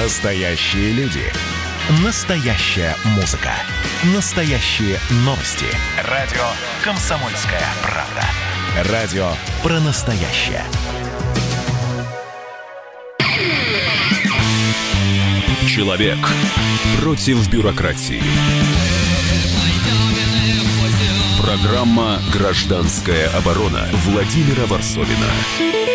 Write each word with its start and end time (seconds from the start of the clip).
Настоящие 0.00 0.92
люди. 0.92 1.24
Настоящая 2.04 2.94
музыка. 3.16 3.50
Настоящие 4.14 4.96
новости. 5.24 5.66
Радио 6.04 6.44
«Комсомольская 6.84 7.64
правда». 7.82 8.92
Радио 8.92 9.28
про 9.60 9.80
настоящее. 9.80 10.62
Человек 15.66 16.18
против 17.00 17.48
бюрократии. 17.48 18.22
Программа 21.42 22.20
«Гражданская 22.32 23.30
оборона» 23.30 23.88
Владимира 24.04 24.64
Варсовина. 24.66 25.87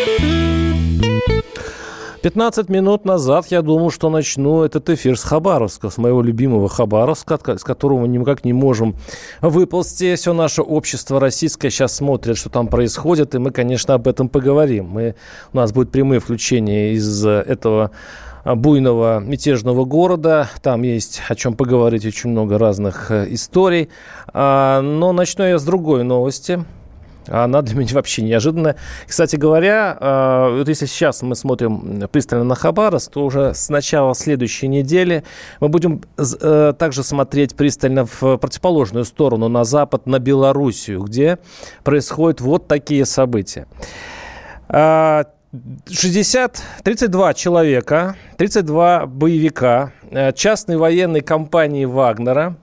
15 2.24 2.70
минут 2.70 3.04
назад 3.04 3.48
я 3.50 3.60
думал, 3.60 3.90
что 3.90 4.08
начну 4.08 4.62
этот 4.62 4.88
эфир 4.88 5.18
с 5.18 5.22
Хабаровска, 5.24 5.90
с 5.90 5.98
моего 5.98 6.22
любимого 6.22 6.70
Хабаровска, 6.70 7.38
с 7.58 7.62
которого 7.62 8.00
мы 8.00 8.08
никак 8.08 8.46
не 8.46 8.54
можем 8.54 8.96
выползти. 9.42 10.14
Все 10.14 10.32
наше 10.32 10.62
общество 10.62 11.20
российское 11.20 11.68
сейчас 11.68 11.96
смотрит, 11.96 12.38
что 12.38 12.48
там 12.48 12.68
происходит, 12.68 13.34
и 13.34 13.38
мы, 13.38 13.50
конечно, 13.50 13.92
об 13.92 14.08
этом 14.08 14.30
поговорим. 14.30 14.86
Мы, 14.86 15.16
у 15.52 15.58
нас 15.58 15.74
будет 15.74 15.90
прямые 15.90 16.18
включения 16.18 16.94
из 16.94 17.26
этого 17.26 17.90
буйного 18.46 19.20
мятежного 19.20 19.84
города. 19.84 20.48
Там 20.62 20.80
есть 20.80 21.20
о 21.28 21.34
чем 21.34 21.52
поговорить, 21.52 22.06
очень 22.06 22.30
много 22.30 22.56
разных 22.56 23.10
э, 23.10 23.26
историй. 23.34 23.90
А, 24.28 24.80
но 24.80 25.12
начну 25.12 25.44
я 25.44 25.58
с 25.58 25.62
другой 25.62 26.04
новости. 26.04 26.64
Она 27.28 27.62
для 27.62 27.76
меня 27.76 27.94
вообще 27.94 28.22
неожиданная. 28.22 28.76
Кстати 29.06 29.36
говоря, 29.36 29.96
э, 30.00 30.58
вот 30.58 30.68
если 30.68 30.86
сейчас 30.86 31.22
мы 31.22 31.34
смотрим 31.34 32.08
пристально 32.08 32.44
на 32.44 32.54
Хабаровск, 32.54 33.12
то 33.12 33.24
уже 33.24 33.54
с 33.54 33.68
начала 33.68 34.14
следующей 34.14 34.68
недели 34.68 35.24
мы 35.60 35.68
будем 35.68 36.02
э, 36.16 36.72
также 36.78 37.02
смотреть 37.02 37.54
пристально 37.54 38.06
в 38.06 38.36
противоположную 38.36 39.04
сторону, 39.04 39.48
на 39.48 39.64
запад, 39.64 40.06
на 40.06 40.18
Белоруссию, 40.18 41.02
где 41.02 41.38
происходят 41.82 42.40
вот 42.40 42.68
такие 42.68 43.04
события. 43.06 43.66
60, 44.68 46.62
32 46.82 47.34
человека, 47.34 48.16
32 48.38 49.06
боевика 49.06 49.92
э, 50.10 50.32
частной 50.32 50.76
военной 50.76 51.20
компании 51.20 51.84
«Вагнера» 51.84 52.56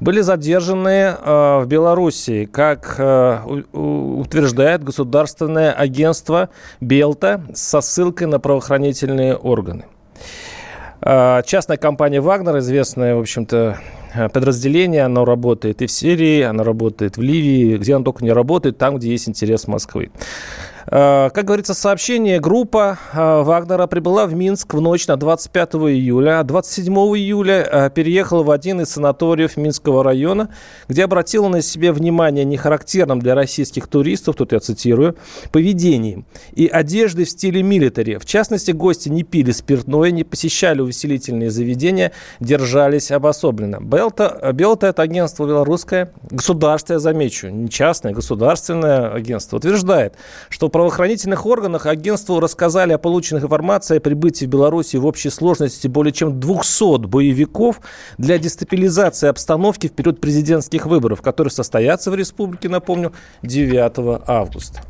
были 0.00 0.22
задержаны 0.22 0.88
э, 0.88 1.60
в 1.62 1.66
Белоруссии, 1.66 2.46
как 2.46 2.96
э, 2.98 3.38
утверждает 3.72 4.82
государственное 4.82 5.72
агентство 5.72 6.48
«Белта» 6.80 7.42
со 7.54 7.80
ссылкой 7.80 8.26
на 8.26 8.40
правоохранительные 8.40 9.36
органы. 9.36 9.84
Э, 11.02 11.42
частная 11.44 11.76
компания 11.76 12.20
«Вагнер», 12.20 12.58
известная, 12.58 13.14
в 13.14 13.20
общем-то, 13.20 13.78
подразделение, 14.32 15.04
оно 15.04 15.24
работает 15.24 15.82
и 15.82 15.86
в 15.86 15.92
Сирии, 15.92 16.42
оно 16.42 16.64
работает 16.64 17.16
в 17.16 17.22
Ливии, 17.22 17.76
где 17.76 17.94
оно 17.94 18.04
только 18.04 18.24
не 18.24 18.32
работает, 18.32 18.76
там, 18.76 18.96
где 18.96 19.10
есть 19.10 19.28
интерес 19.28 19.68
Москвы. 19.68 20.10
Э, 20.90 21.30
как 21.32 21.44
говорится, 21.44 21.72
сообщение, 21.72 22.40
группа 22.40 22.98
э, 23.12 23.42
Вагнера 23.42 23.86
прибыла 23.86 24.26
в 24.26 24.34
Минск 24.34 24.74
в 24.74 24.80
ночь 24.80 25.06
на 25.06 25.16
25 25.16 25.74
июля, 25.74 26.40
а 26.40 26.42
27 26.44 26.92
июля 26.92 27.68
э, 27.70 27.90
переехала 27.90 28.42
в 28.42 28.50
один 28.50 28.80
из 28.80 28.90
санаториев 28.90 29.56
Минского 29.56 30.02
района, 30.02 30.50
где 30.88 31.04
обратила 31.04 31.46
на 31.48 31.62
себе 31.62 31.92
внимание 31.92 32.44
нехарактерным 32.44 33.20
для 33.20 33.36
российских 33.36 33.86
туристов, 33.86 34.34
тут 34.34 34.52
я 34.52 34.58
цитирую, 34.58 35.16
поведением 35.52 36.24
и 36.52 36.66
одеждой 36.66 37.24
в 37.24 37.30
стиле 37.30 37.62
милитари. 37.62 38.16
В 38.16 38.26
частности, 38.26 38.72
гости 38.72 39.08
не 39.08 39.22
пили 39.22 39.52
спиртное, 39.52 40.10
не 40.10 40.24
посещали 40.24 40.80
увеселительные 40.80 41.50
заведения, 41.50 42.10
держались 42.40 43.12
обособленно. 43.12 43.78
Белта, 43.80 44.50
Белта 44.54 44.88
это 44.88 45.02
агентство 45.02 45.46
белорусское, 45.46 46.12
государственное, 46.30 46.98
замечу, 46.98 47.48
не 47.48 47.70
частное, 47.70 48.12
государственное 48.12 49.12
агентство, 49.12 49.58
утверждает, 49.58 50.14
что 50.48 50.68
правоохранительных 50.80 51.44
органах 51.44 51.84
агентству 51.84 52.40
рассказали 52.40 52.94
о 52.94 52.98
полученных 52.98 53.44
информации 53.44 53.98
о 53.98 54.00
прибытии 54.00 54.46
в 54.46 54.48
Беларуси 54.48 54.96
в 54.96 55.04
общей 55.04 55.28
сложности 55.28 55.88
более 55.88 56.10
чем 56.10 56.40
200 56.40 57.04
боевиков 57.06 57.82
для 58.16 58.38
дестабилизации 58.38 59.28
обстановки 59.28 59.88
в 59.88 59.92
период 59.92 60.22
президентских 60.22 60.86
выборов, 60.86 61.20
которые 61.20 61.50
состоятся 61.50 62.10
в 62.10 62.14
республике, 62.14 62.70
напомню, 62.70 63.12
9 63.42 64.22
августа. 64.26 64.80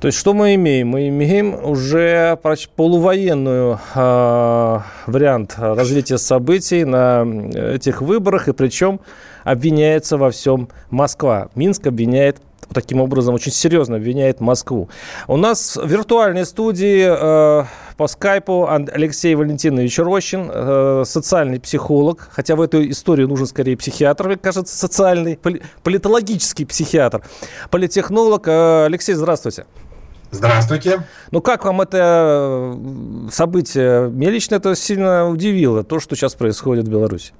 То 0.00 0.06
есть 0.06 0.18
что 0.18 0.34
мы 0.34 0.54
имеем? 0.54 0.90
Мы 0.90 1.08
имеем 1.08 1.52
уже 1.64 2.38
полувоенную 2.76 3.80
э, 3.96 4.78
вариант 5.08 5.54
развития 5.58 6.18
событий 6.18 6.84
на 6.84 7.26
этих 7.74 8.02
выборах, 8.02 8.46
и 8.46 8.52
причем 8.52 9.00
обвиняется 9.42 10.16
во 10.16 10.30
всем 10.30 10.68
Москва. 10.90 11.48
Минск 11.56 11.88
обвиняет 11.88 12.40
таким 12.72 13.00
образом 13.00 13.34
очень 13.34 13.52
серьезно 13.52 13.96
обвиняет 13.96 14.40
Москву. 14.40 14.88
У 15.28 15.36
нас 15.36 15.76
в 15.76 15.86
виртуальной 15.86 16.44
студии 16.46 17.06
э, 17.06 17.64
по 17.96 18.06
скайпу 18.06 18.68
Алексей 18.68 19.34
Валентинович 19.34 19.98
Рощин, 19.98 20.50
э, 20.52 21.02
социальный 21.06 21.60
психолог, 21.60 22.28
хотя 22.30 22.56
в 22.56 22.60
эту 22.60 22.88
историю 22.90 23.28
нужен 23.28 23.46
скорее 23.46 23.76
психиатр, 23.76 24.26
мне 24.26 24.36
кажется, 24.36 24.76
социальный, 24.76 25.38
политологический 25.82 26.66
психиатр, 26.66 27.22
политехнолог. 27.70 28.48
Э, 28.48 28.84
Алексей, 28.86 29.14
здравствуйте. 29.14 29.66
Здравствуйте. 30.30 31.02
Ну, 31.30 31.42
как 31.42 31.66
вам 31.66 31.82
это 31.82 32.74
событие? 33.30 34.08
Меня 34.08 34.30
лично 34.30 34.54
это 34.54 34.74
сильно 34.74 35.28
удивило, 35.28 35.84
то, 35.84 36.00
что 36.00 36.16
сейчас 36.16 36.34
происходит 36.34 36.86
в 36.86 36.90
Беларуси. 36.90 37.34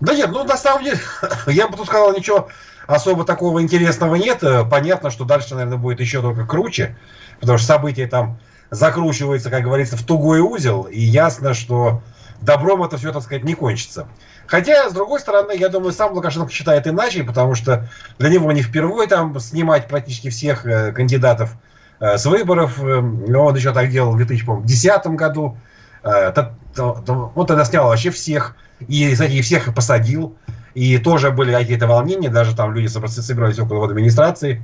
Да 0.00 0.14
нет, 0.14 0.30
ну, 0.32 0.44
на 0.44 0.56
самом 0.56 0.84
деле, 0.84 0.98
я 1.46 1.68
бы 1.68 1.76
тут 1.76 1.86
сказал, 1.86 2.16
ничего 2.16 2.48
особо 2.88 3.24
такого 3.24 3.62
интересного 3.62 4.16
нет. 4.16 4.42
Э, 4.42 4.64
понятно, 4.64 5.10
что 5.10 5.24
дальше, 5.24 5.54
наверное, 5.54 5.78
будет 5.78 6.00
еще 6.00 6.20
только 6.20 6.44
круче, 6.46 6.96
потому 7.38 7.58
что 7.58 7.66
события 7.68 8.08
там 8.08 8.40
закручиваются, 8.70 9.50
как 9.50 9.62
говорится, 9.62 9.96
в 9.96 10.02
тугой 10.02 10.40
узел, 10.40 10.82
и 10.82 11.00
ясно, 11.00 11.54
что 11.54 12.02
добром 12.40 12.82
это 12.82 12.96
все, 12.96 13.12
так 13.12 13.22
сказать, 13.22 13.44
не 13.44 13.54
кончится. 13.54 14.08
Хотя, 14.46 14.88
с 14.88 14.92
другой 14.92 15.20
стороны, 15.20 15.52
я 15.54 15.68
думаю, 15.68 15.92
сам 15.92 16.12
Лукашенко 16.14 16.50
считает 16.50 16.86
иначе, 16.86 17.24
потому 17.24 17.54
что 17.54 17.88
для 18.18 18.30
него 18.30 18.50
не 18.52 18.62
впервые 18.62 19.06
там 19.06 19.38
снимать 19.38 19.86
практически 19.86 20.30
всех 20.30 20.64
э, 20.64 20.92
кандидатов 20.92 21.56
э, 22.00 22.16
с 22.16 22.24
выборов. 22.24 22.82
Э, 22.82 23.00
он 23.00 23.54
еще 23.54 23.72
так 23.72 23.90
делал 23.90 24.12
в 24.12 24.16
2010 24.16 25.06
году. 25.08 25.56
Он 26.04 27.46
тогда 27.46 27.64
снял 27.64 27.88
вообще 27.88 28.10
всех, 28.10 28.56
и, 28.80 29.12
кстати, 29.12 29.42
всех 29.42 29.74
посадил. 29.74 30.36
И 30.78 30.96
тоже 30.98 31.32
были 31.32 31.50
какие-то 31.50 31.88
волнения, 31.88 32.28
даже 32.28 32.54
там 32.54 32.72
люди 32.72 32.86
собирались 32.86 33.58
около 33.58 33.84
администрации, 33.84 34.62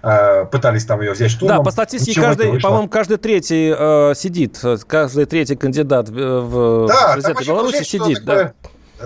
э, 0.00 0.44
пытались 0.44 0.84
там 0.84 1.00
ее 1.00 1.10
взять 1.10 1.32
штурмом. 1.32 1.58
Да, 1.58 1.64
по 1.64 1.72
статистике, 1.72 2.20
каждый, 2.20 2.60
по-моему, 2.60 2.88
каждый 2.88 3.16
третий 3.16 3.74
э, 3.76 4.14
сидит, 4.14 4.62
каждый 4.86 5.24
третий 5.24 5.56
кандидат 5.56 6.08
в 6.08 6.86
да, 6.86 7.14
президенты 7.14 7.44
Беларуси 7.44 7.82
сидит. 7.82 8.24
Да. 8.24 8.52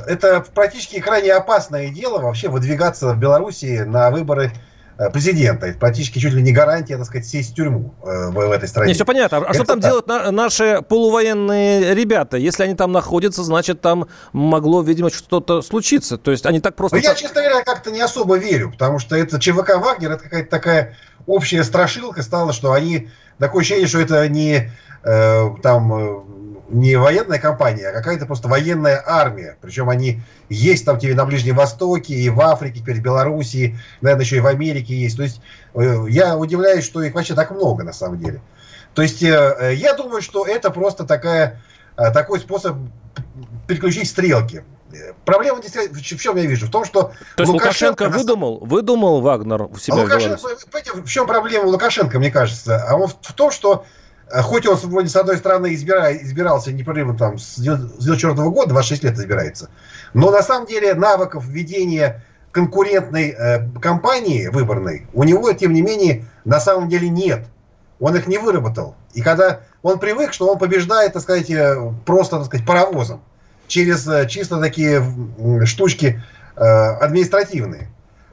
Это 0.06 0.44
практически 0.54 1.00
крайне 1.00 1.32
опасное 1.32 1.88
дело 1.88 2.20
вообще 2.20 2.48
выдвигаться 2.48 3.14
в 3.14 3.18
Беларуси 3.18 3.84
на 3.86 4.10
выборы 4.10 4.52
Э, 4.52 4.69
президента. 5.08 5.66
Это 5.66 5.78
практически 5.78 6.18
чуть 6.18 6.34
ли 6.34 6.42
не 6.42 6.52
гарантия, 6.52 6.98
так 6.98 7.06
сказать, 7.06 7.26
сесть 7.26 7.52
в 7.52 7.54
тюрьму 7.54 7.94
э, 8.02 8.28
в, 8.28 8.34
в 8.34 8.50
этой 8.50 8.68
стране. 8.68 8.88
Не, 8.88 8.94
все 8.94 9.06
понятно. 9.06 9.38
А 9.38 9.40
это, 9.42 9.54
что 9.54 9.64
там 9.64 9.80
да. 9.80 9.88
делают 9.88 10.06
на, 10.06 10.30
наши 10.30 10.82
полувоенные 10.86 11.94
ребята? 11.94 12.36
Если 12.36 12.64
они 12.64 12.74
там 12.74 12.92
находятся, 12.92 13.42
значит, 13.42 13.80
там 13.80 14.08
могло, 14.32 14.82
видимо, 14.82 15.10
что-то 15.10 15.62
случиться. 15.62 16.18
То 16.18 16.30
есть 16.30 16.44
они 16.44 16.60
так 16.60 16.76
просто... 16.76 16.98
Ну, 16.98 17.02
я, 17.02 17.14
честно 17.14 17.40
говоря, 17.40 17.62
как-то 17.62 17.90
не 17.90 18.00
особо 18.00 18.36
верю, 18.36 18.72
потому 18.72 18.98
что 18.98 19.16
это 19.16 19.40
ЧВК 19.40 19.76
«Вагнер», 19.76 20.12
это 20.12 20.24
какая-то 20.24 20.50
такая 20.50 20.96
общая 21.26 21.64
страшилка 21.64 22.22
стала, 22.22 22.52
что 22.52 22.72
они... 22.72 23.08
Такое 23.38 23.62
ощущение, 23.62 23.86
что 23.86 24.00
это 24.00 24.28
не 24.28 24.70
э, 25.02 25.50
там 25.62 25.92
э, 25.94 26.20
не 26.70 26.96
военная 26.96 27.38
компания, 27.38 27.88
а 27.88 27.92
какая-то 27.92 28.26
просто 28.26 28.48
военная 28.48 29.02
армия. 29.04 29.56
Причем 29.60 29.88
они 29.88 30.22
есть 30.48 30.84
там 30.84 30.98
тебе 30.98 31.14
на 31.14 31.24
Ближнем 31.24 31.56
Востоке, 31.56 32.14
и 32.14 32.28
в 32.28 32.40
Африке, 32.40 32.80
теперь 32.80 32.98
в 32.98 33.02
Белоруссии, 33.02 33.78
наверное, 34.00 34.24
еще 34.24 34.36
и 34.36 34.40
в 34.40 34.46
Америке 34.46 34.94
есть. 34.94 35.16
То 35.16 35.22
есть 35.22 35.40
э, 35.74 36.06
я 36.08 36.36
удивляюсь, 36.36 36.84
что 36.84 37.02
их 37.02 37.14
вообще 37.14 37.34
так 37.34 37.50
много 37.50 37.82
на 37.82 37.92
самом 37.92 38.20
деле. 38.20 38.40
То 38.94 39.02
есть 39.02 39.22
э, 39.22 39.56
э, 39.58 39.74
я 39.74 39.94
думаю, 39.94 40.22
что 40.22 40.46
это 40.46 40.70
просто 40.70 41.04
такая, 41.04 41.60
такой 41.96 42.40
способ 42.40 42.76
переключить 43.66 44.08
стрелки. 44.08 44.64
Проблема 45.24 45.60
действительно 45.60 45.98
в 45.98 46.02
чем 46.02 46.36
я 46.36 46.46
вижу? 46.46 46.66
В 46.66 46.70
том, 46.70 46.84
что 46.84 47.12
То 47.36 47.42
есть 47.42 47.52
Лукашенко, 47.52 48.04
Лукашенко 48.04 48.18
выдумал, 48.18 48.58
выдумал 48.60 49.20
Вагнер 49.20 49.62
у 49.62 49.76
себя 49.76 49.96
Лукашенко, 49.96 50.38
в, 50.38 51.04
в 51.04 51.08
чем 51.08 51.26
проблема 51.26 51.66
Лукашенко, 51.66 52.18
мне 52.18 52.30
кажется? 52.30 52.84
А 52.88 52.96
он 52.96 53.08
в 53.08 53.32
том, 53.32 53.50
что 53.50 53.84
Э, 54.30 54.42
хоть 54.42 54.66
он 54.66 54.76
вроде 54.76 55.08
с 55.08 55.16
одной 55.16 55.36
стороны 55.36 55.74
избира, 55.74 56.12
избирался 56.16 56.72
непрерывно 56.72 57.16
там 57.16 57.38
с 57.38 57.56
2004 57.56 58.34
года, 58.50 58.70
26 58.70 59.04
лет 59.04 59.18
избирается, 59.18 59.70
но 60.14 60.30
на 60.30 60.42
самом 60.42 60.66
деле 60.66 60.94
навыков 60.94 61.44
ведения 61.46 62.24
конкурентной 62.52 63.30
э, 63.30 63.68
кампании 63.80 64.48
выборной 64.48 65.06
у 65.12 65.24
него, 65.24 65.52
тем 65.52 65.72
не 65.72 65.82
менее, 65.82 66.24
на 66.44 66.60
самом 66.60 66.88
деле 66.88 67.08
нет. 67.08 67.46
Он 68.00 68.16
их 68.16 68.26
не 68.26 68.38
выработал. 68.38 68.96
И 69.12 69.20
когда 69.20 69.60
он 69.82 69.98
привык, 69.98 70.32
что 70.32 70.48
он 70.48 70.58
побеждает, 70.58 71.12
так 71.12 71.22
сказать, 71.22 71.50
э, 71.50 71.92
просто, 72.06 72.38
так 72.38 72.46
сказать, 72.46 72.66
паровозом 72.66 73.22
через 73.70 74.06
э, 74.06 74.28
чисто 74.28 74.60
такие 74.60 75.02
штучки 75.64 76.22
э, 76.56 76.60
административные. 76.60 77.88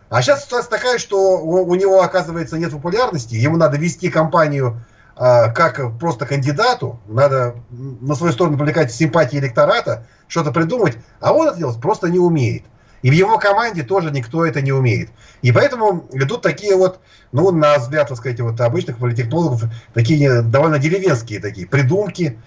А 0.10 0.22
сейчас 0.22 0.46
ситуация 0.46 0.70
такая, 0.70 0.98
что 0.98 1.40
у, 1.40 1.76
него, 1.76 2.02
оказывается, 2.02 2.58
нет 2.58 2.72
популярности, 2.72 3.36
ему 3.36 3.58
надо 3.58 3.78
вести 3.78 4.10
кампанию 4.10 4.82
э, 5.16 5.52
как 5.54 5.98
просто 6.00 6.26
кандидату, 6.26 7.00
надо 7.08 7.56
на 7.70 8.16
свою 8.16 8.34
сторону 8.34 8.58
привлекать 8.58 8.92
симпатии 8.92 9.38
электората, 9.38 10.06
что-то 10.28 10.52
придумать, 10.52 10.98
а 11.20 11.34
он 11.34 11.48
это 11.48 11.58
делать 11.58 11.80
просто 11.80 12.10
не 12.10 12.20
умеет. 12.20 12.64
И 13.04 13.12
в 13.12 13.14
его 13.14 13.38
команде 13.38 13.84
тоже 13.84 14.10
никто 14.10 14.44
это 14.44 14.62
не 14.62 14.72
умеет. 14.72 15.10
И 15.44 15.52
поэтому 15.52 16.08
идут 16.14 16.42
такие 16.42 16.76
вот, 16.76 17.00
ну, 17.32 17.52
на 17.52 17.78
взгляд, 17.78 18.08
так 18.08 18.18
сказать, 18.18 18.40
вот 18.42 18.60
обычных 18.60 18.98
политтехнологов, 18.98 19.66
такие 19.94 20.42
довольно 20.42 20.80
деревенские 20.80 21.40
такие 21.40 21.68
придумки, 21.68 22.40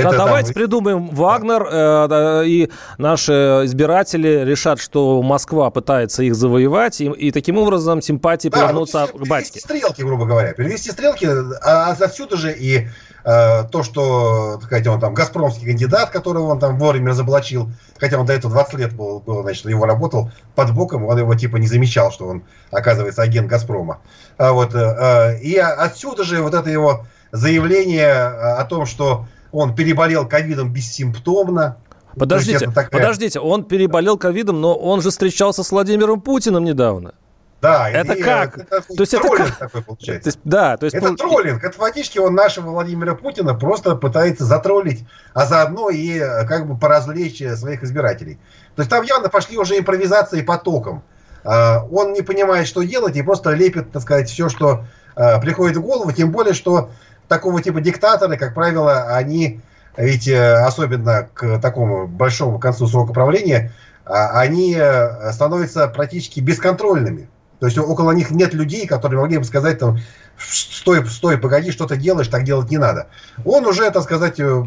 это 0.00 0.16
давайте 0.16 0.52
там... 0.52 0.54
придумаем 0.54 1.08
Вагнер, 1.10 1.66
э, 1.70 2.46
и 2.46 2.70
наши 2.98 3.32
избиратели 3.64 4.44
решат, 4.44 4.80
что 4.80 5.22
Москва 5.22 5.70
пытается 5.70 6.22
их 6.22 6.34
завоевать, 6.34 7.00
и, 7.00 7.06
и 7.06 7.30
таким 7.32 7.58
образом 7.58 8.02
симпатии 8.02 8.48
да, 8.48 8.60
повернутся 8.60 9.08
ну, 9.12 9.24
к 9.24 9.28
батьке. 9.28 9.60
стрелки, 9.60 10.02
грубо 10.02 10.26
говоря. 10.26 10.52
Перевести 10.52 10.90
стрелки, 10.90 11.26
а, 11.26 11.90
а 11.90 11.90
отсюда 11.92 12.36
же 12.36 12.52
и 12.52 12.88
э, 13.24 13.64
то, 13.70 13.82
что, 13.82 14.56
так 14.56 14.64
сказать, 14.64 14.86
он 14.86 15.00
там 15.00 15.14
газпромский 15.14 15.66
кандидат, 15.66 16.10
которого 16.10 16.48
он 16.48 16.58
там 16.58 16.78
вовремя 16.78 17.10
разоблачил, 17.10 17.70
хотя 17.98 18.18
он 18.18 18.26
до 18.26 18.32
этого 18.32 18.52
20 18.52 18.74
лет 18.74 18.92
был, 18.94 19.20
был 19.20 19.42
значит, 19.42 19.66
его 19.66 19.86
работал 19.86 20.30
под 20.54 20.74
боком, 20.74 21.04
он 21.04 21.18
его 21.18 21.34
типа 21.34 21.56
не 21.56 21.66
замечал, 21.66 22.10
что 22.10 22.26
он, 22.26 22.44
оказывается, 22.70 23.22
агент 23.22 23.48
Газпрома. 23.48 23.98
А 24.36 24.52
вот, 24.52 24.74
э, 24.74 24.78
э 24.78 25.38
и 25.40 25.56
отсюда 25.56 26.24
же 26.24 26.42
вот 26.42 26.54
это 26.54 26.70
его 26.70 27.06
заявление 27.32 28.14
о 28.14 28.64
том, 28.64 28.86
что 28.86 29.26
он 29.52 29.74
переболел 29.74 30.28
ковидом 30.28 30.72
бессимптомно. 30.72 31.78
Подождите, 32.16 32.66
такая... 32.66 32.88
подождите, 32.88 33.40
он 33.40 33.64
переболел 33.64 34.18
ковидом, 34.18 34.60
но 34.60 34.74
он 34.74 35.00
же 35.02 35.10
встречался 35.10 35.62
с 35.62 35.70
Владимиром 35.70 36.20
Путиным 36.20 36.64
недавно. 36.64 37.14
Да, 37.60 37.90
это 37.90 38.12
и, 38.12 38.22
как? 38.22 38.56
Это, 38.56 38.82
то 38.82 39.00
есть 39.00 39.14
это 39.14 39.28
как? 39.28 39.56
такой 39.56 39.82
получается. 39.82 40.22
То 40.22 40.28
есть, 40.28 40.40
да, 40.44 40.76
то 40.76 40.84
есть 40.84 40.94
это 40.94 41.08
пол... 41.08 41.16
троллинг. 41.16 41.64
Это 41.64 41.76
фактически 41.76 42.18
он 42.18 42.34
нашего 42.34 42.70
Владимира 42.70 43.14
Путина 43.16 43.54
просто 43.54 43.96
пытается 43.96 44.44
затроллить, 44.44 45.04
а 45.34 45.44
заодно 45.44 45.90
и 45.90 46.20
как 46.46 46.68
бы 46.68 46.78
поразвлечь 46.78 47.42
своих 47.56 47.82
избирателей. 47.82 48.38
То 48.76 48.82
есть 48.82 48.90
там 48.90 49.02
явно 49.02 49.28
пошли 49.28 49.58
уже 49.58 49.76
импровизации 49.76 50.42
потоком. 50.42 51.02
А, 51.42 51.84
он 51.90 52.12
не 52.12 52.22
понимает, 52.22 52.68
что 52.68 52.82
делать, 52.82 53.16
и 53.16 53.22
просто 53.22 53.50
лепит, 53.50 53.90
так 53.90 54.02
сказать, 54.02 54.28
все, 54.28 54.48
что 54.48 54.84
а, 55.16 55.40
приходит 55.40 55.78
в 55.78 55.82
голову. 55.82 56.12
Тем 56.12 56.30
более, 56.30 56.54
что 56.54 56.90
такого 57.28 57.62
типа 57.62 57.80
диктаторы, 57.80 58.36
как 58.36 58.54
правило, 58.54 59.14
они, 59.14 59.60
ведь 59.96 60.26
э, 60.26 60.54
особенно 60.54 61.28
к 61.34 61.58
такому 61.60 62.06
большому 62.06 62.58
концу 62.58 62.86
срока 62.86 63.12
правления, 63.12 63.72
а, 64.04 64.40
они 64.40 64.74
э, 64.76 65.32
становятся 65.32 65.86
практически 65.88 66.40
бесконтрольными. 66.40 67.28
То 67.60 67.66
есть 67.66 67.76
около 67.76 68.12
них 68.12 68.30
нет 68.30 68.54
людей, 68.54 68.86
которые 68.86 69.20
могли 69.20 69.38
бы 69.38 69.44
сказать 69.44 69.78
там, 69.78 69.98
стой, 70.38 71.04
стой, 71.06 71.38
погоди, 71.38 71.72
что 71.72 71.86
ты 71.86 71.96
делаешь, 71.96 72.28
так 72.28 72.44
делать 72.44 72.70
не 72.70 72.78
надо. 72.78 73.08
Он 73.44 73.66
уже, 73.66 73.90
так 73.90 74.04
сказать, 74.04 74.38
э, 74.38 74.64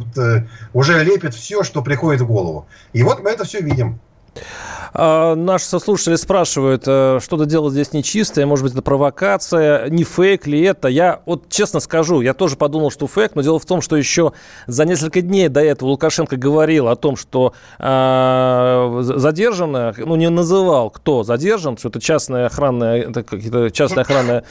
уже 0.74 1.04
лепит 1.04 1.34
все, 1.34 1.64
что 1.64 1.82
приходит 1.82 2.22
в 2.22 2.28
голову. 2.28 2.68
И 2.94 3.02
вот 3.04 3.24
мы 3.24 3.32
это 3.32 3.46
все 3.46 3.62
видим. 3.62 4.00
А, 4.94 5.36
наши 5.36 5.66
сослушатели 5.66 6.16
спрашивают, 6.16 6.84
э, 6.86 7.20
что-то 7.22 7.46
дело 7.46 7.72
здесь 7.72 7.94
нечистое, 7.94 8.46
может 8.46 8.64
быть, 8.64 8.74
это 8.74 8.82
провокация, 8.82 9.90
не 9.90 10.04
фейк 10.04 10.48
ли 10.48 10.62
это. 10.62 10.90
Я 10.90 11.22
вот 11.26 11.50
честно 11.50 11.80
скажу, 11.80 12.22
я 12.22 12.34
тоже 12.34 12.58
подумал, 12.58 12.92
что 12.92 13.08
фейк, 13.08 13.36
но 13.36 13.42
дело 13.42 13.58
в 13.58 13.66
том, 13.66 13.82
что 13.82 13.96
еще 13.96 14.34
за 14.68 14.86
несколько 14.86 15.22
дней 15.22 15.48
до 15.48 15.62
этого 15.62 15.90
Лукашенко 15.90 16.36
говорил 16.36 16.90
о 16.90 16.96
том, 16.98 17.16
что 17.16 17.54
э, 17.80 19.02
задержано, 19.02 19.94
ну 19.98 20.16
не 20.18 20.30
называл, 20.30 20.90
кто 20.90 21.24
задержан, 21.24 21.78
что 21.78 21.88
это 21.88 22.02
частная 22.02 22.48
охранная, 22.48 23.10
это 23.10 23.72
частная 23.72 24.04
охранная 24.04 24.44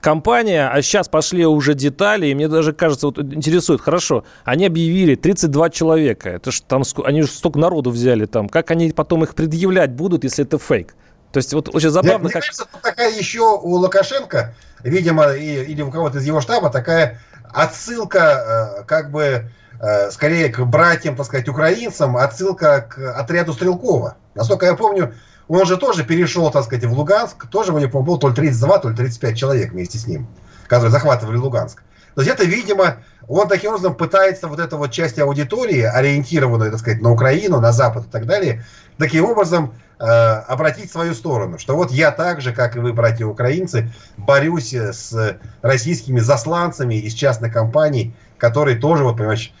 компания, 0.00 0.68
а 0.68 0.82
сейчас 0.82 1.08
пошли 1.08 1.46
уже 1.46 1.72
детали, 1.72 2.26
и 2.26 2.34
мне 2.34 2.48
даже 2.48 2.74
кажется, 2.74 3.06
вот 3.06 3.18
интересует, 3.18 3.80
хорошо, 3.80 4.24
они 4.44 4.66
объявили 4.66 5.14
32 5.14 5.70
человека, 5.70 6.28
это 6.28 6.50
ж 6.50 6.60
там, 6.60 6.82
они 7.04 7.22
же 7.22 7.28
столько 7.28 7.58
народу 7.58 7.90
взяли 7.90 8.26
там, 8.26 8.50
как 8.50 8.70
они 8.70 8.90
потом 8.90 9.17
их 9.24 9.34
предъявляют 9.34 9.78
заявлять 9.78 9.90
будут, 9.92 10.24
если 10.24 10.44
это 10.44 10.58
фейк. 10.58 10.94
То 11.32 11.38
есть 11.38 11.52
вот 11.52 11.74
очень 11.74 11.90
забавно, 11.90 12.18
Мне 12.18 12.32
как... 12.32 12.42
кажется, 12.42 12.66
такая 12.82 13.12
еще 13.12 13.40
у 13.40 13.74
Лукашенко, 13.76 14.54
видимо, 14.82 15.32
и, 15.32 15.64
или 15.64 15.82
у 15.82 15.90
кого-то 15.90 16.18
из 16.18 16.24
его 16.24 16.40
штаба, 16.40 16.70
такая 16.70 17.20
отсылка, 17.52 18.78
э, 18.80 18.84
как 18.84 19.10
бы, 19.10 19.50
э, 19.80 20.10
скорее 20.10 20.48
к 20.48 20.60
братьям, 20.64 21.16
так 21.16 21.26
сказать, 21.26 21.48
украинцам, 21.48 22.16
отсылка 22.16 22.80
к 22.80 23.12
отряду 23.12 23.52
Стрелкова. 23.52 24.16
Насколько 24.34 24.66
я 24.66 24.74
помню, 24.74 25.14
он 25.48 25.66
же 25.66 25.76
тоже 25.76 26.04
перешел, 26.04 26.50
так 26.50 26.64
сказать, 26.64 26.84
в 26.84 26.92
Луганск, 26.92 27.46
тоже 27.48 27.72
у 27.72 27.78
него 27.78 28.02
было 28.02 28.18
то 28.18 28.28
ли 28.28 28.34
32, 28.34 28.78
то 28.78 28.88
ли 28.88 28.96
35 28.96 29.36
человек 29.36 29.72
вместе 29.72 29.98
с 29.98 30.06
ним, 30.06 30.26
которые 30.66 30.90
захватывали 30.90 31.36
Луганск. 31.36 31.82
То 32.14 32.22
есть 32.22 32.32
это, 32.32 32.44
видимо, 32.44 32.96
он 33.28 33.46
таким 33.46 33.70
образом 33.70 33.94
пытается 33.94 34.48
вот 34.48 34.58
эту 34.58 34.78
вот 34.78 34.90
часть 34.90 35.18
аудитории, 35.18 35.82
ориентированную, 35.82 36.70
так 36.70 36.80
сказать, 36.80 37.02
на 37.02 37.12
Украину, 37.12 37.60
на 37.60 37.72
Запад 37.72 38.06
и 38.06 38.10
так 38.10 38.26
далее, 38.26 38.64
таким 38.96 39.26
образом 39.26 39.74
э, 39.98 40.04
обратить 40.04 40.88
в 40.88 40.92
свою 40.92 41.14
сторону. 41.14 41.58
Что 41.58 41.76
вот 41.76 41.90
я 41.90 42.10
так 42.10 42.40
же, 42.40 42.52
как 42.52 42.76
и 42.76 42.78
вы, 42.78 42.94
братья 42.94 43.26
украинцы, 43.26 43.92
борюсь 44.16 44.72
с 44.72 45.38
российскими 45.60 46.20
засланцами 46.20 46.94
из 46.94 47.12
частных 47.12 47.52
компаний, 47.52 48.14
которые 48.38 48.78
тоже, 48.78 49.04
вот, 49.04 49.18
понимаешь, 49.18 49.52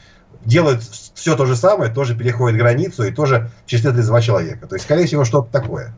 делают 0.44 0.82
все 0.82 1.36
то 1.36 1.46
же 1.46 1.56
самое, 1.56 1.92
тоже 1.92 2.14
переходят 2.14 2.58
границу 2.58 3.04
и 3.04 3.10
тоже 3.10 3.50
числят 3.66 3.94
два 3.96 4.20
человека. 4.20 4.66
То 4.66 4.76
есть, 4.76 4.84
скорее 4.84 5.06
всего, 5.06 5.24
что-то 5.24 5.50
такое. 5.50 5.94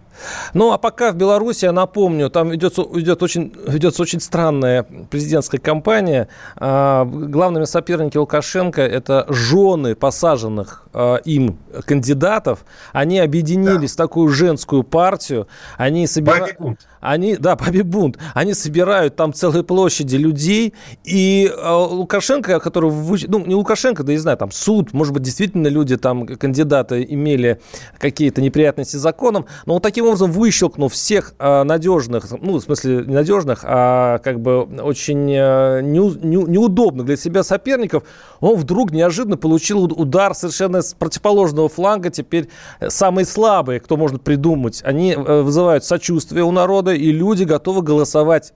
Ну, 0.54 0.72
а 0.72 0.78
пока 0.78 1.12
в 1.12 1.16
Беларуси, 1.16 1.64
я 1.64 1.72
напомню, 1.72 2.30
там 2.30 2.54
идет, 2.54 2.78
идет 2.78 3.22
очень, 3.22 3.54
ведется 3.66 4.02
очень 4.02 4.20
странная 4.20 4.84
президентская 5.10 5.60
кампания. 5.60 6.28
А, 6.56 7.04
главными 7.04 7.64
соперники 7.64 8.16
Лукашенко– 8.16 8.82
это 8.82 9.26
жены 9.28 9.94
посаженных 9.94 10.84
а, 10.92 11.16
им 11.16 11.58
кандидатов. 11.86 12.64
Они 12.92 13.18
объединились 13.18 13.94
да. 13.94 14.04
в 14.04 14.08
такую 14.08 14.28
женскую 14.28 14.82
партию. 14.82 15.48
Они 15.76 16.06
собирают... 16.06 16.56
Они, 17.00 17.36
да, 17.36 17.56
Баби 17.56 17.80
Бунт. 17.80 18.18
Они 18.34 18.52
собирают 18.52 19.16
там 19.16 19.32
целые 19.32 19.64
площади 19.64 20.16
людей. 20.16 20.74
И 21.02 21.50
э, 21.50 21.70
Лукашенко, 21.72 22.60
который... 22.60 22.90
Ну, 23.26 23.46
не 23.46 23.54
Лукашенко, 23.54 24.04
да 24.04 24.12
не 24.12 24.18
знаю, 24.18 24.29
там 24.36 24.50
суд, 24.50 24.92
может 24.92 25.12
быть, 25.12 25.22
действительно 25.22 25.68
люди, 25.68 25.96
там, 25.96 26.26
кандидаты 26.26 27.06
имели 27.08 27.60
какие-то 27.98 28.40
неприятности 28.40 28.96
с 28.96 29.00
законом. 29.00 29.46
Но 29.66 29.74
вот 29.74 29.82
таким 29.82 30.06
образом 30.06 30.32
выщелкнув 30.32 30.92
всех 30.92 31.34
э, 31.38 31.62
надежных, 31.62 32.26
ну, 32.40 32.58
в 32.58 32.60
смысле, 32.60 33.04
не 33.06 33.14
надежных, 33.14 33.60
а 33.64 34.18
как 34.18 34.40
бы 34.40 34.62
очень 34.62 35.30
э, 35.32 35.80
не, 35.82 35.98
не, 35.98 36.36
неудобных 36.36 37.06
для 37.06 37.16
себя 37.16 37.42
соперников, 37.42 38.04
он 38.40 38.56
вдруг 38.56 38.92
неожиданно 38.92 39.36
получил 39.36 39.84
удар 39.84 40.34
совершенно 40.34 40.82
с 40.82 40.94
противоположного 40.94 41.68
фланга. 41.68 42.10
Теперь 42.10 42.48
самые 42.88 43.24
слабые, 43.24 43.80
кто 43.80 43.96
может 43.96 44.22
придумать, 44.22 44.82
они 44.84 45.12
э, 45.12 45.42
вызывают 45.42 45.84
сочувствие 45.84 46.44
у 46.44 46.50
народа, 46.50 46.92
и 46.92 47.12
люди 47.12 47.44
готовы 47.44 47.82
голосовать 47.82 48.52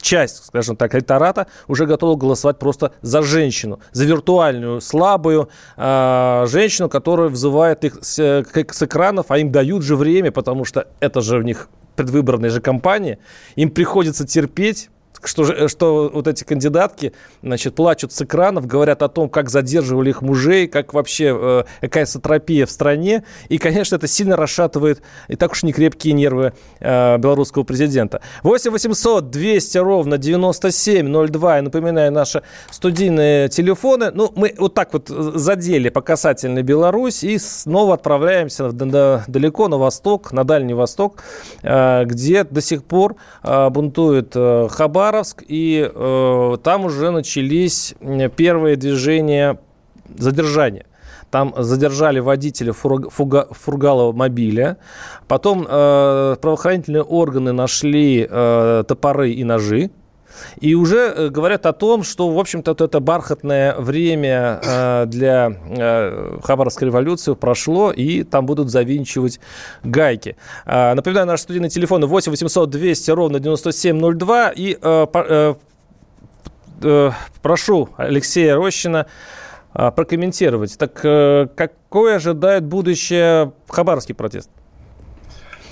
часть, 0.00 0.46
скажем 0.46 0.76
так, 0.76 0.94
электората 0.94 1.46
уже 1.68 1.86
готова 1.86 2.16
голосовать 2.16 2.58
просто 2.58 2.92
за 3.02 3.22
женщину, 3.22 3.80
за 3.92 4.04
виртуальную, 4.04 4.80
слабую 4.80 5.48
э, 5.76 6.44
женщину, 6.48 6.88
которая 6.88 7.28
вызывает 7.28 7.84
их 7.84 7.98
с, 8.02 8.18
с 8.18 8.82
экранов, 8.82 9.26
а 9.28 9.38
им 9.38 9.52
дают 9.52 9.82
же 9.82 9.96
время, 9.96 10.32
потому 10.32 10.64
что 10.64 10.86
это 11.00 11.20
же 11.20 11.38
у 11.38 11.42
них 11.42 11.68
предвыборная 11.96 12.50
же 12.50 12.60
кампания, 12.60 13.18
им 13.56 13.70
приходится 13.70 14.26
терпеть 14.26 14.90
что, 15.24 15.68
что 15.68 16.10
вот 16.12 16.28
эти 16.28 16.44
кандидатки, 16.44 17.12
значит, 17.42 17.74
плачут 17.74 18.12
с 18.12 18.22
экранов, 18.22 18.66
говорят 18.66 19.02
о 19.02 19.08
том, 19.08 19.28
как 19.28 19.50
задерживали 19.50 20.10
их 20.10 20.22
мужей, 20.22 20.66
как 20.66 20.94
вообще, 20.94 21.36
э, 21.38 21.64
какая 21.80 22.06
сатропия 22.06 22.66
в 22.66 22.70
стране. 22.70 23.24
И, 23.48 23.58
конечно, 23.58 23.96
это 23.96 24.06
сильно 24.06 24.36
расшатывает 24.36 25.02
и 25.28 25.36
так 25.36 25.52
уж 25.52 25.62
не 25.62 25.72
крепкие 25.72 26.14
нервы 26.14 26.52
э, 26.80 27.18
белорусского 27.18 27.64
президента. 27.64 28.20
8 28.42 28.70
800 28.70 29.30
200 29.30 29.78
ровно 29.78 30.18
9702. 30.18 31.56
Я 31.56 31.62
напоминаю, 31.62 32.12
наши 32.12 32.42
студийные 32.70 33.48
телефоны. 33.48 34.10
Ну, 34.12 34.32
мы 34.34 34.54
вот 34.58 34.74
так 34.74 34.92
вот 34.92 35.08
задели 35.08 35.88
по 35.88 36.00
касательной 36.00 36.62
Беларусь 36.62 37.24
и 37.24 37.38
снова 37.38 37.94
отправляемся 37.94 38.72
далеко 38.72 39.68
на 39.68 39.78
восток, 39.78 40.32
на 40.32 40.44
Дальний 40.44 40.74
Восток, 40.74 41.22
э, 41.62 42.04
где 42.04 42.44
до 42.44 42.60
сих 42.60 42.84
пор 42.84 43.16
э, 43.42 43.68
бунтует 43.70 44.32
э, 44.34 44.68
Хабар, 44.70 45.05
Хабаровск, 45.06 45.44
и 45.46 45.88
э, 45.94 46.56
там 46.62 46.84
уже 46.84 47.10
начались 47.10 47.94
первые 48.36 48.76
движения 48.76 49.58
задержания. 50.16 50.86
Там 51.30 51.54
задержали 51.56 52.18
водителя 52.18 52.72
фурга, 52.72 53.48
фургалого 53.50 54.12
мобиля. 54.12 54.78
Потом 55.28 55.66
э, 55.68 56.36
правоохранительные 56.40 57.02
органы 57.02 57.52
нашли 57.52 58.26
э, 58.28 58.84
топоры 58.86 59.30
и 59.30 59.44
ножи. 59.44 59.90
И 60.60 60.74
уже 60.74 61.12
э, 61.14 61.28
говорят 61.28 61.66
о 61.66 61.72
том, 61.72 62.02
что, 62.02 62.30
в 62.30 62.38
общем-то, 62.38 62.72
вот 62.72 62.80
это 62.80 63.00
бархатное 63.00 63.74
время 63.76 64.60
э, 64.62 65.06
для 65.06 65.52
э, 65.64 66.38
Хабаровской 66.42 66.88
революции 66.88 67.34
прошло, 67.34 67.92
и 67.92 68.22
там 68.22 68.46
будут 68.46 68.70
завинчивать 68.70 69.40
гайки. 69.82 70.36
Э, 70.64 70.94
напоминаю, 70.94 71.26
наши 71.26 71.44
студийные 71.44 71.70
телефоны 71.70 72.06
8 72.06 72.30
800 72.30 72.70
200 72.70 73.10
ровно 73.10 73.40
9702. 73.40 74.52
И 74.56 74.78
прошу 77.42 77.88
Алексея 77.96 78.54
Рощина 78.54 79.06
прокомментировать. 79.72 80.76
Так 80.76 80.94
какое 80.94 82.16
ожидает 82.16 82.64
будущее 82.64 83.52
Хабаровский 83.68 84.14
протест? 84.14 84.50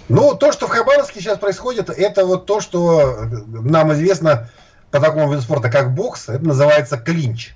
Ну, 0.08 0.34
то, 0.34 0.52
что 0.52 0.66
в 0.66 0.70
Хабаровске 0.70 1.20
сейчас 1.20 1.38
происходит, 1.38 1.88
это 1.90 2.26
вот 2.26 2.46
то, 2.46 2.60
что 2.60 3.26
нам 3.46 3.92
известно 3.94 4.50
по 4.90 5.00
такому 5.00 5.30
виду 5.32 5.42
спорта, 5.42 5.70
как 5.70 5.94
бокс, 5.94 6.28
это 6.28 6.44
называется 6.44 6.98
клинч. 6.98 7.54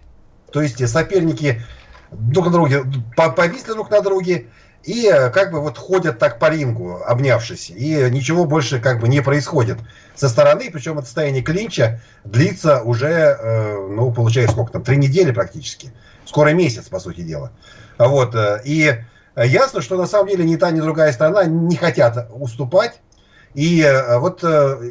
То 0.51 0.63
есть 0.63 0.87
соперники 0.89 1.63
друг 2.11 2.47
на 2.47 2.53
друге 2.53 2.85
повисли 3.17 3.73
друг 3.73 3.91
на 3.91 4.01
друге 4.01 4.47
и 4.85 5.11
как 5.35 5.53
бы 5.53 5.61
вот 5.61 5.77
ходят 5.77 6.19
так 6.19 6.39
по 6.39 6.49
рингу, 6.49 7.03
обнявшись, 7.05 7.71
и 7.71 8.09
ничего 8.11 8.47
больше 8.47 8.81
как 8.81 9.01
бы 9.01 9.09
не 9.09 9.21
происходит 9.21 9.79
со 10.15 10.29
стороны, 10.29 10.71
причем 10.73 10.99
это 10.99 11.05
состояние 11.05 11.43
клинча 11.43 12.01
длится 12.25 12.83
уже, 12.83 13.37
э, 13.39 13.89
ну, 13.91 14.11
получается, 14.13 14.53
сколько 14.53 14.73
там, 14.73 14.83
три 14.83 14.97
недели 14.97 15.31
практически, 15.33 15.93
скоро 16.25 16.51
месяц, 16.51 16.89
по 16.89 17.01
сути 17.01 17.21
дела. 17.21 17.53
Вот, 17.99 18.35
э, 18.35 18.63
и 18.65 18.95
Ясно, 19.45 19.83
что 19.83 19.97
на 19.97 20.07
самом 20.07 20.29
деле 20.29 20.45
ни 20.45 20.57
та, 20.57 20.71
ни 20.71 20.81
другая 20.81 21.13
сторона 21.13 21.45
не 21.45 21.77
хотят 21.77 22.29
уступать. 22.33 23.01
И 23.55 23.83
э, 23.83 24.19
вот 24.19 24.41
э, 24.43 24.91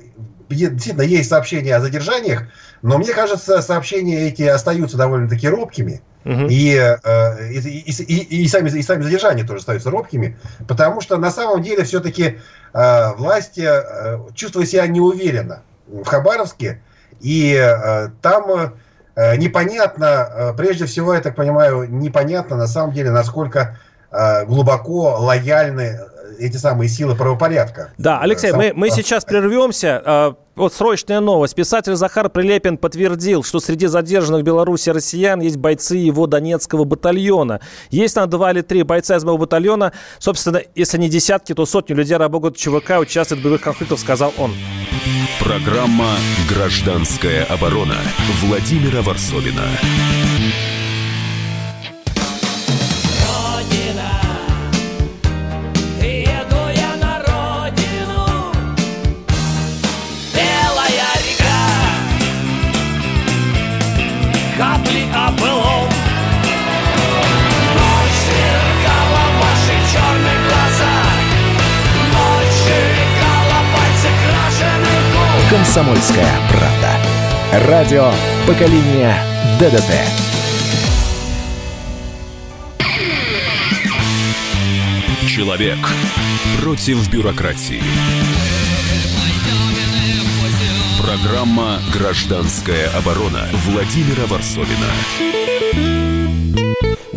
действительно 0.50 1.04
есть 1.04 1.30
сообщения 1.30 1.76
о 1.76 1.82
задержаниях, 1.82 2.44
но 2.82 2.98
мне 2.98 3.14
кажется, 3.14 3.62
сообщения 3.62 4.28
эти 4.28 4.44
остаются 4.44 4.98
довольно-таки 4.98 5.48
робкими. 5.48 6.02
И, 6.50 6.76
э, 6.76 7.52
и, 7.52 7.80
и, 7.80 8.44
и, 8.44 8.48
сами, 8.48 8.70
и 8.70 8.82
сами 8.82 9.04
задержания 9.04 9.46
тоже 9.46 9.60
остаются 9.60 9.90
робкими, 9.90 10.38
потому 10.68 11.00
что 11.00 11.16
на 11.18 11.32
самом 11.32 11.62
деле 11.62 11.86
все-таки 11.86 12.40
э, 12.74 13.14
власти 13.14 13.66
э, 13.66 14.20
чувствуют 14.34 14.70
себя 14.70 14.88
неуверенно 14.88 15.64
в 15.88 16.04
Хабаровске, 16.04 16.82
и 17.22 17.56
э, 17.56 18.10
там 18.22 18.74
э, 19.16 19.38
непонятно, 19.38 20.30
э, 20.30 20.54
прежде 20.58 20.86
всего, 20.86 21.14
я 21.14 21.22
так 21.22 21.36
понимаю, 21.36 21.88
непонятно 21.90 22.58
на 22.58 22.68
самом 22.68 22.92
деле, 22.92 23.12
насколько 23.12 23.62
Э, 23.62 23.87
глубоко 24.46 25.18
лояльны 25.20 25.82
э, 25.82 26.36
эти 26.40 26.58
самые 26.58 26.90
силы 26.90 27.16
правопорядка. 27.16 27.92
Да, 27.98 28.20
Алексей, 28.22 28.52
Сам... 28.52 28.60
мы, 28.60 28.72
мы 28.74 28.90
сейчас 28.90 29.26
прервемся. 29.26 30.02
Э, 30.06 30.34
вот 30.56 30.74
срочная 30.74 31.20
новость. 31.20 31.56
Писатель 31.56 31.96
Захар 31.96 32.30
Прилепин 32.30 32.78
подтвердил, 32.78 33.44
что 33.44 33.60
среди 33.60 33.88
задержанных 33.88 34.42
в 34.42 34.46
Беларуси 34.46 34.90
россиян 34.90 35.40
есть 35.40 35.58
бойцы 35.58 35.98
его 35.98 36.26
Донецкого 36.26 36.84
батальона. 36.84 37.60
Есть 37.90 38.16
там 38.16 38.30
два 38.30 38.52
или 38.52 38.62
три 38.62 38.84
бойца 38.84 39.18
из 39.18 39.24
моего 39.24 39.38
батальона. 39.38 39.94
Собственно, 40.20 40.62
если 40.74 40.98
не 40.98 41.10
десятки, 41.10 41.54
то 41.54 41.66
сотни 41.66 41.94
людей 41.94 42.18
работают 42.18 42.58
в 42.58 42.60
ЧВК, 42.60 43.00
участвуют 43.00 43.42
в 43.42 43.44
боевых 43.44 43.62
конфликтах, 43.62 44.00
сказал 44.00 44.34
он. 44.38 44.54
Программа 45.40 46.16
«Гражданская 46.50 47.46
оборона» 47.46 47.96
Владимира 48.42 49.02
Варсовина. 49.02 49.64
«Комсомольская 75.68 76.34
правда». 76.50 77.68
Радио 77.68 78.10
поколения 78.48 79.22
ДДТ». 79.60 79.92
Человек 85.28 85.78
против 86.62 87.10
бюрократии. 87.10 87.84
Программа 91.02 91.82
«Гражданская 91.94 92.90
оборона» 92.92 93.50
Владимира 93.66 94.26
Варсовина. 94.26 94.88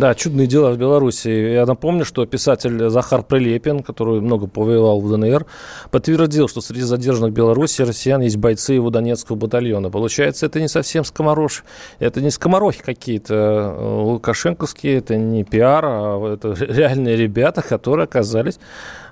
Да, 0.01 0.15
чудные 0.15 0.47
дела 0.47 0.71
в 0.71 0.79
Беларуси. 0.79 1.27
Я 1.27 1.67
напомню, 1.67 2.05
что 2.05 2.25
писатель 2.25 2.89
Захар 2.89 3.21
Прилепин, 3.21 3.83
который 3.83 4.19
много 4.19 4.47
повоевал 4.47 4.99
в 4.99 5.11
ДНР, 5.11 5.45
подтвердил, 5.91 6.47
что 6.47 6.59
среди 6.59 6.81
задержанных 6.81 7.33
в 7.33 7.35
Беларуси 7.35 7.83
россиян 7.83 8.19
есть 8.19 8.37
бойцы 8.37 8.73
его 8.73 8.89
Донецкого 8.89 9.35
батальона. 9.35 9.91
Получается, 9.91 10.47
это 10.47 10.59
не 10.59 10.67
совсем 10.69 11.03
скоморож, 11.03 11.63
это 11.99 12.19
не 12.19 12.31
скоморохи 12.31 12.81
какие-то 12.81 13.35
э, 13.77 14.01
лукашенковские, 14.01 14.97
это 14.97 15.17
не 15.17 15.43
пиар, 15.43 15.85
а 15.85 16.33
это 16.33 16.53
реальные 16.59 17.15
ребята, 17.15 17.61
которые 17.61 18.05
оказались 18.05 18.57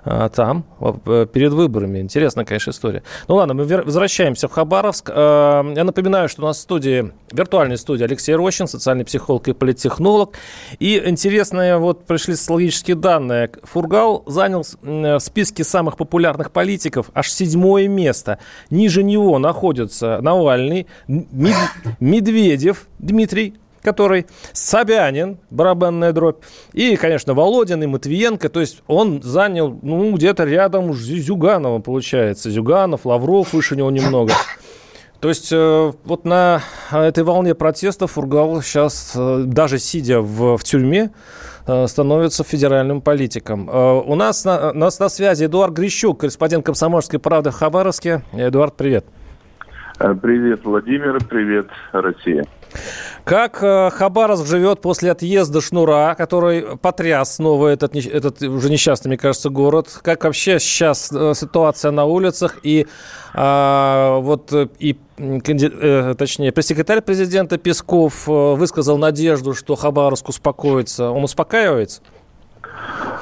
там 0.04 0.64
э, 0.80 1.26
перед 1.32 1.52
выборами. 1.52 1.98
Интересная, 1.98 2.44
конечно, 2.44 2.70
история. 2.70 3.02
Ну 3.28 3.36
ладно, 3.36 3.54
мы 3.54 3.64
возвращаемся 3.64 4.48
в 4.48 4.52
Хабаровск. 4.52 5.10
А, 5.12 5.62
я 5.74 5.84
напоминаю, 5.84 6.28
что 6.28 6.42
у 6.42 6.46
нас 6.46 6.58
в 6.58 6.60
студии, 6.60 7.12
виртуальной 7.32 7.76
студии 7.76 8.04
Алексей 8.04 8.34
Рощин, 8.34 8.66
социальный 8.66 9.04
психолог 9.04 9.48
и 9.48 9.52
политтехнолог. 9.52 10.34
И 10.78 11.02
интересные 11.04 11.76
вот 11.78 12.06
пришли 12.06 12.34
социологические 12.34 12.96
данные. 12.96 13.50
Фургал 13.62 14.24
занял 14.26 14.64
в 14.82 15.20
списке 15.20 15.64
самых 15.64 15.96
популярных 15.96 16.50
политиков 16.50 17.10
аж 17.14 17.30
седьмое 17.30 17.88
место. 17.88 18.38
Ниже 18.70 19.02
него 19.02 19.38
находятся 19.38 20.20
Навальный, 20.22 20.86
Медведев 21.08 22.86
Дмитрий, 22.98 23.59
который 23.82 24.26
Собянин, 24.52 25.38
барабанная 25.50 26.12
дробь, 26.12 26.42
и, 26.72 26.96
конечно, 26.96 27.34
Володин 27.34 27.82
и 27.82 27.86
Матвиенко. 27.86 28.48
То 28.48 28.60
есть 28.60 28.82
он 28.86 29.22
занял, 29.22 29.78
ну, 29.82 30.14
где-то 30.14 30.44
рядом 30.44 30.94
с 30.94 30.98
Зюгановым, 30.98 31.82
получается. 31.82 32.50
Зюганов, 32.50 33.06
Лавров, 33.06 33.52
выше 33.52 33.76
него 33.76 33.90
немного. 33.90 34.32
То 35.20 35.28
есть 35.28 35.52
э, 35.52 35.92
вот 36.04 36.24
на 36.24 36.62
этой 36.90 37.24
волне 37.24 37.54
протеста 37.54 38.06
Фургал 38.06 38.62
сейчас, 38.62 39.12
э, 39.14 39.42
даже 39.44 39.78
сидя 39.78 40.22
в, 40.22 40.56
в 40.56 40.64
тюрьме, 40.64 41.10
э, 41.66 41.86
становится 41.88 42.42
федеральным 42.42 43.02
политиком. 43.02 43.68
Э, 43.68 44.00
у 44.00 44.14
нас 44.14 44.46
на, 44.46 44.72
нас 44.72 44.98
на 44.98 45.10
связи 45.10 45.44
Эдуард 45.44 45.74
Грищук, 45.74 46.20
корреспондент 46.20 46.64
«Комсомольской 46.64 47.18
правды» 47.18 47.50
в 47.50 47.54
Хабаровске. 47.54 48.22
Эдуард, 48.32 48.78
привет. 48.78 49.04
Э, 49.98 50.14
привет, 50.14 50.64
Владимир, 50.64 51.22
привет, 51.22 51.68
Россия. 51.92 52.46
Как 53.24 53.62
э, 53.62 53.90
Хабаровск 53.90 54.46
живет 54.46 54.80
после 54.80 55.10
отъезда 55.10 55.60
Шнура, 55.60 56.14
который 56.16 56.76
потряс 56.78 57.36
снова 57.36 57.68
этот, 57.68 57.94
этот 57.94 58.42
уже 58.42 58.70
несчастный, 58.70 59.08
мне 59.08 59.18
кажется, 59.18 59.50
город? 59.50 59.98
Как 60.02 60.24
вообще 60.24 60.58
сейчас 60.58 61.10
э, 61.12 61.34
ситуация 61.34 61.90
на 61.90 62.04
улицах? 62.06 62.58
И 62.62 62.86
а, 63.32 64.18
вот 64.18 64.52
и 64.78 64.96
э, 65.18 66.14
точнее, 66.18 66.52
пресс-секретарь 66.52 67.00
президента 67.00 67.58
Песков 67.58 68.26
высказал 68.26 68.98
надежду, 68.98 69.54
что 69.54 69.76
Хабаровск 69.76 70.28
успокоится. 70.28 71.10
Он 71.10 71.24
успокаивается? 71.24 72.02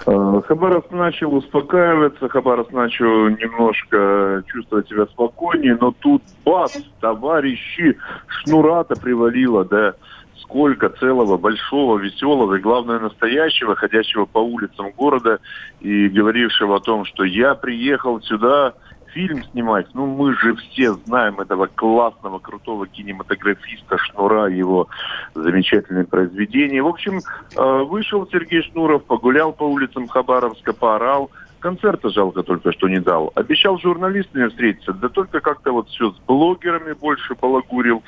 Э, 0.07 0.40
Хабаровск 0.47 0.90
начал 0.90 1.35
успокаиваться, 1.35 2.28
Хабаровск 2.28 2.73
начал 2.73 3.28
немножко 3.28 4.43
чувствовать 4.47 4.88
себя 4.88 5.07
спокойнее, 5.07 5.76
но 5.81 5.93
тут 5.99 6.23
бац, 6.45 6.76
товарищи, 7.00 7.99
шнурата 8.26 8.95
привалило, 8.97 9.64
да, 9.64 9.95
сколько 10.40 10.88
целого, 10.88 11.37
большого, 11.37 11.99
веселого 11.99 12.55
и, 12.55 12.61
главное, 12.61 12.99
настоящего, 13.00 13.76
ходящего 13.76 14.25
по 14.25 14.38
улицам 14.38 14.93
города 14.97 15.40
и 15.81 16.09
говорившего 16.09 16.76
о 16.76 16.81
том, 16.81 17.05
что 17.05 17.25
я 17.25 17.55
приехал 17.55 18.23
сюда 18.23 18.75
фильм 19.12 19.45
снимать. 19.53 19.87
Ну, 19.95 20.07
мы 20.07 20.35
же 20.35 20.55
все 20.57 20.93
знаем 20.93 21.41
этого 21.41 21.67
классного, 21.67 22.38
крутого 22.38 22.87
кинематографиста 22.87 23.99
Шнура, 23.99 24.47
его 24.47 24.88
замечательные 25.35 26.05
произведения. 26.05 26.83
В 26.83 26.88
общем, 26.88 27.21
э, 27.57 27.83
вышел 27.85 28.27
Сергей 28.31 28.62
Шнуров, 28.62 29.05
погулял 29.05 29.53
по 29.53 29.65
улицам 29.65 30.09
Хабаровска, 30.09 30.73
поорал. 30.73 31.31
Концерта 31.61 32.09
жалко 32.11 32.45
только, 32.45 32.73
что 32.73 32.88
не 32.88 33.00
дал. 33.00 33.33
Обещал 33.35 33.79
с 33.79 33.83
журналистами 33.83 34.49
встретиться, 34.49 34.93
да 34.93 35.09
только 35.09 35.41
как-то 35.41 35.73
вот 35.73 35.88
все 35.88 36.12
с 36.12 36.19
блогерами 36.27 36.93
больше 36.93 37.35
балагурил. 37.35 38.05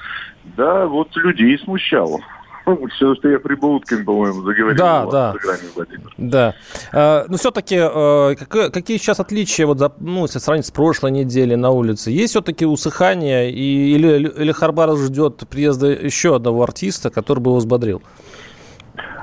Да, 0.57 0.87
вот 0.87 1.17
людей 1.17 1.59
смущал. 1.59 2.21
Все, 2.89 3.15
что 3.15 3.29
я 3.29 3.39
Прибауткин, 3.39 4.05
по-моему, 4.05 4.43
заговорил. 4.43 4.79
Да, 4.79 5.07
да. 5.07 5.35
Да. 6.17 6.55
А, 6.93 7.25
ну, 7.29 7.37
все-таки, 7.37 7.77
а, 7.81 8.35
какие 8.35 8.99
сейчас 8.99 9.21
отличия, 9.21 9.67
вот, 9.67 9.81
ну, 10.01 10.23
если 10.23 10.39
сравнить 10.39 10.67
с 10.67 10.71
прошлой 10.71 11.11
неделей 11.11 11.57
на 11.57 11.71
улице? 11.71 12.11
Есть 12.11 12.31
все-таки 12.31 12.67
усыхание, 12.67 13.51
и, 13.51 13.95
или, 13.95 14.29
или 14.29 14.53
Харбаров 14.53 14.99
ждет 15.01 15.43
приезда 15.49 15.89
еще 15.89 16.37
одного 16.37 16.63
артиста, 16.63 17.11
который 17.11 17.41
бы 17.41 17.51
его 17.51 17.59
взбодрил? 17.59 18.03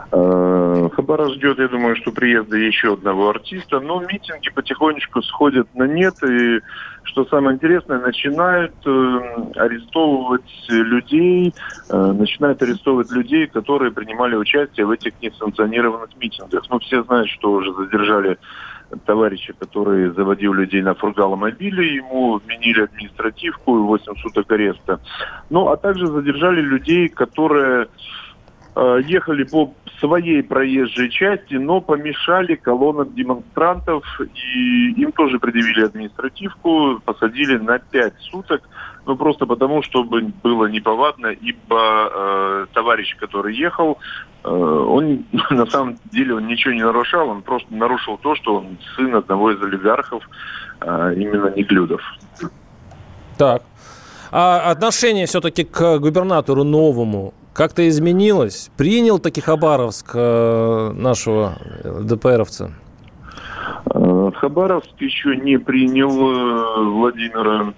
Э, 0.10 0.90
Хабара 0.94 1.28
ждет, 1.30 1.60
я 1.60 1.68
думаю, 1.68 1.96
что 1.98 2.12
приезда 2.12 2.56
еще 2.56 2.94
одного 2.94 3.30
артиста, 3.30 3.80
но 3.80 4.00
митинги 4.02 4.50
потихонечку 4.50 5.22
сходят 5.22 5.68
на 5.76 5.84
нет, 5.84 6.16
и 6.24 6.62
что 7.04 7.26
самое 7.26 7.56
интересное, 7.56 8.00
начинают 8.00 8.74
э, 8.86 9.20
арестовывать 9.56 10.66
людей, 10.70 11.54
э, 11.90 12.12
начинают 12.14 12.62
арестовывать 12.62 13.12
людей, 13.12 13.48
которые 13.48 13.92
принимали 13.92 14.36
участие 14.36 14.86
в 14.86 14.92
этих 14.92 15.14
несанкционированных 15.22 16.10
митингах. 16.18 16.64
Ну, 16.70 16.80
все 16.80 17.04
знают, 17.04 17.30
что 17.30 17.52
уже 17.52 17.74
задержали 17.74 18.38
товарища, 19.06 19.54
который 19.60 20.12
заводил 20.12 20.54
людей 20.54 20.82
на 20.82 20.96
фургаломобиле, 20.96 21.96
ему 21.96 22.38
вменили 22.38 22.84
административку 22.84 23.78
и 23.78 23.82
8 23.82 24.16
суток 24.22 24.50
ареста. 24.52 25.02
Ну, 25.50 25.68
а 25.68 25.76
также 25.76 26.08
задержали 26.08 26.62
людей, 26.62 27.10
которые 27.10 27.88
ехали 29.06 29.44
по 29.44 29.74
своей 30.00 30.44
проезжей 30.44 31.10
части, 31.10 31.56
но 31.56 31.82
помешали 31.82 32.56
колоннам 32.56 33.14
демонстрантов, 33.14 34.04
и 34.36 34.92
им 34.92 35.12
тоже 35.12 35.40
предъявили 35.40 35.86
административку, 35.86 37.02
посадили 37.04 37.58
на 37.58 37.80
пять 37.80 38.14
суток, 38.20 38.62
ну 39.06 39.16
просто 39.16 39.46
потому, 39.46 39.82
чтобы 39.82 40.22
было 40.44 40.66
неповадно, 40.68 41.28
ибо 41.28 42.12
э, 42.12 42.66
товарищ, 42.74 43.16
который 43.18 43.56
ехал, 43.56 43.98
э, 44.44 44.50
он 44.50 45.26
на 45.50 45.66
самом 45.66 45.98
деле 46.12 46.36
он 46.36 46.48
ничего 46.48 46.74
не 46.74 46.84
нарушал, 46.84 47.30
он 47.30 47.42
просто 47.42 47.74
нарушил 47.74 48.18
то, 48.18 48.36
что 48.36 48.58
он 48.58 48.78
сын 48.96 49.16
одного 49.16 49.52
из 49.52 49.62
олигархов, 49.62 50.24
э, 50.82 51.14
именно 51.16 51.54
Неглюдов. 51.56 52.02
Так. 53.38 53.64
А 54.30 54.72
отношение 54.72 55.26
все-таки 55.26 55.64
к 55.64 56.00
губернатору 56.00 56.64
новому 56.66 57.34
как-то 57.58 57.90
изменилось? 57.90 58.70
Принял 58.78 59.18
таки 59.18 59.42
Хабаровск 59.42 60.12
э, 60.14 60.92
нашего 60.94 61.58
ДПРовца? 61.84 62.72
Э, 63.94 64.32
Хабаровск 64.36 64.92
еще 65.00 65.36
не 65.36 65.58
принял 65.58 66.12
э, 66.12 66.84
Владимира 66.92 67.74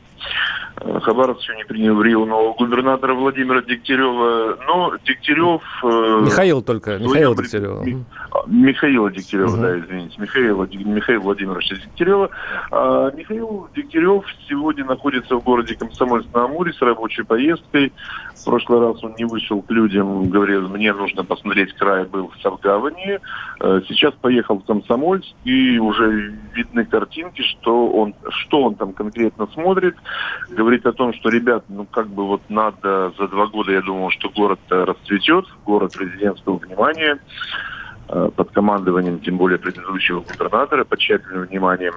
Хабаровск 1.02 1.42
еще 1.42 1.56
не 1.56 1.66
принял 1.66 2.02
Рио 2.02 2.26
нового 2.26 2.54
губернатора 2.54 3.14
Владимира 3.14 3.62
Дегтярева. 3.62 4.58
Но 4.66 4.94
Дегтярев... 5.06 5.62
Э, 5.84 6.22
Михаил 6.24 6.62
только, 6.62 6.98
Михаил 6.98 7.36
Дегтярева. 7.36 7.84
Михаила 8.48 9.12
Дегтярева, 9.12 9.50
угу. 9.50 9.62
да, 9.62 9.80
извините. 9.80 10.16
Михаила, 10.20 10.68
Михаил 10.72 11.22
Владимирович 11.22 11.70
Дегтярева. 11.70 12.30
А, 12.72 13.12
Михаил 13.12 13.68
Дегтярев 13.76 14.24
сегодня 14.48 14.86
находится 14.86 15.36
в 15.36 15.44
городе 15.44 15.76
Комсомольск-на-Амуре 15.76 16.72
с 16.72 16.82
рабочей 16.82 17.24
поездкой. 17.24 17.92
В 18.42 18.46
прошлый 18.46 18.80
раз 18.80 19.04
он 19.04 19.16
не 19.18 19.26
вышел 19.26 19.62
к 19.62 19.70
людям, 19.70 20.30
говорил, 20.30 20.70
мне 20.70 20.94
нужно 20.94 21.24
посмотреть 21.24 21.74
край, 21.74 22.06
был 22.06 22.30
в 22.30 22.42
Савгавани. 22.42 23.20
Э, 23.60 23.82
сейчас 23.88 24.14
поехал 24.16 24.60
в 24.60 24.66
Комсомольск, 24.66 25.28
и 25.44 25.78
уже 25.78 26.34
видны 26.54 26.86
картинки, 26.86 27.42
что 27.42 27.90
он, 27.90 28.16
что 28.30 28.64
он 28.64 28.76
там 28.76 28.94
конкретно 28.94 29.48
смотрит. 29.54 29.96
Говорит, 30.50 30.80
говорит 30.80 30.86
о 30.86 30.94
том, 30.94 31.14
что, 31.14 31.30
ребят, 31.30 31.66
ну 31.68 31.86
как 31.86 32.08
бы 32.08 32.28
вот 32.28 32.42
надо 32.50 33.12
за 33.18 33.28
два 33.28 33.48
года, 33.48 33.72
я 33.72 33.82
думал, 33.82 34.12
что 34.12 34.30
город 34.30 34.60
расцветет, 34.70 35.46
город 35.66 35.94
президентского 35.94 36.58
внимания 36.58 37.20
э, 38.08 38.30
под 38.36 38.52
командованием, 38.52 39.20
тем 39.20 39.38
более 39.38 39.58
предыдущего 39.58 40.22
губернатора, 40.22 40.84
под 40.84 41.00
тщательным 41.00 41.46
вниманием. 41.46 41.94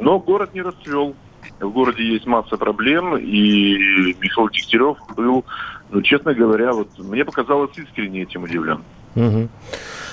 Но 0.00 0.18
город 0.18 0.54
не 0.54 0.62
расцвел. 0.62 1.14
В 1.60 1.70
городе 1.70 2.04
есть 2.04 2.26
масса 2.26 2.56
проблем, 2.56 3.16
и 3.16 4.14
Михаил 4.20 4.48
Дегтярев 4.48 4.96
был, 5.16 5.44
ну, 5.90 6.02
честно 6.02 6.32
говоря, 6.34 6.72
вот 6.72 6.88
мне 6.98 7.24
показалось 7.24 7.76
искренне 7.76 8.22
этим 8.22 8.44
удивлен. 8.44 8.82
Угу. 9.16 9.48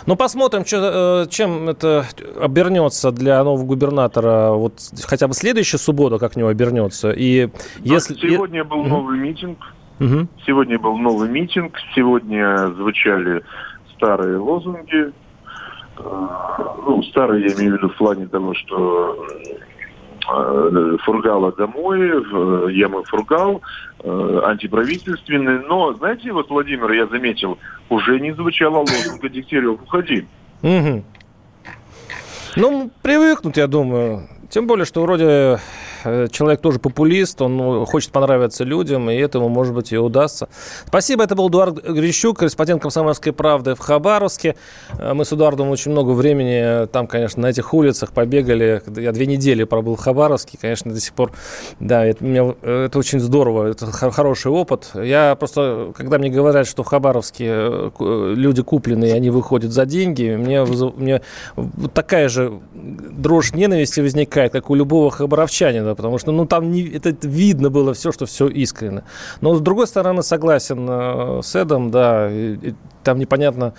Ну, 0.07 0.15
посмотрим, 0.15 0.65
что, 0.65 1.25
э, 1.25 1.29
чем 1.29 1.69
это 1.69 2.05
обернется 2.39 3.11
для 3.11 3.43
нового 3.43 3.65
губернатора. 3.65 4.51
Вот 4.51 4.79
хотя 5.03 5.27
бы 5.27 5.33
следующая 5.33 5.77
суббота 5.77 6.17
как 6.17 6.35
него 6.35 6.49
обернется. 6.49 7.11
И 7.11 7.49
если... 7.79 8.15
Сегодня 8.15 8.63
был 8.63 8.81
угу. 8.81 8.89
новый 8.89 9.19
митинг. 9.19 9.59
Угу. 9.99 10.27
Сегодня 10.45 10.79
был 10.79 10.97
новый 10.97 11.29
митинг. 11.29 11.75
Сегодня 11.95 12.67
звучали 12.75 13.43
старые 13.95 14.37
лозунги. 14.37 15.11
Э, 15.97 16.27
ну, 16.85 17.03
старые 17.03 17.47
я 17.47 17.53
имею 17.55 17.73
в 17.73 17.77
виду 17.77 17.89
в 17.89 17.97
плане 17.97 18.27
того, 18.27 18.53
что 18.53 19.25
Фургала 20.25 21.51
домой, 21.51 22.73
я 22.73 22.89
мой 22.89 23.03
Фургал, 23.05 23.61
э, 23.99 24.41
антиправительственный. 24.43 25.59
Но, 25.67 25.93
знаете, 25.93 26.31
вот, 26.31 26.49
Владимир, 26.49 26.91
я 26.91 27.07
заметил, 27.07 27.57
уже 27.89 28.19
не 28.19 28.33
звучала 28.33 28.79
лозунга 28.79 29.29
Дегтярев 29.29 29.81
«Уходи». 29.81 30.25
Угу. 30.63 31.03
Ну, 32.57 32.91
привыкнут, 33.01 33.57
я 33.57 33.67
думаю. 33.67 34.27
Тем 34.49 34.67
более, 34.67 34.85
что 34.85 35.01
вроде 35.01 35.25
Э, 35.25 35.57
человек 36.31 36.61
тоже 36.61 36.79
популист, 36.79 37.41
он 37.41 37.57
ну, 37.57 37.85
хочет 37.85 38.11
понравиться 38.11 38.63
людям, 38.63 39.09
и 39.09 39.15
этому, 39.15 39.49
может 39.49 39.73
быть, 39.73 39.91
и 39.91 39.97
удастся. 39.97 40.47
Спасибо, 40.85 41.23
это 41.23 41.35
был 41.35 41.49
Эдуард 41.49 41.83
Грищук, 41.83 42.39
корреспондент 42.39 42.81
«Комсомольской 42.81 43.33
правды» 43.33 43.75
в 43.75 43.79
Хабаровске. 43.79 44.55
Э, 44.97 45.13
мы 45.13 45.25
с 45.25 45.33
Эдуардом 45.33 45.69
очень 45.69 45.91
много 45.91 46.11
времени 46.11 46.83
э, 46.83 46.87
там, 46.87 47.07
конечно, 47.07 47.41
на 47.41 47.47
этих 47.47 47.73
улицах 47.73 48.11
побегали. 48.11 48.81
Я 48.95 49.11
две 49.11 49.25
недели 49.25 49.63
пробыл 49.63 49.95
в 49.95 49.99
Хабаровске, 49.99 50.57
конечно, 50.59 50.91
до 50.91 50.99
сих 50.99 51.13
пор, 51.13 51.31
да, 51.79 52.05
это, 52.05 52.23
меня, 52.23 52.55
это 52.61 52.99
очень 52.99 53.19
здорово, 53.19 53.69
это 53.69 53.91
хороший 53.91 54.51
опыт. 54.51 54.91
Я 54.95 55.35
просто, 55.35 55.91
когда 55.95 56.17
мне 56.17 56.29
говорят, 56.29 56.67
что 56.67 56.83
в 56.83 56.87
Хабаровске 56.87 57.91
люди 57.99 58.61
купленные, 58.61 59.13
они 59.13 59.29
выходят 59.29 59.71
за 59.71 59.85
деньги, 59.85 60.35
мне, 60.35 60.63
мне 60.63 61.21
такая 61.93 62.29
же 62.29 62.59
дрожь 62.73 63.53
ненависти 63.53 64.01
возникает, 64.01 64.51
как 64.51 64.69
у 64.69 64.75
любого 64.75 65.11
хабаровчанина, 65.11 65.94
потому 65.95 66.17
что, 66.17 66.31
ну, 66.31 66.45
там 66.45 66.71
не, 66.71 66.83
это, 66.83 67.15
видно 67.27 67.69
было 67.69 67.93
все, 67.93 68.11
что 68.11 68.25
все 68.25 68.47
искренне. 68.47 69.03
Но, 69.41 69.55
с 69.55 69.61
другой 69.61 69.87
стороны, 69.87 70.23
согласен 70.23 70.87
э, 70.89 71.41
с 71.43 71.55
Эдом, 71.55 71.91
да, 71.91 72.29
и, 72.31 72.55
и, 72.55 72.75
там 73.03 73.19
непонятно, 73.19 73.73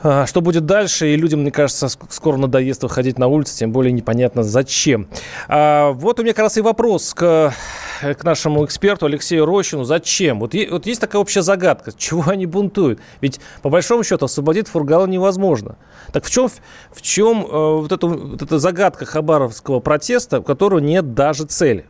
что 0.00 0.40
будет 0.40 0.66
дальше, 0.66 1.08
и 1.08 1.16
людям, 1.16 1.40
мне 1.40 1.50
кажется, 1.50 1.88
скоро 1.88 2.36
надоест 2.36 2.82
выходить 2.82 3.18
на 3.18 3.26
улицу, 3.26 3.56
тем 3.56 3.72
более 3.72 3.92
непонятно 3.92 4.42
зачем. 4.42 5.08
А, 5.48 5.90
вот 5.92 6.18
у 6.18 6.22
меня 6.22 6.32
как 6.32 6.44
раз 6.44 6.56
и 6.56 6.60
вопрос 6.60 7.12
к, 7.14 7.52
к 8.00 8.24
нашему 8.24 8.64
эксперту 8.64 9.06
Алексею 9.06 9.44
Рощину. 9.44 9.84
Зачем? 9.84 10.40
Вот, 10.40 10.54
вот 10.70 10.86
есть 10.86 11.00
такая 11.00 11.20
общая 11.20 11.42
загадка. 11.42 11.92
Чего 11.96 12.24
они 12.26 12.46
бунтуют? 12.46 13.00
Ведь, 13.20 13.40
по 13.62 13.68
большому 13.68 14.04
счету, 14.04 14.24
освободить 14.24 14.68
Фургала 14.68 15.06
невозможно. 15.06 15.76
Так 16.12 16.24
в 16.24 16.30
чем, 16.30 16.48
в 16.90 17.02
чем 17.02 17.44
э, 17.44 17.48
вот, 17.50 17.92
эту, 17.92 18.08
вот 18.08 18.42
эта 18.42 18.58
загадка 18.58 19.04
хабаровского 19.04 19.80
протеста, 19.80 20.40
у 20.40 20.42
которого 20.42 20.78
нет 20.78 21.14
даже 21.14 21.44
цели? 21.44 21.86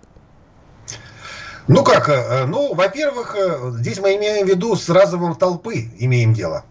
Ну 1.69 1.85
как, 1.85 2.09
э, 2.09 2.47
ну, 2.47 2.75
во-первых, 2.75 3.37
э, 3.39 3.73
здесь 3.79 4.01
мы 4.01 4.17
имеем 4.17 4.47
в 4.47 4.51
виду 4.51 4.75
с 4.75 4.89
разумом 4.89 5.37
толпы 5.37 5.91
имеем 5.99 6.35
дело 6.35 6.65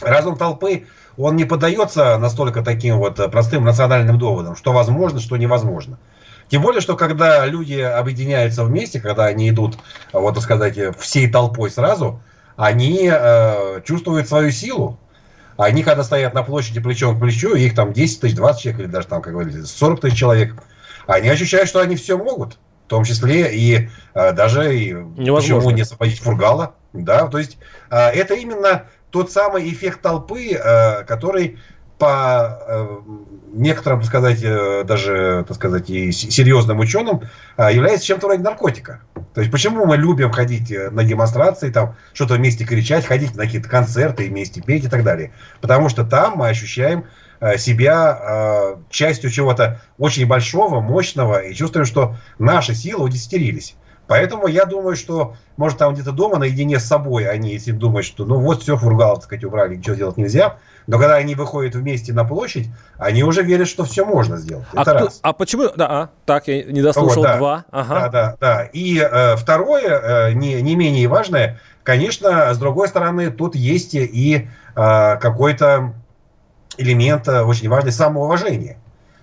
разум 0.00 0.36
толпы, 0.36 0.86
он 1.16 1.36
не 1.36 1.44
поддается 1.44 2.16
настолько 2.18 2.62
таким 2.62 2.98
вот 2.98 3.16
простым 3.30 3.64
национальным 3.64 4.18
доводам, 4.18 4.56
что 4.56 4.72
возможно, 4.72 5.20
что 5.20 5.36
невозможно. 5.36 5.98
Тем 6.48 6.62
более, 6.62 6.80
что 6.80 6.96
когда 6.96 7.44
люди 7.46 7.74
объединяются 7.74 8.64
вместе, 8.64 9.00
когда 9.00 9.26
они 9.26 9.50
идут, 9.50 9.78
вот 10.12 10.34
так 10.34 10.42
сказать, 10.42 10.78
всей 10.98 11.28
толпой 11.28 11.70
сразу, 11.70 12.22
они 12.56 13.08
э, 13.10 13.82
чувствуют 13.84 14.28
свою 14.28 14.50
силу. 14.50 14.98
Они, 15.56 15.82
когда 15.82 16.02
стоят 16.02 16.34
на 16.34 16.42
площади 16.42 16.80
плечом 16.80 17.16
к 17.16 17.20
плечу, 17.20 17.54
их 17.54 17.74
там 17.74 17.92
10 17.92 18.20
тысяч, 18.20 18.34
20 18.34 18.62
человек, 18.62 18.80
или 18.80 18.86
даже 18.86 19.08
там, 19.08 19.22
как 19.22 19.32
говорится, 19.32 19.66
40 19.66 20.00
тысяч 20.00 20.18
человек, 20.18 20.54
они 21.06 21.28
ощущают, 21.28 21.68
что 21.68 21.80
они 21.80 21.96
все 21.96 22.16
могут. 22.16 22.58
В 22.86 22.88
том 22.88 23.04
числе 23.04 23.54
и 23.54 23.90
э, 24.14 24.32
даже 24.32 24.76
и 24.76 24.94
почему 24.94 25.70
не 25.70 25.82
освободить 25.82 26.20
Фургала. 26.20 26.74
Да? 26.92 27.26
То 27.26 27.38
есть 27.38 27.58
э, 27.90 27.96
это 27.96 28.34
именно 28.34 28.84
тот 29.10 29.32
самый 29.32 29.68
эффект 29.70 30.02
толпы, 30.02 30.52
э, 30.52 31.04
который 31.04 31.58
по 31.98 32.60
э, 32.68 32.98
некоторым, 33.52 34.00
так 34.00 34.08
сказать, 34.08 34.40
э, 34.42 34.84
даже, 34.84 35.44
так 35.48 35.56
сказать, 35.56 35.90
и 35.90 36.12
серьезным 36.12 36.78
ученым 36.78 37.22
является 37.56 38.06
чем-то 38.06 38.28
вроде 38.28 38.42
наркотика. 38.42 39.00
То 39.34 39.40
есть 39.40 39.50
почему 39.50 39.84
мы 39.84 39.96
любим 39.96 40.30
ходить 40.30 40.72
на 40.92 41.02
демонстрации, 41.02 41.70
там 41.70 41.96
что-то 42.12 42.34
вместе 42.34 42.64
кричать, 42.64 43.04
ходить 43.04 43.34
на 43.34 43.44
какие-то 43.44 43.68
концерты, 43.68 44.28
вместе 44.28 44.60
петь 44.62 44.84
и 44.84 44.88
так 44.88 45.02
далее. 45.02 45.32
Потому 45.60 45.88
что 45.88 46.04
там 46.04 46.36
мы 46.36 46.48
ощущаем 46.48 47.04
себя 47.56 48.76
частью 48.90 49.30
чего-то 49.30 49.80
очень 49.96 50.26
большого, 50.26 50.80
мощного 50.80 51.38
и 51.38 51.54
чувствуем, 51.54 51.86
что 51.86 52.16
наши 52.38 52.74
силы 52.74 53.04
удесятерились. 53.04 53.76
Поэтому 54.08 54.46
я 54.46 54.64
думаю, 54.64 54.96
что, 54.96 55.36
может, 55.58 55.78
там 55.78 55.92
где-то 55.92 56.12
дома 56.12 56.38
наедине 56.38 56.80
с 56.80 56.84
собой 56.84 57.28
они, 57.28 57.52
если 57.52 57.72
думают, 57.72 58.06
что 58.06 58.24
ну 58.24 58.40
вот 58.40 58.62
все, 58.62 58.76
фургал, 58.76 59.16
так 59.16 59.24
сказать, 59.24 59.44
убрали, 59.44 59.76
ничего 59.76 59.94
делать 59.94 60.16
нельзя. 60.16 60.56
Но 60.86 60.98
когда 60.98 61.16
они 61.16 61.34
выходят 61.34 61.74
вместе 61.74 62.14
на 62.14 62.24
площадь, 62.24 62.68
они 62.96 63.22
уже 63.22 63.42
верят, 63.42 63.68
что 63.68 63.84
все 63.84 64.06
можно 64.06 64.38
сделать. 64.38 64.64
А, 64.74 64.80
Это 64.80 64.94
кто- 64.94 65.04
раз. 65.04 65.20
а 65.22 65.34
почему? 65.34 65.68
Да, 65.76 65.86
а, 65.90 66.08
так, 66.24 66.48
я 66.48 66.64
не 66.64 66.80
дослушал. 66.80 67.22
Вот, 67.22 67.22
да. 67.24 67.36
Два. 67.36 67.64
Ага. 67.70 67.94
Да, 68.00 68.08
да, 68.08 68.36
да. 68.40 68.62
И 68.72 68.98
э, 68.98 69.36
второе, 69.36 70.28
э, 70.30 70.32
не, 70.32 70.62
не 70.62 70.74
менее 70.74 71.06
важное, 71.06 71.60
конечно, 71.82 72.54
с 72.54 72.58
другой 72.58 72.88
стороны, 72.88 73.30
тут 73.30 73.54
есть 73.54 73.94
и 73.94 74.48
э, 74.74 75.16
какой-то 75.18 75.92
элемент 76.78 77.28
э, 77.28 77.42
очень 77.42 77.68
важный 77.68 77.92
самоуважения. 77.92 78.78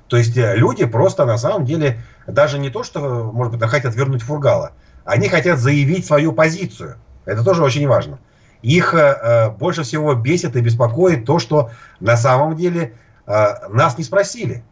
То 0.07 0.17
есть 0.17 0.37
э, 0.37 0.55
люди 0.55 0.85
просто 0.85 1.25
на 1.25 1.37
самом 1.39 1.65
деле 1.65 1.97
даже 2.27 2.59
не 2.59 2.69
то, 2.69 2.83
что, 2.83 3.31
может 3.31 3.57
быть, 3.57 3.69
хотят 3.69 3.95
вернуть 3.95 4.21
фургала, 4.21 4.71
они 5.03 5.29
хотят 5.29 5.59
заявить 5.59 6.05
свою 6.05 6.33
позицию. 6.33 6.97
Это 7.25 7.43
тоже 7.43 7.63
очень 7.63 7.87
важно. 7.87 8.19
Их 8.61 8.93
э, 8.93 8.97
э, 8.97 9.49
больше 9.51 9.83
всего 9.83 10.13
бесит 10.15 10.55
и 10.55 10.61
беспокоит 10.61 11.25
то, 11.25 11.39
что 11.39 11.69
на 11.99 12.17
самом 12.17 12.55
деле 12.55 12.93
э, 13.27 13.67
нас 13.69 13.97
не 13.97 14.03
спросили. 14.03 14.63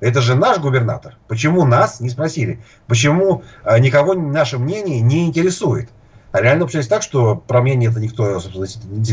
Это 0.00 0.20
же 0.20 0.34
наш 0.34 0.58
губернатор. 0.58 1.16
Почему 1.28 1.64
нас 1.64 2.00
не 2.00 2.10
спросили? 2.10 2.60
Почему 2.86 3.44
э, 3.64 3.78
никого 3.78 4.14
наше 4.14 4.58
мнение 4.58 5.00
не 5.00 5.26
интересует? 5.26 5.90
А 6.36 6.42
реально 6.42 6.66
получается 6.66 6.90
так, 6.90 7.02
что 7.02 7.34
про 7.34 7.62
мнение 7.62 7.90
это 7.90 7.98
никто 7.98 8.38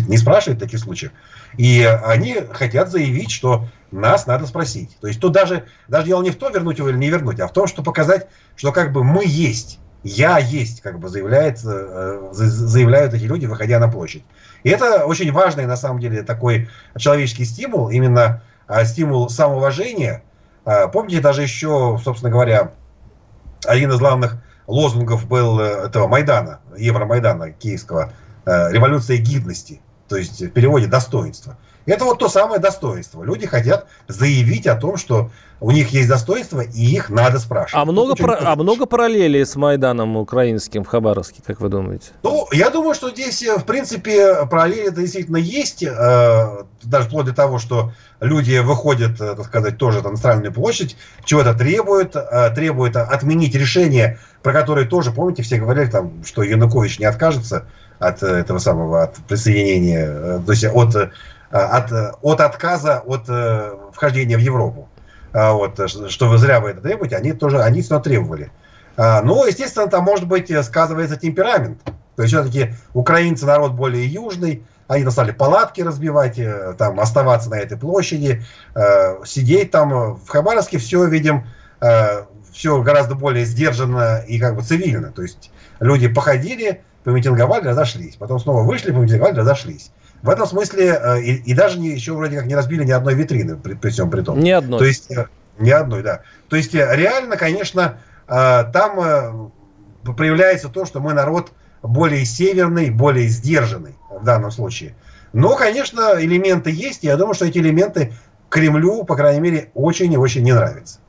не 0.10 0.18
спрашивает 0.18 0.58
в 0.58 0.62
таких 0.62 0.78
случаях. 0.78 1.14
И 1.56 1.82
они 2.04 2.36
хотят 2.52 2.92
заявить, 2.92 3.32
что 3.32 3.68
нас 3.92 4.28
надо 4.28 4.46
спросить. 4.46 4.98
То 5.00 5.08
есть 5.08 5.22
тут 5.22 5.32
даже, 5.32 5.64
даже 5.88 6.08
дело 6.08 6.22
не 6.22 6.32
в 6.32 6.36
том, 6.36 6.52
вернуть 6.52 6.80
его 6.80 6.90
или 6.90 6.98
не 6.98 7.10
вернуть, 7.10 7.40
а 7.40 7.48
в 7.48 7.54
том, 7.54 7.68
что 7.68 7.82
показать, 7.82 8.28
что 8.58 8.74
как 8.74 8.92
бы 8.92 9.06
мы 9.06 9.24
есть. 9.26 9.80
Я 10.04 10.38
есть, 10.38 10.82
как 10.82 11.00
бы 11.00 11.08
заявляет, 11.08 11.62
э, 11.64 12.30
за- 12.34 12.50
заявляют 12.50 13.14
эти 13.14 13.24
люди, 13.24 13.46
выходя 13.46 13.80
на 13.80 13.88
площадь. 13.88 14.26
И 14.64 14.70
это 14.70 15.06
очень 15.06 15.32
важный, 15.32 15.66
на 15.66 15.78
самом 15.78 16.02
деле, 16.02 16.24
такой 16.24 16.68
человеческий 16.98 17.46
стимул, 17.46 17.90
именно 17.90 18.44
а, 18.68 18.84
стимул 18.84 19.30
самоуважения. 19.30 20.24
А, 20.66 20.90
Помните, 20.90 21.22
даже 21.22 21.42
еще, 21.42 21.98
собственно 22.04 22.30
говоря, 22.30 22.74
один 23.66 23.92
из 23.94 24.00
главных 24.00 24.44
лозунгов 24.68 25.28
был 25.28 25.60
э, 25.60 25.88
этого 25.88 26.08
Майдана, 26.08 26.60
Евромайдана 26.78 27.52
киевского, 27.52 28.14
э, 28.46 28.72
революция 28.72 29.18
гидности, 29.18 29.82
то 30.08 30.18
есть 30.18 30.42
в 30.42 30.50
переводе 30.50 30.88
достоинство. 30.88 31.58
Это 31.86 32.06
вот 32.06 32.20
то 32.20 32.30
самое 32.30 32.60
достоинство. 32.60 33.24
Люди 33.24 33.46
хотят 33.46 33.88
заявить 34.08 34.68
о 34.68 34.76
том, 34.76 34.98
что 34.98 35.32
у 35.64 35.72
них 35.72 35.90
есть 35.90 36.10
достоинство, 36.10 36.60
и 36.60 36.84
их 36.84 37.10
надо 37.10 37.40
спрашивать. 37.40 37.82
А 37.82 37.90
много, 37.90 38.16
не 38.20 38.26
а 38.26 38.56
много 38.58 38.86
параллелей 38.86 39.46
с 39.46 39.56
Майданом 39.56 40.18
украинским 40.18 40.84
в 40.84 40.88
Хабаровске, 40.88 41.42
как 41.46 41.62
вы 41.62 41.70
думаете? 41.70 42.12
Ну, 42.22 42.48
я 42.52 42.70
думаю, 42.70 42.94
что 42.94 43.12
здесь, 43.12 43.42
э, 43.44 43.58
в 43.58 43.64
принципе, 43.64 44.46
параллели 44.46 44.90
действительно 44.90 45.38
есть, 45.38 45.82
э, 45.82 46.64
даже 46.84 47.08
вплоть 47.08 47.28
до 47.28 47.34
того, 47.34 47.60
что 47.60 47.94
люди 48.20 48.58
выходят, 48.58 49.22
э, 49.22 49.36
так 49.36 49.46
сказать, 49.46 49.78
тоже 49.78 50.02
на 50.02 50.10
Центральную 50.10 50.52
площадь, 50.52 50.98
чего-то 51.24 51.54
требуют, 51.54 52.16
требуют 52.56 52.98
отменить 52.98 53.56
решение, 53.56 54.20
про 54.42 54.52
которое 54.52 54.86
тоже, 54.86 55.12
помните, 55.12 55.44
все 55.44 55.60
говорили, 55.60 55.90
там, 55.90 56.26
что 56.26 56.44
Янукович 56.44 57.00
не 57.00 57.06
откажется 57.06 57.68
от 58.00 58.22
этого 58.22 58.60
самого, 58.60 59.04
от 59.04 59.16
присоединения, 59.30 60.40
то 60.46 60.52
есть 60.52 60.66
от, 60.66 61.12
от, 61.54 61.92
э, 61.92 62.12
от 62.22 62.42
отказа 62.42 63.00
от 63.06 63.26
э, 63.30 63.76
вхождения 63.94 64.38
в 64.38 64.42
Европу. 64.42 64.90
А 65.32 65.54
вот, 65.54 65.80
э, 65.80 65.88
что 65.88 66.28
вы 66.30 66.38
зря 66.38 66.60
вы 66.60 66.72
это 66.72 66.82
требуете, 66.82 67.16
они 67.16 67.34
тоже, 67.34 67.62
они 67.62 67.82
все 67.82 68.00
требовали. 68.00 68.52
А, 68.98 69.22
Ну, 69.22 69.46
естественно, 69.46 69.88
там, 69.88 70.04
может 70.04 70.28
быть, 70.28 70.52
э, 70.52 70.62
сказывается 70.64 71.16
темперамент. 71.16 71.84
То 72.16 72.24
есть, 72.24 72.34
все-таки 72.34 72.74
украинцы 72.94 73.46
народ 73.46 73.74
более 73.74 74.06
южный, 74.06 74.64
они 74.88 75.10
стали 75.10 75.32
палатки 75.32 75.82
разбивать, 75.82 76.38
э, 76.38 76.76
там, 76.78 77.00
оставаться 77.00 77.50
на 77.50 77.56
этой 77.56 77.78
площади, 77.78 78.44
э, 78.76 79.26
сидеть 79.26 79.72
там. 79.72 80.16
В 80.16 80.28
Хабаровске 80.28 80.78
все, 80.78 81.06
видим, 81.06 81.46
все 82.54 82.82
гораздо 82.82 83.16
более 83.16 83.44
сдержанно 83.44 84.24
и 84.26 84.40
как 84.40 84.56
бы 84.56 84.62
цивильно. 84.62 85.12
То 85.12 85.22
есть, 85.22 85.52
люди 85.82 86.08
походили, 86.08 86.82
помитинговали, 87.04 87.68
разошлись. 87.68 88.16
Потом 88.16 88.40
снова 88.40 88.62
вышли, 88.64 88.92
помитинговали, 88.92 89.36
разошлись. 89.36 89.92
В 90.24 90.30
этом 90.30 90.48
смысле, 90.48 90.98
э, 91.00 91.22
и, 91.22 91.52
и 91.52 91.54
даже 91.54 91.78
не, 91.78 91.90
еще 91.90 92.14
вроде 92.14 92.38
как 92.38 92.46
не 92.46 92.56
разбили 92.56 92.86
ни 92.86 92.92
одной 92.92 93.14
витрины, 93.14 93.58
при, 93.58 93.74
при 93.74 93.90
всем 93.90 94.10
при 94.10 94.22
том. 94.22 94.40
Ни 94.40 94.52
одной. 94.52 94.80
То 94.80 94.86
есть 94.86 95.12
э, 95.12 95.28
ни 95.60 95.70
одной, 95.70 96.02
да. 96.02 96.22
То 96.48 96.56
есть 96.56 96.74
э, 96.74 96.88
реально, 96.96 97.36
конечно, 97.36 98.00
там 98.26 99.52
проявляется 100.02 100.70
то, 100.70 100.86
что 100.86 101.02
мы 101.02 101.14
народ 101.14 101.52
более 101.82 102.24
северный, 102.24 102.90
более 102.90 103.28
сдержанный 103.28 103.96
в 104.10 104.24
данном 104.24 104.50
случае. 104.50 104.96
Но, 105.34 105.58
конечно, 105.58 106.14
элементы 106.18 106.72
есть, 106.72 107.04
и 107.04 107.08
я 107.08 107.18
думаю, 107.18 107.34
что 107.34 107.46
эти 107.46 107.58
элементы 107.58 108.14
Кремлю, 108.48 109.04
по 109.04 109.18
крайней 109.18 109.42
мере, 109.42 109.72
очень 109.74 110.12
и 110.14 110.18
очень 110.18 110.44
не 110.44 110.54
нравятся. 110.54 111.00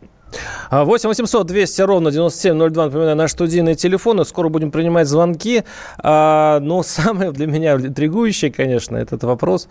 А, 0.71 0.85
8 0.85 1.09
800 1.09 1.47
200 1.47 1.83
ровно 1.83 2.11
9702, 2.11 2.85
напоминаю, 2.87 3.17
наши 3.17 3.33
студийные 3.35 3.75
телефоны. 3.77 4.25
Скоро 4.25 4.49
будем 4.49 4.71
принимать 4.71 5.07
звонки. 5.07 5.63
А, 5.99 6.59
но 6.61 6.83
самое 6.83 7.31
для 7.33 7.47
меня 7.47 7.75
интригующее, 7.75 8.53
конечно, 8.53 8.97
этот 8.97 9.23
вопрос, 9.25 9.69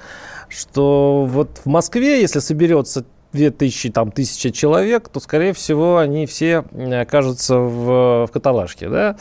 что 0.49 1.25
вот 1.29 1.59
в 1.63 1.67
Москве, 1.67 2.21
если 2.21 2.39
соберется 2.39 3.03
2000, 3.33 3.89
там, 3.89 4.11
тысячи 4.11 4.51
человек, 4.51 5.09
то, 5.09 5.19
скорее 5.19 5.53
всего, 5.53 5.97
они 5.97 6.27
все 6.27 6.59
окажутся 7.01 7.57
в, 7.57 8.27
в 8.27 8.29
каталажке, 8.31 8.87
да? 8.89 9.15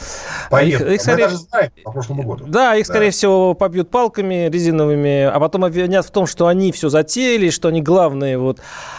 Поверьте, 0.51 0.75
Их- 0.75 0.81
их 0.83 0.89
мы 0.91 0.99
скорее- 0.99 1.25
даже 1.25 1.37
знаем 1.39 1.71
по 1.83 1.93
прошлому 1.93 2.23
году. 2.25 2.45
Да, 2.47 2.77
их, 2.77 2.87
Да. 2.87 2.93
скорее 2.93 3.11
всего, 3.11 3.55
побьют 3.55 3.89
палками 3.89 4.51
резиновыми, 4.51 5.23
а 5.23 5.41
потом 5.41 5.65
обвинят 5.65 6.05
в 6.05 6.11
том, 6.11 6.27
что 6.27 6.47
они 6.47 6.73
все 6.73 6.91
затеяли, 6.91 7.49
что 7.49 7.69
они 7.69 7.81
главные 7.81 8.37
вот 8.37 8.59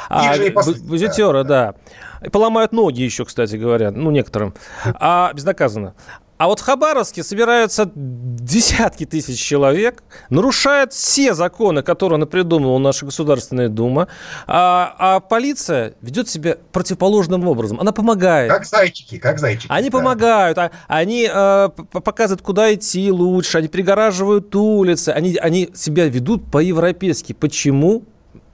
Их 0.10 0.34
же 0.36 0.48
и 0.48 0.80
бузетеры, 0.82 1.43
да. 1.43 1.76
И 2.23 2.29
поломают 2.29 2.71
ноги 2.71 3.01
еще, 3.01 3.25
кстати 3.25 3.55
говоря, 3.55 3.91
ну, 3.91 4.12
некоторым. 4.12 4.53
А 4.83 5.31
безнаказанно. 5.33 5.93
А 6.38 6.47
вот 6.47 6.59
в 6.59 6.63
Хабаровске 6.63 7.23
собираются 7.23 7.89
десятки 7.95 9.05
тысяч 9.05 9.39
человек, 9.39 10.03
нарушают 10.29 10.91
все 10.91 11.33
законы, 11.36 11.83
которые 11.83 12.25
придумала 12.25 12.79
наша 12.79 13.05
Государственная 13.05 13.69
Дума, 13.69 14.07
а, 14.47 14.93
а 14.97 15.19
полиция 15.19 15.93
ведет 16.01 16.27
себя 16.27 16.57
противоположным 16.71 17.47
образом. 17.47 17.79
Она 17.79 17.91
помогает. 17.93 18.51
Как 18.51 18.65
зайчики, 18.65 19.19
как 19.19 19.39
зайчики. 19.39 19.67
Они 19.69 19.89
да. 19.89 19.97
помогают, 19.97 20.57
а- 20.57 20.71
они 20.88 21.27
п- 21.27 22.01
показывают, 22.01 22.41
куда 22.41 22.73
идти 22.73 23.09
лучше, 23.12 23.59
они 23.59 23.67
пригораживают 23.69 24.53
улицы, 24.55 25.09
они, 25.09 25.36
они 25.38 25.69
себя 25.73 26.09
ведут 26.09 26.51
по-европейски. 26.51 27.33
Почему? 27.33 28.03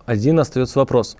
Один 0.09 0.39
остается 0.39 0.79
вопрос. 0.79 1.17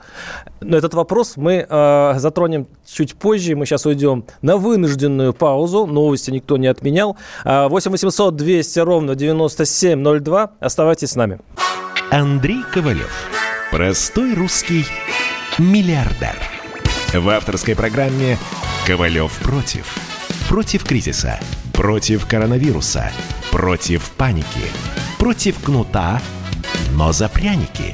Но 0.61 0.75
этот 0.75 0.95
вопрос 0.95 1.37
мы 1.37 1.63
э, 1.69 2.13
затронем 2.17 2.65
чуть 2.91 3.13
позже. 3.13 3.55
Мы 3.55 3.67
сейчас 3.67 3.85
уйдем 3.85 4.25
на 4.41 4.57
вынужденную 4.57 5.31
паузу. 5.31 5.85
Новости 5.85 6.31
никто 6.31 6.57
не 6.57 6.65
отменял. 6.65 7.15
А, 7.45 7.67
8 7.67 7.91
800 7.91 8.35
200 8.35 8.79
ровно 8.79 9.13
9702. 9.13 10.53
Оставайтесь 10.59 11.11
с 11.11 11.15
нами. 11.15 11.39
Андрей 12.09 12.63
Ковалев. 12.73 13.11
Простой 13.69 14.33
русский 14.33 14.87
миллиардер. 15.59 16.35
В 17.13 17.29
авторской 17.29 17.75
программе 17.75 18.39
«Ковалев 18.87 19.37
против». 19.43 19.85
Против 20.47 20.83
кризиса, 20.83 21.39
против 21.73 22.25
коронавируса, 22.25 23.11
против 23.51 24.09
паники, 24.17 24.65
против 25.19 25.63
кнута, 25.63 26.19
но 26.93 27.11
за 27.11 27.29
пряники. 27.29 27.93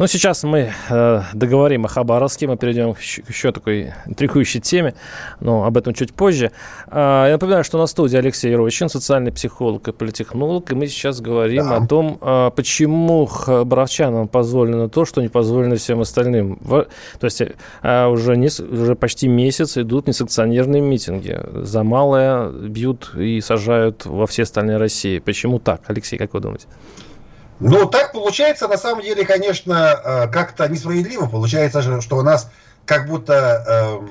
Ну, 0.00 0.06
сейчас 0.06 0.44
мы 0.44 0.72
э, 0.88 1.22
договорим 1.34 1.84
о 1.84 1.88
Хабаровске, 1.88 2.46
мы 2.46 2.56
перейдем 2.56 2.94
к 2.94 3.00
еще, 3.00 3.22
еще 3.28 3.52
такой 3.52 3.92
интригующей 4.06 4.58
теме, 4.58 4.94
но 5.40 5.64
об 5.64 5.76
этом 5.76 5.92
чуть 5.92 6.14
позже. 6.14 6.52
Э, 6.86 7.24
я 7.26 7.32
напоминаю, 7.32 7.64
что 7.64 7.76
на 7.76 7.86
студии 7.86 8.16
Алексей 8.16 8.56
Рощин, 8.56 8.88
социальный 8.88 9.30
психолог 9.30 9.86
и 9.88 9.92
политехнолог, 9.92 10.72
и 10.72 10.74
мы 10.74 10.86
сейчас 10.86 11.20
говорим 11.20 11.68
да. 11.68 11.76
о 11.76 11.86
том, 11.86 12.16
э, 12.18 12.50
почему 12.56 13.26
хабаровчанам 13.26 14.26
позволено 14.28 14.88
то, 14.88 15.04
что 15.04 15.20
не 15.20 15.28
позволено 15.28 15.76
всем 15.76 16.00
остальным. 16.00 16.56
В, 16.62 16.86
то 17.18 17.24
есть 17.26 17.42
э, 17.82 18.06
уже, 18.06 18.38
не, 18.38 18.46
уже 18.46 18.94
почти 18.94 19.28
месяц 19.28 19.76
идут 19.76 20.06
несанкционированные 20.06 20.80
митинги. 20.80 21.38
За 21.52 21.82
малое 21.82 22.48
бьют 22.48 23.14
и 23.16 23.42
сажают 23.42 24.06
во 24.06 24.26
все 24.26 24.44
остальные 24.44 24.78
России. 24.78 25.18
Почему 25.18 25.58
так? 25.58 25.82
Алексей, 25.88 26.16
как 26.16 26.32
вы 26.32 26.40
думаете? 26.40 26.68
Ну, 27.60 27.86
так 27.86 28.12
получается, 28.12 28.68
на 28.68 28.78
самом 28.78 29.02
деле, 29.02 29.26
конечно, 29.26 30.00
э, 30.02 30.28
как-то 30.28 30.66
несправедливо. 30.66 31.26
Получается, 31.26 32.00
что 32.00 32.16
у 32.16 32.22
нас 32.22 32.50
как 32.86 33.06
будто 33.06 34.00
э, 34.02 34.08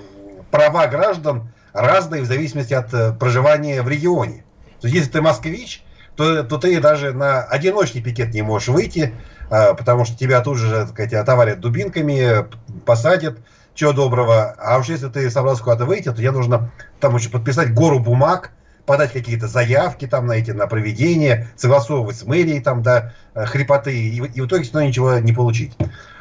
права 0.51 0.85
граждан 0.85 1.51
разные 1.73 2.21
в 2.21 2.25
зависимости 2.25 2.75
от 2.75 2.93
э, 2.93 3.11
проживания 3.13 3.81
в 3.81 3.89
регионе. 3.89 4.43
То 4.79 4.87
есть, 4.87 4.95
если 4.95 5.11
ты 5.11 5.21
москвич, 5.21 5.83
то, 6.15 6.43
то 6.43 6.57
ты 6.57 6.79
даже 6.79 7.11
на 7.11 7.41
одиночный 7.41 8.01
пикет 8.01 8.33
не 8.33 8.43
можешь 8.43 8.67
выйти, 8.67 9.13
потому 9.49 10.05
что 10.05 10.17
тебя 10.17 10.41
тут 10.41 10.57
же, 10.57 10.69
так 10.69 10.89
сказать, 10.89 11.13
отоварят 11.13 11.61
дубинками, 11.61 12.45
посадят, 12.85 13.39
чего 13.73 13.93
доброго. 13.93 14.53
А 14.59 14.77
уж 14.77 14.89
если 14.89 15.07
ты 15.07 15.29
собрался 15.31 15.63
куда-то 15.63 15.85
выйти, 15.85 16.09
то 16.09 16.15
тебе 16.15 16.31
нужно 16.31 16.71
там 16.99 17.15
еще 17.15 17.29
подписать 17.29 17.73
гору 17.73 17.99
бумаг, 17.99 18.51
подать 18.89 19.13
какие-то 19.13 19.47
заявки 19.47 20.07
там 20.07 20.25
на 20.25 20.31
эти, 20.31 20.49
на 20.49 20.65
проведение, 20.65 21.47
согласовывать 21.55 22.17
с 22.17 22.23
мэрией 22.23 22.59
там 22.59 22.81
до 22.81 23.13
да, 23.35 23.45
хрипоты, 23.45 23.95
и, 23.95 24.15
и 24.15 24.41
в 24.41 24.47
итоге 24.47 24.63
все 24.63 24.73
равно 24.73 24.89
ничего 24.89 25.19
не 25.19 25.31
получить. 25.31 25.73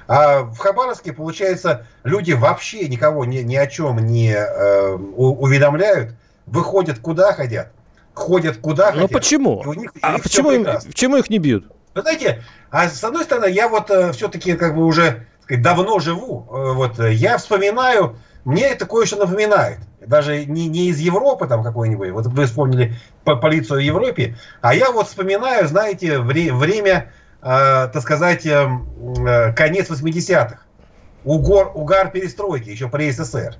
А 0.07 0.42
в 0.42 0.59
Хабаровске, 0.59 1.14
получается, 1.14 1.87
люди 2.04 2.33
вообще 2.33 2.87
никого 2.87 3.24
ни, 3.24 3.38
ни 3.38 3.57
о 3.57 3.66
чем 3.66 4.04
не 4.04 4.35
э, 4.35 4.90
уведомляют, 4.92 6.14
выходят 6.44 6.98
куда 6.98 7.33
хотят, 7.33 7.72
ходят 8.12 8.59
куда 8.59 8.90
ну, 8.90 8.92
хотят. 8.92 9.11
Ну 9.12 9.18
почему? 9.18 9.62
У 9.64 9.72
них, 9.72 9.90
а 10.02 10.18
почему, 10.18 10.50
им, 10.50 10.64
почему 10.64 11.16
их 11.16 11.31
не 11.31 11.38
бьют? 11.38 11.72
Вы 11.94 12.02
знаете, 12.02 12.44
а 12.70 12.90
с 12.90 13.02
одной 13.02 13.24
стороны, 13.24 13.50
я 13.50 13.70
вот 13.70 13.90
э, 13.90 14.12
все-таки 14.12 14.52
как 14.57 14.74
бы 14.74 14.85
уже 14.85 15.26
сказать, 15.44 15.62
давно 15.62 16.00
живу, 16.00 16.46
э, 16.50 16.72
вот 16.74 16.98
я 16.98 17.38
вспоминаю, 17.38 18.18
мне 18.49 18.65
это 18.65 18.87
кое-что 18.87 19.17
напоминает 19.17 19.79
даже 20.09 20.45
не, 20.47 20.69
не 20.69 20.89
из 20.89 20.99
Европы 20.99 21.47
там 21.47 21.63
какой-нибудь, 21.63 22.11
вот 22.11 22.27
вы 22.27 22.47
вспомнили 22.47 22.95
по 23.25 23.37
полицию 23.37 23.79
в 23.79 23.83
Европе, 23.83 24.37
а 24.63 24.75
я 24.75 24.91
вот 24.91 25.07
вспоминаю, 25.07 25.69
знаете, 25.69 26.19
вре, 26.19 26.53
время, 26.53 27.13
э, 27.43 27.89
так 27.93 28.01
сказать, 28.01 28.47
э, 28.47 28.67
э, 29.19 29.53
конец 29.53 29.91
80-х, 29.91 30.63
угор, 31.25 31.73
угар 31.75 32.11
перестройки, 32.11 32.71
еще 32.71 32.89
при 32.89 33.11
СССР. 33.11 33.57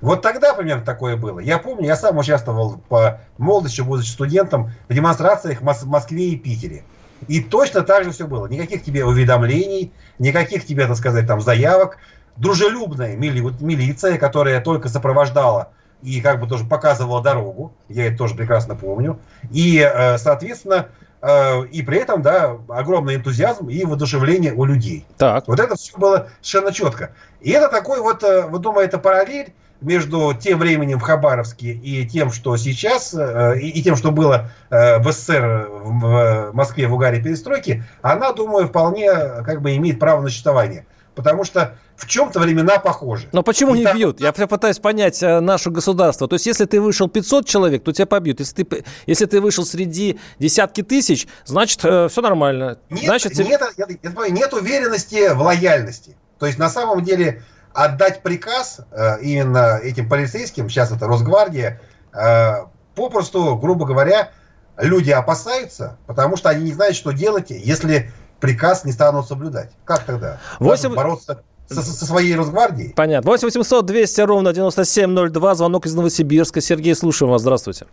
Вот 0.00 0.22
тогда 0.22 0.54
примерно 0.54 0.84
такое 0.84 1.16
было. 1.16 1.38
Я 1.38 1.58
помню, 1.58 1.86
я 1.86 1.94
сам 1.94 2.18
участвовал 2.18 2.82
по 2.88 3.20
молодости, 3.38 3.80
будучи 3.82 4.08
студентом, 4.08 4.72
в 4.88 4.94
демонстрациях 4.94 5.60
в 5.60 5.86
Москве 5.86 6.30
и 6.30 6.36
Питере. 6.36 6.82
И 7.28 7.40
точно 7.40 7.82
так 7.82 8.02
же 8.02 8.10
все 8.10 8.26
было. 8.26 8.48
Никаких 8.48 8.82
тебе 8.82 9.04
уведомлений, 9.04 9.92
никаких 10.18 10.66
тебе, 10.66 10.88
так 10.88 10.96
сказать, 10.96 11.28
там 11.28 11.40
заявок. 11.40 11.98
Дружелюбная 12.36 13.16
мили, 13.16 13.40
милиция, 13.60 14.18
которая 14.18 14.60
только 14.60 14.88
сопровождала 14.88 15.72
и 16.02 16.20
как 16.20 16.40
бы 16.40 16.46
тоже 16.46 16.64
показывала 16.64 17.22
дорогу, 17.22 17.72
я 17.88 18.06
это 18.06 18.18
тоже 18.18 18.34
прекрасно 18.34 18.74
помню. 18.74 19.18
И, 19.50 19.78
э, 19.78 20.18
соответственно, 20.18 20.88
э, 21.20 21.66
и 21.66 21.82
при 21.82 21.98
этом, 21.98 22.22
да, 22.22 22.56
огромный 22.68 23.16
энтузиазм 23.16 23.68
и 23.68 23.84
воодушевление 23.84 24.52
у 24.52 24.64
людей. 24.64 25.06
Так. 25.16 25.46
Вот 25.46 25.60
это 25.60 25.76
все 25.76 25.96
было 25.96 26.28
совершенно 26.40 26.72
четко. 26.72 27.10
И 27.40 27.50
это 27.50 27.68
такой 27.68 28.00
вот, 28.00 28.22
э, 28.24 28.46
вы 28.46 28.58
думаете, 28.58 28.88
это 28.88 28.98
параллель 28.98 29.52
между 29.80 30.32
тем 30.34 30.58
временем 30.58 30.98
в 30.98 31.02
Хабаровске 31.02 31.72
и 31.72 32.06
тем, 32.06 32.30
что 32.30 32.56
сейчас, 32.56 33.14
и, 33.14 33.68
и 33.68 33.82
тем, 33.82 33.96
что 33.96 34.12
было 34.12 34.50
в 34.70 35.10
СССР, 35.10 35.68
в 35.72 36.52
Москве, 36.52 36.86
в 36.86 36.94
угаре 36.94 37.20
перестройки, 37.20 37.82
она, 38.00 38.30
думаю, 38.32 38.68
вполне 38.68 39.10
как 39.44 39.60
бы 39.60 39.74
имеет 39.74 39.98
право 39.98 40.20
на 40.20 40.28
существование. 40.28 40.86
Потому 41.14 41.44
что 41.44 41.76
в 41.96 42.06
чем-то 42.06 42.40
времена 42.40 42.78
похожи. 42.78 43.28
Но 43.32 43.42
почему 43.42 43.74
и 43.74 43.78
не 43.78 43.84
так... 43.84 43.96
бьют? 43.96 44.20
Я 44.20 44.32
пытаюсь 44.32 44.78
понять 44.78 45.22
э, 45.22 45.40
наше 45.40 45.70
государство. 45.70 46.26
То 46.26 46.34
есть, 46.34 46.46
если 46.46 46.64
ты 46.64 46.80
вышел 46.80 47.08
500 47.08 47.46
человек, 47.46 47.84
то 47.84 47.92
тебя 47.92 48.06
побьют. 48.06 48.40
Если 48.40 48.62
ты, 48.62 48.84
если 49.06 49.26
ты 49.26 49.40
вышел 49.40 49.64
среди 49.64 50.18
десятки 50.38 50.82
тысяч, 50.82 51.28
значит, 51.44 51.84
э, 51.84 52.08
все 52.08 52.22
нормально. 52.22 52.78
Нет, 52.88 53.04
значит, 53.04 53.36
нет, 53.38 53.60
я, 53.76 53.86
я, 53.88 54.28
нет 54.30 54.54
уверенности 54.54 55.32
в 55.34 55.42
лояльности. 55.42 56.16
То 56.38 56.46
есть, 56.46 56.58
на 56.58 56.70
самом 56.70 57.04
деле, 57.04 57.42
отдать 57.74 58.22
приказ 58.22 58.80
э, 58.90 59.20
именно 59.22 59.78
этим 59.82 60.08
полицейским, 60.08 60.68
сейчас 60.68 60.92
это 60.92 61.06
Росгвардия, 61.06 61.80
э, 62.12 62.54
попросту, 62.94 63.56
грубо 63.56 63.86
говоря, 63.86 64.30
люди 64.78 65.10
опасаются, 65.10 65.98
потому 66.06 66.36
что 66.36 66.48
они 66.48 66.64
не 66.64 66.72
знают, 66.72 66.96
что 66.96 67.12
делать, 67.12 67.50
если 67.50 68.10
приказ 68.42 68.84
не 68.84 68.92
станут 68.92 69.26
соблюдать. 69.26 69.70
Как 69.84 70.00
тогда? 70.04 70.38
8... 70.58 70.94
Бороться 70.94 71.42
со, 71.66 71.80
со 71.80 72.04
своей 72.04 72.36
Росгвардией? 72.36 72.92
Понятно. 72.94 73.30
8 73.30 73.46
800 73.46 73.86
200 73.86 74.20
ровно 74.22 74.52
9702. 74.52 75.54
Звонок 75.54 75.86
из 75.86 75.94
Новосибирска. 75.94 76.60
Сергей, 76.60 76.94
слушаем 76.94 77.30
вас. 77.30 77.40
Здравствуйте. 77.40 77.86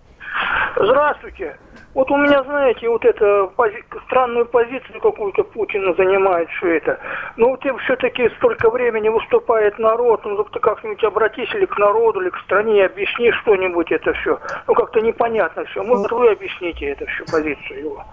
Здравствуйте. 0.76 1.58
Вот 1.94 2.12
у 2.12 2.18
меня, 2.18 2.44
знаете, 2.44 2.88
вот 2.88 3.04
это 3.04 3.52
пози- 3.58 3.84
странную 4.06 4.46
позицию 4.46 5.02
какую-то 5.02 5.44
Путина 5.44 5.94
занимает 5.96 6.48
все 6.58 6.78
это. 6.78 7.00
Ну, 7.36 7.50
вот 7.50 7.64
все-таки 7.84 8.30
столько 8.38 8.70
времени 8.70 9.10
выступает 9.10 9.80
народ, 9.80 10.22
ну, 10.24 10.44
ты 10.44 10.60
как-нибудь 10.60 11.04
обратись 11.04 11.50
или 11.56 11.66
к 11.66 11.78
народу, 11.78 12.22
или 12.22 12.30
к 12.30 12.38
стране, 12.46 12.86
объясни 12.86 13.32
что-нибудь 13.42 13.92
это 13.92 14.14
все. 14.14 14.40
Ну, 14.68 14.74
как-то 14.76 15.02
непонятно 15.02 15.66
все. 15.66 15.84
Может, 15.84 16.12
вы 16.12 16.32
объясните 16.32 16.86
это 16.86 17.06
всю 17.08 17.26
позицию 17.26 17.80
его. 17.80 18.06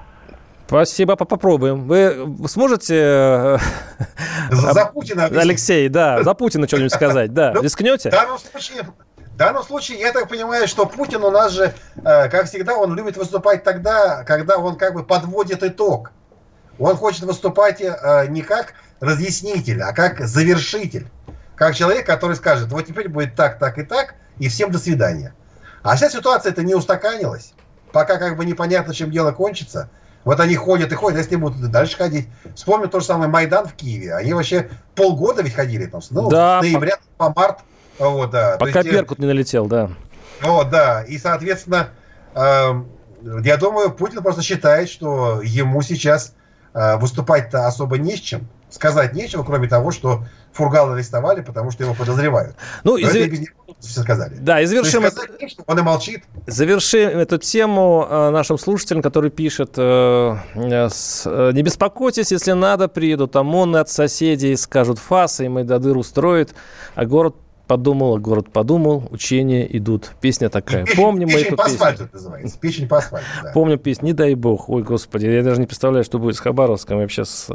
Спасибо, 0.66 1.14
попробуем. 1.14 1.87
Вы 1.87 2.48
сможете... 2.48 2.96
Э, 2.96 3.59
за, 4.50 4.72
за 4.72 4.87
Путина 4.87 5.26
Алексей, 5.26 5.88
да, 5.88 6.24
за 6.24 6.35
Путина 6.35 6.66
что-нибудь 6.66 6.92
сказать, 6.92 7.33
да. 7.33 7.52
Ну, 7.55 7.62
Рискнете? 7.62 8.09
В 8.09 8.12
данном 8.12 8.38
случае, 8.38 8.83
в 9.16 9.37
данном 9.37 9.62
случае, 9.62 10.00
я 10.00 10.12
так 10.12 10.29
понимаю, 10.29 10.66
что 10.66 10.87
Путин 10.87 11.22
у 11.22 11.31
нас 11.31 11.52
же, 11.52 11.72
э, 11.96 12.29
как 12.29 12.46
всегда, 12.46 12.76
он 12.76 12.96
любит 12.96 13.16
выступать 13.16 13.62
тогда, 13.62 14.24
когда 14.24 14.57
он 14.57 14.76
как 14.76 14.94
бы 14.94 15.05
подводит 15.05 15.62
итог. 15.62 16.11
Он 16.81 16.96
хочет 16.96 17.22
выступать 17.22 17.81
э, 17.81 18.26
не 18.29 18.42
как 18.42 18.74
разъяснитель, 18.98 19.83
а 19.83 19.92
как 19.92 20.26
завершитель. 20.26 21.07
Как 21.55 21.76
человек, 21.76 22.05
который 22.07 22.35
скажет, 22.35 22.68
вот 22.72 22.87
теперь 22.87 23.09
будет 23.09 23.37
так, 23.37 23.61
так 23.61 23.79
и 23.79 23.85
так, 23.85 24.16
и 24.38 24.48
всем 24.48 24.72
до 24.72 24.79
свидания. 24.79 25.33
А 25.85 25.94
вся 25.94 26.11
ситуация 26.11 26.50
это 26.50 26.64
не 26.64 26.74
устаканилась. 26.74 27.55
Пока 27.92 28.16
как 28.16 28.37
бы 28.37 28.44
непонятно, 28.44 28.92
чем 28.92 29.12
дело 29.12 29.31
кончится– 29.31 29.88
вот 30.26 30.40
они 30.40 30.56
ходят 30.56 30.90
и 30.90 30.94
ходят, 30.96 31.18
если 31.18 31.36
будут 31.36 31.70
дальше 31.70 31.96
ходить. 31.96 32.26
Вспомню 32.56 32.88
то 32.88 32.98
же 32.98 33.06
самое 33.06 33.30
Майдан 33.30 33.68
в 33.68 33.74
Киеве. 33.74 34.12
Они 34.12 34.34
вообще 34.34 34.68
полгода 34.96 35.40
ведь 35.40 35.54
ходили 35.54 35.86
там. 35.86 36.00
Ну, 36.10 36.28
да, 36.28 36.58
с 36.58 36.62
ноября 36.64 36.96
по, 37.16 37.32
по 37.32 37.40
март. 37.40 37.58
Вот, 38.00 38.32
да. 38.32 38.56
Пока 38.58 38.80
есть, 38.80 38.90
Беркут 38.90 39.20
не 39.20 39.26
налетел, 39.26 39.66
да. 39.66 39.88
Вот, 40.42 40.68
да. 40.70 41.02
И, 41.02 41.16
соответственно, 41.18 41.90
э, 42.34 42.70
я 43.44 43.56
думаю, 43.56 43.92
Путин 43.92 44.20
просто 44.20 44.42
считает, 44.42 44.88
что 44.88 45.40
ему 45.44 45.80
сейчас 45.82 46.34
э, 46.74 46.96
выступать-то 46.96 47.68
особо 47.68 47.96
не 47.96 48.16
с 48.16 48.20
чем. 48.20 48.48
Сказать 48.68 49.14
нечего, 49.14 49.44
кроме 49.44 49.68
того, 49.68 49.92
что 49.92 50.24
Фургала 50.56 50.94
арестовали, 50.94 51.42
потому 51.42 51.70
что 51.70 51.84
его 51.84 51.94
подозревают. 51.94 52.56
Ну, 52.82 52.96
из... 52.96 53.10
все 53.80 54.00
сказали. 54.00 54.36
Да, 54.40 54.60
и 54.60 54.66
завершим... 54.66 55.04
это... 55.04 55.20
он 55.66 55.78
и 55.78 55.82
молчит. 55.82 56.24
Завершим 56.46 57.18
эту 57.18 57.38
тему 57.38 58.06
э, 58.08 58.30
нашим 58.30 58.58
слушателям, 58.58 59.02
который 59.02 59.30
пишет, 59.30 59.74
э, 59.76 60.36
э, 60.54 60.88
не 61.52 61.62
беспокойтесь, 61.62 62.32
если 62.32 62.52
надо, 62.52 62.88
приедут 62.88 63.36
ОМОНы 63.36 63.76
от 63.78 63.90
соседей, 63.90 64.56
скажут 64.56 64.98
фасы, 64.98 65.46
и 65.46 65.48
Майдадыр 65.48 65.96
устроит, 65.96 66.54
а 66.94 67.04
город 67.04 67.36
подумал, 67.66 68.18
город 68.18 68.50
подумал, 68.52 69.09
учения 69.11 69.66
идут. 69.76 70.12
Песня 70.20 70.48
такая. 70.48 70.85
Печень, 70.85 70.96
Помним 70.96 71.29
печень 71.29 71.40
мы 71.40 71.46
эту 71.46 71.57
по 71.57 71.64
песню. 71.64 71.76
асфальту 71.76 72.09
называется. 72.12 72.59
Печень 72.59 72.88
по 72.88 72.98
асфальту, 72.98 73.26
да. 73.42 73.50
Помню 73.52 73.79
песню. 73.79 74.07
Не 74.07 74.12
дай 74.12 74.35
бог. 74.35 74.68
Ой, 74.68 74.83
господи, 74.83 75.26
я 75.26 75.42
даже 75.42 75.61
не 75.61 75.66
представляю, 75.66 76.05
что 76.05 76.18
будет 76.18 76.37
с 76.37 76.40
Хабаровском 76.40 76.98
вообще 76.98 77.24
с, 77.24 77.48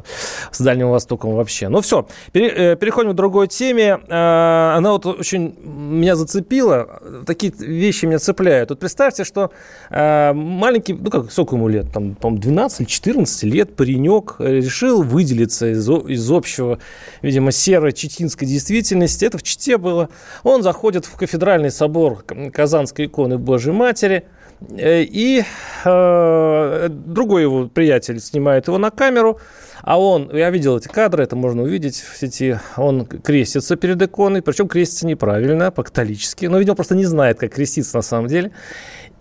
с 0.52 0.60
Дальним 0.60 0.90
Востоком 0.90 1.36
вообще. 1.36 1.70
Ну 1.70 1.82
все, 1.82 2.08
пере, 2.32 2.50
э, 2.50 2.76
переходим 2.76 3.12
к 3.12 3.16
другой 3.16 3.48
теме. 3.48 4.00
Э, 4.08 4.74
она 4.76 4.92
вот 4.92 5.06
очень 5.06 5.56
меня 5.64 6.16
зацепила. 6.16 7.02
Такие 7.26 7.54
вещи 7.58 8.06
меня 8.06 8.20
цепляют. 8.20 8.70
Вот 8.70 8.80
представьте, 8.80 9.24
что 9.24 9.52
э, 9.90 10.34
маленький, 10.34 10.94
ну 10.94 11.10
как, 11.10 11.32
сколько 11.32 11.56
ему 11.56 11.68
лет? 11.68 11.92
Там, 11.94 12.16
по-моему, 12.16 12.42
12 12.42 12.82
или 12.82 12.88
14 12.88 13.44
лет 13.44 13.76
паренек 13.76 14.36
решил 14.40 15.04
выделиться 15.04 15.72
из, 15.72 15.88
из 15.90 16.32
общего, 16.32 16.80
видимо, 17.22 17.52
серой 17.52 17.94
читинской 17.94 18.48
действительности. 18.48 19.26
Это 19.26 19.38
в 19.38 19.44
Чите 19.44 19.78
было 19.78 20.01
дело. 20.02 20.10
Он 20.44 20.64
заходит 20.64 21.06
в 21.06 21.16
кафедральный 21.16 21.72
собор 21.72 22.24
Казанской 22.54 23.06
иконы 23.06 23.38
Божьей 23.38 23.74
Матери, 23.74 24.26
Э, 24.70 25.02
и 25.04 25.44
э, 25.86 26.88
другой 26.90 27.42
его 27.42 27.68
приятель 27.68 28.20
снимает 28.20 28.68
его 28.68 28.78
на 28.78 28.92
камеру, 28.92 29.40
а 29.82 30.00
он, 30.00 30.30
я 30.36 30.52
видел 30.52 30.78
эти 30.78 30.88
кадры, 30.88 31.24
это 31.24 31.36
можно 31.36 31.64
увидеть 31.64 32.00
в 32.00 32.18
сети, 32.18 32.60
он 32.78 33.06
крестится 33.06 33.76
перед 33.76 34.02
иконой, 34.02 34.42
причем 34.44 34.68
крестится 34.68 35.08
неправильно, 35.08 35.72
по-католически, 35.72 36.46
но, 36.46 36.60
видимо, 36.60 36.76
просто 36.76 36.96
не 36.96 37.06
знает, 37.06 37.40
как 37.40 37.54
креститься 37.54 37.98
на 37.98 38.04
самом 38.04 38.28
деле, 38.28 38.52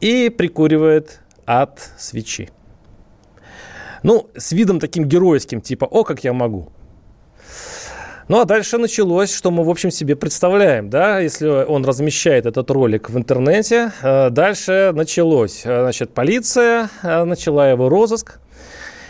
и 0.01 0.29
прикуривает 0.29 1.21
от 1.47 1.81
свечи. 1.99 2.51
Ну, 4.03 4.29
с 4.37 4.53
видом 4.53 4.79
таким 4.79 5.05
геройским, 5.05 5.61
типа 5.61 5.87
«О, 5.87 6.05
как 6.05 6.23
я 6.25 6.33
могу». 6.33 6.71
Ну, 8.31 8.39
а 8.39 8.45
дальше 8.45 8.79
началось, 8.79 9.35
что 9.35 9.51
мы, 9.51 9.65
в 9.65 9.71
общем, 9.71 9.91
себе 9.91 10.15
представляем, 10.15 10.89
да, 10.89 11.19
если 11.19 11.49
он 11.49 11.85
размещает 11.85 12.47
этот 12.47 12.71
ролик 12.71 13.11
в 13.11 13.19
интернете. 13.19 13.91
Э, 14.03 14.31
дальше 14.31 14.93
началось, 14.95 15.63
э, 15.65 15.81
значит, 15.81 16.15
полиция 16.15 16.91
э, 17.03 17.25
начала 17.25 17.69
его 17.69 17.89
розыск. 17.89 18.39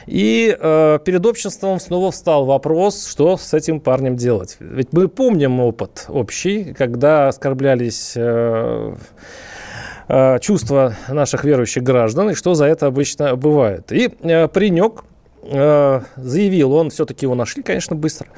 И 0.06 0.56
э, 0.58 0.98
перед 1.04 1.26
обществом 1.26 1.80
снова 1.80 2.12
встал 2.12 2.46
вопрос, 2.46 3.06
что 3.06 3.36
с 3.36 3.52
этим 3.52 3.80
парнем 3.80 4.16
делать. 4.16 4.56
Ведь 4.58 4.94
мы 4.94 5.06
помним 5.06 5.60
опыт 5.60 6.06
общий, 6.08 6.72
когда 6.72 7.28
оскорблялись 7.28 8.14
э, 8.16 8.94
чувства 10.40 10.94
наших 11.10 11.44
верующих 11.44 11.82
граждан, 11.82 12.30
и 12.30 12.34
что 12.34 12.54
за 12.54 12.64
это 12.64 12.86
обычно 12.86 13.36
бывает. 13.36 13.92
И 13.92 14.10
э, 14.22 14.48
паренек 14.48 15.04
э, 15.42 16.00
заявил, 16.16 16.72
он 16.72 16.88
все-таки 16.88 17.26
его 17.26 17.34
нашли, 17.34 17.62
конечно, 17.62 17.94
быстро, 17.96 18.28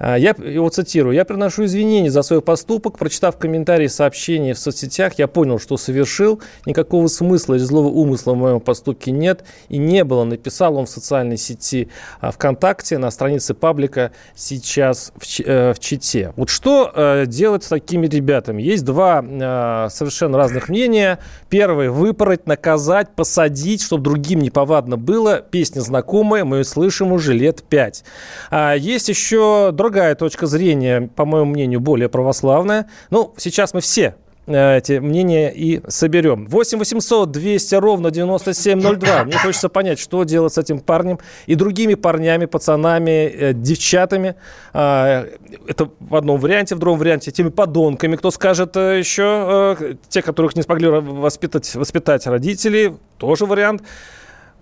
я 0.00 0.30
его 0.30 0.68
цитирую. 0.68 1.14
«Я 1.14 1.24
приношу 1.24 1.64
извинения 1.64 2.10
за 2.10 2.22
свой 2.22 2.42
поступок. 2.42 2.98
Прочитав 2.98 3.36
комментарии 3.36 3.86
и 3.86 3.88
сообщения 3.88 4.54
в 4.54 4.58
соцсетях, 4.58 5.14
я 5.18 5.26
понял, 5.28 5.58
что 5.58 5.76
совершил. 5.76 6.40
Никакого 6.66 7.08
смысла 7.08 7.54
или 7.54 7.62
злого 7.62 7.88
умысла 7.88 8.32
в 8.32 8.36
моем 8.36 8.60
поступке 8.60 9.10
нет 9.10 9.44
и 9.68 9.78
не 9.78 10.04
было». 10.04 10.24
Написал 10.24 10.76
он 10.76 10.86
в 10.86 10.90
социальной 10.90 11.36
сети 11.36 11.88
а, 12.20 12.30
ВКонтакте 12.30 12.98
на 12.98 13.10
странице 13.10 13.54
паблика 13.54 14.12
сейчас 14.34 15.12
в, 15.16 15.40
э, 15.40 15.72
в 15.74 15.78
Чите. 15.78 16.32
Вот 16.36 16.48
что 16.48 16.92
э, 16.94 17.24
делать 17.26 17.64
с 17.64 17.68
такими 17.68 18.06
ребятами? 18.06 18.62
Есть 18.62 18.84
два 18.84 19.24
э, 19.24 19.88
совершенно 19.90 20.38
разных 20.38 20.68
мнения. 20.68 21.18
Первое– 21.48 21.90
выпороть, 21.90 22.46
наказать, 22.46 23.14
посадить, 23.14 23.82
чтобы 23.82 24.04
другим 24.04 24.40
неповадно 24.40 24.96
было. 24.96 25.40
Песня 25.40 25.80
знакомая, 25.80 26.44
мы 26.44 26.58
ее 26.58 26.64
слышим 26.64 27.12
уже 27.12 27.32
лет 27.32 27.62
пять. 27.62 28.04
А 28.50 28.74
есть 28.74 29.08
еще 29.08 29.70
другая 29.88 30.14
точка 30.14 30.46
зрения, 30.46 31.08
по 31.16 31.24
моему 31.24 31.46
мнению, 31.46 31.80
более 31.80 32.10
православная. 32.10 32.90
Ну, 33.08 33.32
сейчас 33.38 33.72
мы 33.72 33.80
все 33.80 34.16
э, 34.46 34.76
эти 34.76 34.98
мнения 34.98 35.50
и 35.50 35.80
соберем. 35.88 36.46
8 36.46 36.78
800 36.78 37.30
200 37.30 37.74
ровно 37.76 38.10
9702. 38.10 39.24
Мне 39.24 39.38
хочется 39.38 39.70
понять, 39.70 39.98
что 39.98 40.24
делать 40.24 40.52
с 40.52 40.58
этим 40.58 40.80
парнем 40.80 41.18
и 41.46 41.54
другими 41.54 41.94
парнями, 41.94 42.44
пацанами, 42.44 43.32
э, 43.34 43.52
девчатами. 43.54 44.34
А, 44.74 45.26
это 45.66 45.88
в 46.00 46.14
одном 46.14 46.38
варианте, 46.38 46.74
в 46.74 46.78
другом 46.80 46.98
варианте 46.98 47.30
теми 47.30 47.48
подонками. 47.48 48.16
Кто 48.16 48.30
скажет 48.30 48.76
э, 48.76 48.98
еще, 48.98 49.96
те, 50.10 50.20
которых 50.20 50.54
не 50.54 50.60
смогли 50.60 50.88
воспитать, 50.88 51.74
воспитать 51.74 52.26
родители, 52.26 52.94
тоже 53.16 53.46
вариант. 53.46 53.82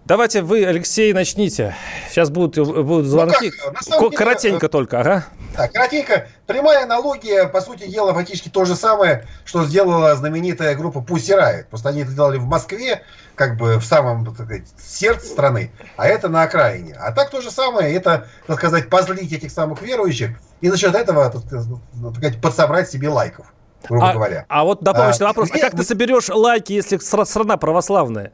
Давайте 0.07 0.43
вы, 0.43 0.65
Алексей, 0.65 1.13
начните. 1.13 1.75
Сейчас 2.09 2.31
будут, 2.31 2.57
будут 2.57 3.07
звонки. 3.07 3.51
Ну 3.91 4.09
как, 4.11 4.19
Коротенько 4.19 4.61
деле, 4.61 4.69
только, 4.69 5.01
ага. 5.01 5.25
Да, 5.57 5.67
коротенько. 5.67 6.29
Прямая 6.47 6.85
аналогия, 6.85 7.49
по 7.49 7.61
сути 7.61 7.89
дела, 7.89 8.15
фактически 8.15 8.49
то 8.49 8.65
же 8.65 8.77
самое, 8.77 9.27
что 9.45 9.65
сделала 9.65 10.15
знаменитая 10.15 10.77
группа 10.77 10.99
Pussy 10.99 11.37
Riot. 11.37 11.65
Просто 11.71 11.89
они 11.89 12.03
это 12.03 12.13
делали 12.13 12.39
в 12.39 12.47
Москве, 12.47 13.03
как 13.35 13.57
бы 13.57 13.79
в 13.79 13.85
самом, 13.85 14.25
так 14.25 14.35
сказать, 14.35 14.63
сердце 14.79 15.27
страны, 15.27 15.73
а 15.97 16.07
это 16.07 16.29
на 16.29 16.45
окраине. 16.45 16.95
А 16.95 17.11
так 17.11 17.31
то 17.31 17.41
же 17.41 17.51
самое, 17.51 17.93
это, 17.93 18.29
так 18.47 18.59
сказать, 18.59 18.89
позлить 18.89 19.33
этих 19.33 19.51
самых 19.51 19.83
верующих 19.83 20.31
и 20.61 20.69
за 20.69 20.77
счет 20.77 20.95
этого, 20.95 21.31
так 21.31 21.43
сказать, 21.43 22.41
подсобрать 22.41 22.89
себе 22.89 23.09
лайков, 23.09 23.53
грубо 23.89 24.11
а, 24.11 24.13
говоря. 24.13 24.47
А 24.49 24.63
вот 24.63 24.85
дополнительный 24.85 25.27
а, 25.27 25.31
вопрос. 25.31 25.51
А 25.53 25.59
как 25.59 25.73
ты 25.73 25.83
соберешь 25.83 26.29
лайки, 26.29 26.75
если 26.75 26.97
страна 26.99 27.57
православная? 27.57 28.31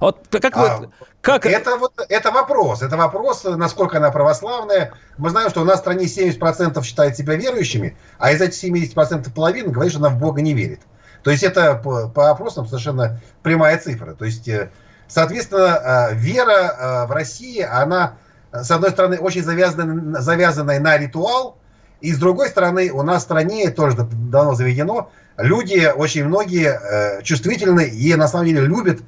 Вот 0.00 0.26
как 0.30 0.56
а, 0.56 0.78
вы, 0.78 0.90
как... 1.20 1.46
Это, 1.46 1.76
вот, 1.76 1.92
это 2.08 2.30
вопрос. 2.30 2.82
Это 2.82 2.96
вопрос, 2.96 3.44
насколько 3.44 3.96
она 3.98 4.10
православная. 4.10 4.92
Мы 5.18 5.30
знаем, 5.30 5.50
что 5.50 5.62
у 5.62 5.64
нас 5.64 5.78
в 5.78 5.80
стране 5.80 6.06
70% 6.06 6.82
считает 6.84 7.16
себя 7.16 7.34
верующими, 7.34 7.96
а 8.18 8.32
из 8.32 8.40
этих 8.40 8.62
70% 8.62 9.32
половина 9.32 9.70
говорит, 9.70 9.92
что 9.92 10.00
она 10.00 10.10
в 10.10 10.18
Бога 10.18 10.42
не 10.42 10.54
верит. 10.54 10.80
То 11.26 11.32
есть 11.32 11.42
это 11.42 11.74
по, 11.74 12.08
по 12.08 12.30
опросам 12.30 12.68
совершенно 12.68 13.20
прямая 13.42 13.78
цифра. 13.78 14.14
То 14.14 14.24
есть, 14.24 14.46
э, 14.46 14.70
соответственно, 15.08 16.10
э, 16.12 16.14
вера 16.14 16.52
э, 16.52 17.06
в 17.06 17.10
России, 17.10 17.62
она, 17.62 18.14
с 18.52 18.70
одной 18.70 18.90
стороны, 18.92 19.18
очень 19.18 19.42
завязана, 19.42 20.20
завязанная 20.20 20.78
на 20.78 20.96
ритуал, 20.96 21.58
и 22.00 22.12
с 22.12 22.18
другой 22.18 22.48
стороны, 22.48 22.92
у 22.92 23.02
нас 23.02 23.22
в 23.22 23.24
стране 23.24 23.70
тоже 23.70 23.96
давно 23.96 24.54
заведено, 24.54 25.10
люди, 25.36 25.90
очень 25.92 26.26
многие 26.26 27.22
чувствительны 27.24 27.88
и 27.88 28.14
на 28.14 28.28
самом 28.28 28.46
деле 28.46 28.60
любят 28.60 29.00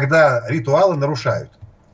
когда 0.00 0.42
ритуалы 0.48 0.96
нарушают. 0.96 1.50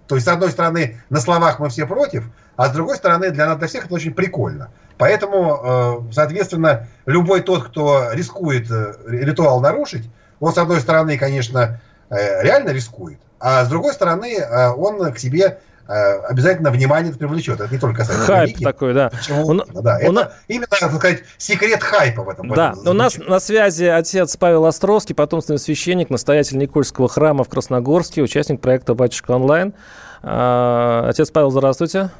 То 0.08 0.16
есть, 0.16 0.26
с 0.26 0.28
одной 0.28 0.50
стороны, 0.50 1.00
на 1.10 1.20
словах 1.20 1.58
мы 1.58 1.68
все 1.68 1.86
против, 1.86 2.24
а 2.56 2.68
с 2.68 2.72
другой 2.72 2.96
стороны, 2.96 3.30
для 3.30 3.46
нас, 3.46 3.58
для 3.58 3.68
всех 3.68 3.86
это 3.86 3.94
очень 3.94 4.12
прикольно. 4.12 4.70
Поэтому, 4.98 6.08
э, 6.10 6.12
соответственно, 6.12 6.88
любой 7.06 7.40
тот, 7.40 7.64
кто 7.64 8.12
рискует 8.12 8.70
э, 8.70 8.94
ритуал 9.06 9.60
нарушить, 9.60 10.10
он, 10.40 10.52
с 10.52 10.58
одной 10.58 10.80
стороны, 10.80 11.16
конечно, 11.16 11.80
э, 12.10 12.42
реально 12.42 12.70
рискует, 12.70 13.20
а 13.40 13.64
с 13.64 13.68
другой 13.68 13.92
стороны, 13.94 14.36
он 14.76 15.12
к 15.12 15.18
себе 15.18 15.60
обязательно 15.86 16.70
внимание 16.70 17.12
привлечет. 17.12 17.60
Это 17.60 17.72
не 17.72 17.78
только 17.78 17.98
касается 17.98 18.26
Хайп 18.26 18.48
религии. 18.50 18.64
такой, 18.64 18.94
да. 18.94 19.10
Почему? 19.10 19.46
Он, 19.46 19.64
да. 19.74 19.98
Он, 20.04 20.18
это 20.18 20.32
именно, 20.48 20.66
так 20.68 20.92
сказать, 20.94 21.22
секрет 21.38 21.82
хайпа 21.82 22.22
в 22.22 22.28
этом. 22.28 22.48
Да, 22.48 22.74
у 22.84 22.92
нас 22.92 23.16
на 23.16 23.40
связи 23.40 23.84
отец 23.84 24.36
Павел 24.36 24.66
Островский, 24.66 25.14
потомственный 25.14 25.58
священник, 25.58 26.10
настоятель 26.10 26.58
Никольского 26.58 27.08
храма 27.08 27.44
в 27.44 27.48
Красногорске, 27.48 28.22
участник 28.22 28.60
проекта 28.60 28.94
«Батюшка 28.94 29.32
онлайн». 29.32 29.74
А, 30.22 31.06
отец 31.08 31.30
Павел, 31.30 31.50
здравствуйте. 31.50 32.10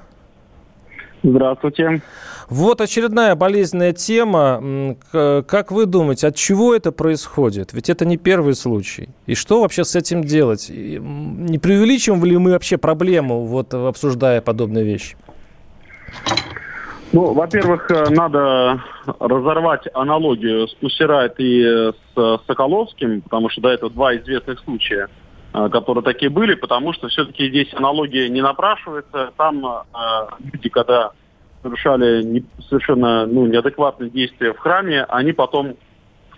Здравствуйте. 1.22 2.02
Вот 2.48 2.80
очередная 2.80 3.34
болезненная 3.34 3.92
тема. 3.92 4.96
Как 5.12 5.70
вы 5.70 5.86
думаете, 5.86 6.26
от 6.26 6.36
чего 6.36 6.74
это 6.74 6.92
происходит? 6.92 7.72
Ведь 7.72 7.88
это 7.88 8.04
не 8.04 8.16
первый 8.16 8.54
случай. 8.54 9.08
И 9.26 9.34
что 9.34 9.62
вообще 9.62 9.84
с 9.84 9.94
этим 9.94 10.22
делать? 10.24 10.68
Не 10.68 11.58
преувеличиваем 11.58 12.24
ли 12.24 12.36
мы 12.36 12.52
вообще 12.52 12.76
проблему, 12.76 13.46
вот 13.46 13.72
обсуждая 13.72 14.40
подобные 14.40 14.84
вещи? 14.84 15.16
Ну, 17.12 17.34
во-первых, 17.34 17.90
э, 17.90 18.08
надо 18.08 18.82
разорвать 19.20 19.86
аналогию 19.92 20.66
с 20.66 20.74
Пусирайт 20.74 21.34
и 21.38 21.92
с 22.14 22.40
Соколовским, 22.46 23.20
потому 23.20 23.50
что 23.50 23.60
до 23.60 23.68
этого 23.68 23.90
два 23.92 24.16
известных 24.16 24.60
случая, 24.60 25.04
э, 25.04 25.21
которые 25.52 26.02
такие 26.02 26.30
были, 26.30 26.54
потому 26.54 26.92
что 26.92 27.08
все-таки 27.08 27.48
здесь 27.48 27.72
аналогия 27.74 28.28
не 28.28 28.40
напрашивается. 28.40 29.32
Там 29.36 29.64
э, 29.66 29.80
люди, 30.52 30.68
когда 30.68 31.12
совершали 31.62 32.44
совершенно 32.68 33.26
ну, 33.26 33.46
неадекватные 33.46 34.10
действия 34.10 34.52
в 34.52 34.58
храме, 34.58 35.04
они 35.04 35.32
потом 35.32 35.76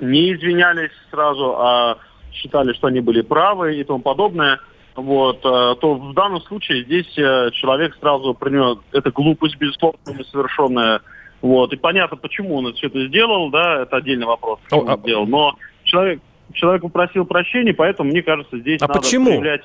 не 0.01 0.35
извинялись 0.35 0.91
сразу, 1.11 1.55
а 1.57 1.99
считали, 2.33 2.73
что 2.73 2.89
они 2.89 3.01
были 3.01 3.23
правы 3.23 3.77
и 3.77 3.85
тому 3.85 4.01
подобное, 4.01 4.61
вот, 4.97 5.39
э, 5.39 5.75
то 5.81 5.95
в 5.95 6.15
данном 6.15 6.41
случае 6.43 6.85
здесь 6.85 7.19
э, 7.19 7.51
человек 7.53 7.97
сразу 8.01 8.35
принял, 8.35 8.81
это 8.93 9.11
глупость, 9.11 9.57
безусловно, 9.57 9.99
несовершенная, 10.07 11.01
вот, 11.43 11.73
и 11.73 11.77
понятно, 11.77 12.17
почему 12.17 12.57
он 12.57 12.73
все 12.75 12.89
это 12.89 13.07
сделал, 13.07 13.51
да, 13.51 13.83
это 13.83 13.97
отдельный 13.97 14.27
вопрос, 14.27 14.61
что 14.67 14.79
он 14.79 14.91
а 14.91 14.97
сделал, 14.97 15.27
но 15.27 15.55
человек, 15.85 16.21
человек 16.53 16.83
попросил 16.83 17.25
прощения, 17.25 17.73
поэтому, 17.73 18.11
мне 18.11 18.23
кажется, 18.23 18.59
здесь 18.59 18.81
а 18.83 18.89
надо 18.89 19.01
почему? 19.01 19.27
проявлять... 19.27 19.63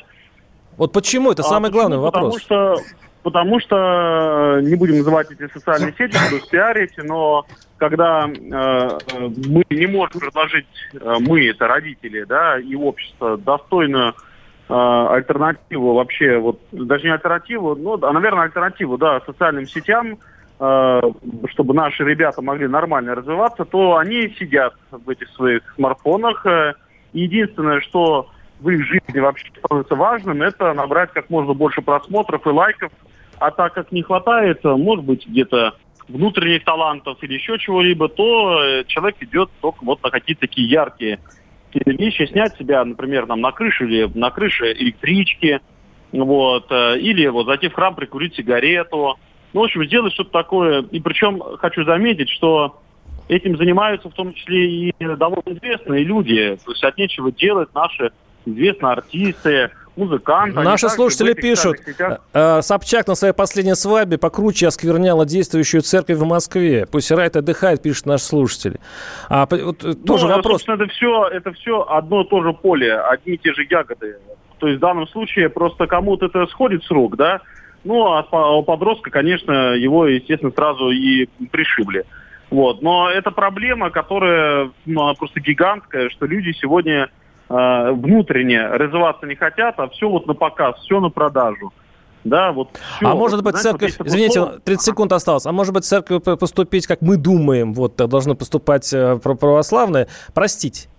Вот 0.78 0.94
почему? 0.94 1.32
Это 1.32 1.42
а 1.42 1.46
самый 1.46 1.70
почему? 1.70 1.80
главный 1.80 1.98
вопрос. 1.98 2.42
Потому 2.42 2.78
что 2.78 2.84
потому 3.24 3.60
что, 3.60 4.58
э, 4.58 4.62
не 4.62 4.76
будем 4.76 4.98
называть 4.98 5.30
эти 5.32 5.52
социальные 5.52 5.94
сети, 5.98 6.18
буду 6.30 6.44
спиарить, 6.44 6.98
но 6.98 7.46
когда 7.78 8.28
э, 8.28 8.98
мы 9.48 9.64
не 9.70 9.88
можем 9.88 10.20
предложить, 10.20 10.68
э, 10.94 11.16
мы, 11.20 11.48
это 11.48 11.68
родители, 11.68 12.24
да, 12.24 12.60
и 12.60 12.76
общество, 12.76 13.38
достойную 13.38 14.14
э, 14.70 14.74
альтернативу 14.74 15.94
вообще, 15.94 16.38
вот, 16.38 16.60
даже 16.72 17.04
не 17.06 17.14
альтернативу, 17.14 17.76
ну, 17.76 18.00
а, 18.02 18.14
наверное, 18.14 18.44
альтернативу, 18.44 18.98
да, 18.98 19.22
социальным 19.26 19.68
сетям, 19.68 20.18
чтобы 20.60 21.74
наши 21.74 22.04
ребята 22.04 22.42
могли 22.42 22.68
нормально 22.68 23.16
развиваться, 23.16 23.64
то 23.64 23.98
они 23.98 24.36
сидят 24.38 24.74
в 24.92 25.10
этих 25.10 25.30
своих 25.30 25.62
смартфонах. 25.76 26.46
Э, 26.46 26.74
единственное, 27.14 27.80
что 27.82 28.30
в 28.60 28.70
их 28.70 28.86
жизни 28.86 29.20
вообще 29.20 29.50
становится 29.58 29.96
важным, 29.96 30.42
это 30.42 30.74
набрать 30.74 31.12
как 31.14 31.30
можно 31.30 31.54
больше 31.54 31.82
просмотров 31.82 32.46
и 32.46 32.50
лайков 32.50 32.92
а 33.40 33.52
так 33.52 33.74
как 33.74 33.92
не 33.92 34.04
хватает, 34.04 34.64
может 34.64 35.06
быть, 35.06 35.26
где-то 35.26 35.76
внутренних 36.08 36.64
талантов 36.64 37.18
или 37.22 37.34
еще 37.36 37.58
чего-либо, 37.58 38.10
то 38.10 38.62
э, 38.62 38.84
человек 38.86 39.18
идет 39.22 39.50
только 39.62 39.86
вот 39.86 40.04
на 40.04 40.10
какие-то 40.10 40.42
такие 40.42 40.68
яркие 40.68 41.20
вещи, 41.86 42.26
снять 42.26 42.58
себя, 42.58 42.84
например, 42.84 43.28
там, 43.28 43.42
на 43.42 43.52
крыше 43.52 43.86
или 43.86 44.10
на 44.14 44.32
крыше 44.32 44.74
электрички, 44.74 45.62
вот, 46.12 46.72
э, 46.72 47.00
или 47.00 47.28
вот 47.28 47.46
зайти 47.46 47.70
в 47.70 47.74
храм, 47.74 47.96
прикурить 47.96 48.36
сигарету. 48.36 49.18
Ну, 49.54 49.62
в 49.62 49.64
общем, 49.64 49.86
сделать 49.86 50.14
что-то 50.14 50.32
такое. 50.32 50.84
И 50.92 51.00
причем 51.00 51.42
хочу 51.58 51.84
заметить, 51.84 52.30
что 52.30 52.80
этим 53.28 53.58
занимаются 53.58 54.10
в 54.10 54.14
том 54.14 54.34
числе 54.34 54.90
и 54.90 54.94
довольно 55.00 55.44
известные 55.48 56.04
люди. 56.04 56.58
То 56.66 56.72
есть 56.72 56.84
от 56.84 56.98
нечего 56.98 57.32
делать 57.32 57.70
наши 57.74 58.12
известные 58.46 58.94
артисты, 58.94 59.72
музыканты. 59.96 60.60
Наши 60.62 60.90
слушатели 60.90 61.34
пишут, 61.34 61.78
э, 62.34 62.62
Собчак 62.62 63.08
на 63.08 63.16
своей 63.16 63.34
последней 63.34 63.76
свадьбе 63.76 64.18
покруче 64.18 64.68
оскверняла 64.68 65.26
действующую 65.26 65.82
церковь 65.82 66.18
в 66.18 66.26
Москве. 66.26 66.88
Пусть 66.92 67.12
райт 67.12 67.36
отдыхает, 67.36 67.82
пишут 67.82 68.06
наши 68.06 68.24
слушатели. 68.26 68.80
А, 69.30 69.48
вот, 69.50 69.84
э, 69.84 69.94
тоже 69.94 70.28
ну, 70.28 70.36
вопрос. 70.36 70.64
Это 70.68 70.88
все, 70.88 71.28
это 71.28 71.52
все 71.54 71.82
одно 71.82 72.22
и 72.22 72.28
то 72.28 72.42
же 72.42 72.54
поле, 72.54 72.98
одни 72.98 73.34
и 73.34 73.38
те 73.38 73.54
же 73.54 73.66
ягоды. 73.70 74.18
То 74.60 74.68
есть 74.68 74.78
в 74.78 74.82
данном 74.82 75.08
случае 75.08 75.50
просто 75.50 75.88
кому-то 75.88 76.26
это 76.26 76.46
сходит 76.48 76.84
с 76.84 76.92
рук, 76.92 77.16
да, 77.16 77.42
ну, 77.84 78.14
а 78.14 78.56
у 78.56 78.64
подростка, 78.64 79.10
конечно, 79.10 79.74
его, 79.74 80.08
естественно, 80.08 80.52
сразу 80.52 80.90
и 80.90 81.28
пришибли. 81.52 82.06
Вот. 82.50 82.82
Но 82.82 83.10
это 83.10 83.32
проблема, 83.32 83.90
которая 83.90 84.72
ну, 84.86 85.14
просто 85.16 85.40
гигантская, 85.40 86.10
что 86.10 86.26
люди 86.26 86.52
сегодня 86.60 87.10
э, 87.50 87.92
внутренне 87.92 88.66
развиваться 88.68 89.28
не 89.28 89.36
хотят, 89.36 89.76
а 89.80 89.88
все 89.90 90.10
вот 90.10 90.28
на 90.28 90.34
показ, 90.34 90.76
все 90.80 91.00
на 91.00 91.10
продажу. 91.10 91.72
Да, 92.24 92.52
вот 92.52 92.70
все. 92.98 93.08
А 93.08 93.16
может 93.16 93.44
быть, 93.44 93.56
Знаете, 93.56 93.70
церковь, 93.70 94.00
вот 94.00 94.08
извините, 94.08 94.46
30 94.66 94.86
секунд 94.86 95.14
осталось, 95.14 95.46
а 95.46 95.52
может 95.52 95.74
быть, 95.74 95.86
церковь 95.86 96.24
поступить, 96.24 96.86
как 96.86 97.02
мы 97.02 97.16
думаем, 97.16 97.74
вот, 97.74 97.96
должны 97.96 98.36
поступать 98.36 98.92
э, 98.94 99.18
православные, 99.18 100.08
простить? 100.34 100.90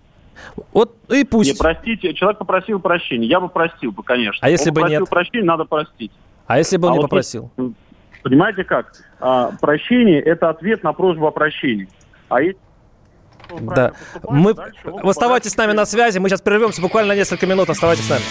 Вот 0.73 0.95
и 1.09 1.23
пусть. 1.23 1.51
Не 1.51 1.57
простить, 1.57 2.01
человек 2.17 2.39
попросил 2.39 2.79
прощения, 2.79 3.27
я 3.27 3.39
бы 3.39 3.49
простил 3.49 3.91
бы, 3.91 4.01
конечно. 4.01 4.39
А 4.41 4.49
если 4.49 4.69
Он 4.69 4.75
бы 4.75 4.89
нет? 4.89 5.07
прощения, 5.07 5.45
надо 5.45 5.65
простить. 5.65 6.11
А 6.51 6.57
если 6.57 6.75
бы 6.75 6.87
он 6.87 6.91
а 6.91 6.95
не 6.95 6.99
вот 6.99 7.09
попросил? 7.09 7.49
Есть, 7.57 7.75
понимаете 8.23 8.65
как? 8.65 8.91
А, 9.21 9.51
прощение– 9.61 10.19
это 10.21 10.49
ответ 10.49 10.83
на 10.83 10.91
просьбу 10.91 11.25
о 11.25 11.31
прощении. 11.31 11.87
А 12.27 12.41
если 12.41 12.59
да. 13.61 13.93
Мы... 14.23 14.53
Оставайтесь 15.01 15.51
с 15.51 15.57
нами 15.57 15.71
на 15.71 15.85
связи. 15.85 16.17
Мы 16.19 16.27
сейчас 16.27 16.41
прервемся 16.41 16.81
буквально 16.81 17.13
на 17.13 17.17
несколько 17.17 17.47
минут. 17.47 17.69
Оставайтесь 17.69 18.05
с 18.05 18.09
нами. 18.09 18.23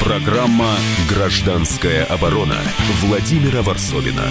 Программа 0.00 0.74
«Гражданская 1.08 2.04
оборона» 2.04 2.56
Владимира 3.02 3.62
Варсовина. 3.62 4.24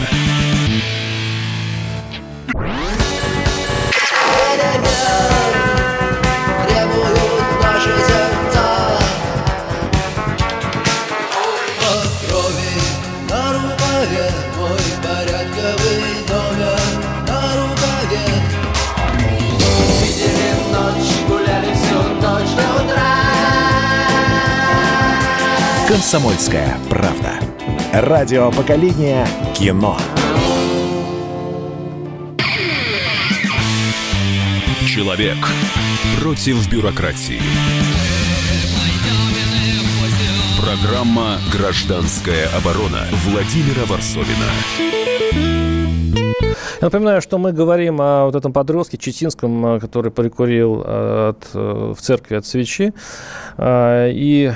«Комсомольская 25.88 26.78
правда». 26.90 27.40
Радио 27.94 28.52
поколения 28.52 29.26
кино. 29.56 29.98
Человек 34.86 35.38
против 36.20 36.70
бюрократии. 36.70 37.40
Программа 40.60 41.38
«Гражданская 41.54 42.50
оборона» 42.50 43.06
Владимира 43.24 43.86
Варсовина. 43.86 44.52
Я 46.82 46.82
напоминаю, 46.82 47.22
что 47.22 47.38
мы 47.38 47.54
говорим 47.54 48.02
о 48.02 48.26
вот 48.26 48.36
этом 48.36 48.52
подростке 48.52 48.98
Читинском, 48.98 49.80
который 49.80 50.12
прикурил 50.12 50.84
э, 50.86 51.30
от, 51.30 51.50
э, 51.54 51.94
в 51.98 52.02
церкви 52.02 52.36
от 52.36 52.46
свечи. 52.46 52.94
Э, 53.58 54.12
и 54.12 54.52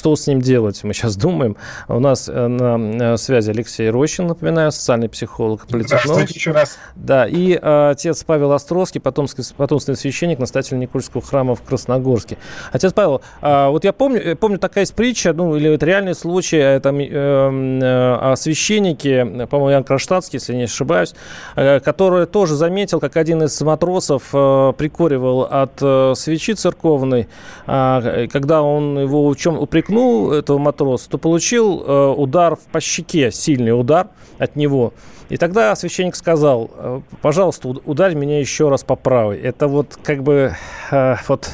что 0.00 0.16
с 0.16 0.26
ним 0.26 0.40
делать, 0.40 0.82
мы 0.82 0.94
сейчас 0.94 1.14
думаем. 1.14 1.58
У 1.86 2.00
нас 2.00 2.26
э, 2.26 2.46
на 2.46 3.12
э, 3.12 3.16
связи 3.18 3.50
Алексей 3.50 3.90
Рощин, 3.90 4.28
напоминаю, 4.28 4.72
социальный 4.72 5.10
психолог, 5.10 5.66
политехнолог. 5.66 6.30
еще 6.30 6.52
раз. 6.52 6.78
Да, 6.96 7.26
и 7.26 7.52
э, 7.60 7.90
отец 7.90 8.24
Павел 8.24 8.52
Островский, 8.52 8.98
потомский, 8.98 9.44
потомственный 9.54 9.98
священник, 9.98 10.38
настоятель 10.38 10.78
Никольского 10.78 11.22
храма 11.22 11.54
в 11.54 11.60
Красногорске. 11.60 12.38
Отец 12.72 12.94
Павел, 12.94 13.20
вот 13.42 13.84
я 13.84 13.92
помню, 13.92 14.36
помню 14.38 14.58
такая 14.58 14.84
есть 14.84 14.94
притча, 14.94 15.34
ну, 15.34 15.54
или 15.54 15.74
это 15.74 15.84
реальный 15.84 16.14
случай, 16.14 16.56
это 16.56 16.88
о 16.90 18.34
священнике, 18.36 19.46
по-моему, 19.50 19.70
Ян 19.70 19.84
Кронштадтский, 19.84 20.38
если 20.38 20.54
не 20.54 20.62
ошибаюсь, 20.62 21.14
который 21.54 22.24
тоже 22.24 22.54
заметил, 22.54 23.00
как 23.00 23.18
один 23.18 23.42
из 23.42 23.60
матросов 23.60 24.30
прикуривал 24.30 25.42
от 25.42 26.18
свечи 26.18 26.54
церковной, 26.54 27.28
э, 27.66 28.28
когда 28.32 28.62
он 28.62 28.98
его 28.98 29.28
в 29.28 29.36
чем 29.36 29.58
упрекнул 29.58 29.89
упрекнул 29.90 30.32
этого 30.32 30.58
матроса, 30.58 31.08
то 31.10 31.18
получил 31.18 31.82
э, 31.86 32.14
удар 32.16 32.56
по 32.72 32.80
щеке, 32.80 33.30
сильный 33.30 33.78
удар 33.78 34.08
от 34.38 34.56
него. 34.56 34.92
И 35.28 35.36
тогда 35.36 35.76
священник 35.76 36.16
сказал, 36.16 36.70
«Э, 36.76 37.00
пожалуйста, 37.22 37.68
ударь 37.68 38.14
меня 38.14 38.40
еще 38.40 38.68
раз 38.68 38.82
по 38.82 38.96
правой. 38.96 39.38
Это 39.38 39.68
вот 39.68 39.98
как 40.02 40.22
бы, 40.22 40.54
э, 40.90 41.16
вот, 41.28 41.50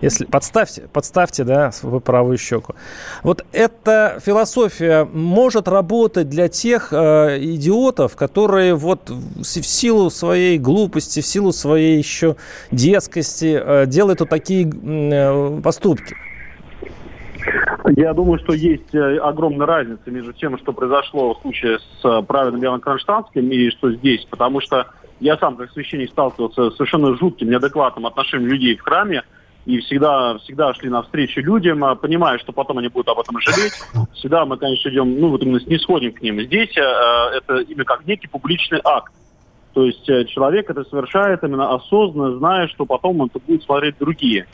если 0.00 0.24
подставьте, 0.24 0.82
подставьте, 0.92 1.44
да, 1.44 1.70
свою 1.70 2.00
правую 2.00 2.38
щеку. 2.38 2.74
Вот 3.22 3.44
эта 3.52 4.20
философия 4.24 5.04
может 5.04 5.68
работать 5.68 6.28
для 6.28 6.48
тех 6.48 6.92
э, 6.92 7.38
идиотов, 7.40 8.16
которые 8.16 8.74
вот 8.74 9.10
в 9.10 9.44
силу 9.44 10.10
своей 10.10 10.58
глупости, 10.58 11.20
в 11.20 11.26
силу 11.26 11.52
своей 11.52 11.98
еще 11.98 12.36
детскости 12.72 13.60
э, 13.62 13.86
делают 13.86 14.20
вот 14.20 14.28
такие 14.28 14.68
э, 14.68 15.60
поступки. 15.62 16.16
Я 17.96 18.14
думаю, 18.14 18.38
что 18.38 18.52
есть 18.52 18.94
э, 18.94 19.18
огромная 19.18 19.66
разница 19.66 20.10
между 20.10 20.32
тем, 20.32 20.56
что 20.58 20.72
произошло 20.72 21.34
в 21.34 21.40
случае 21.40 21.78
с 21.78 22.04
э, 22.04 22.22
праведным 22.22 22.62
Яном 22.62 22.80
Кронштадтским 22.80 23.50
и 23.50 23.70
что 23.70 23.90
здесь. 23.92 24.24
Потому 24.30 24.60
что 24.60 24.86
я 25.18 25.36
сам, 25.38 25.56
как 25.56 25.72
священник, 25.72 26.10
сталкивался 26.10 26.70
с 26.70 26.76
совершенно 26.76 27.16
жутким, 27.16 27.50
неадекватным 27.50 28.06
отношением 28.06 28.50
людей 28.50 28.76
в 28.76 28.82
храме. 28.82 29.24
И 29.66 29.78
всегда, 29.80 30.38
всегда 30.38 30.72
шли 30.72 30.88
навстречу 30.88 31.40
людям, 31.40 31.84
а 31.84 31.94
понимая, 31.94 32.38
что 32.38 32.52
потом 32.52 32.78
они 32.78 32.88
будут 32.88 33.08
об 33.08 33.18
этом 33.18 33.38
жалеть. 33.40 33.74
Всегда 34.14 34.46
мы, 34.46 34.56
конечно, 34.56 34.88
идем, 34.88 35.20
ну, 35.20 35.28
вот 35.28 35.42
именно 35.42 35.60
снисходим 35.60 36.12
к 36.12 36.22
ним. 36.22 36.40
Здесь 36.40 36.74
э, 36.76 36.80
это 36.80 37.58
именно 37.58 37.84
как 37.84 38.06
некий 38.06 38.28
публичный 38.28 38.80
акт. 38.84 39.12
То 39.74 39.84
есть 39.84 40.08
э, 40.08 40.24
человек 40.26 40.70
это 40.70 40.84
совершает 40.84 41.42
именно 41.44 41.74
осознанно, 41.74 42.38
зная, 42.38 42.68
что 42.68 42.86
потом 42.86 43.20
он 43.20 43.28
это 43.28 43.38
будет 43.44 43.62
смотреть 43.62 43.98
другие. 43.98 44.46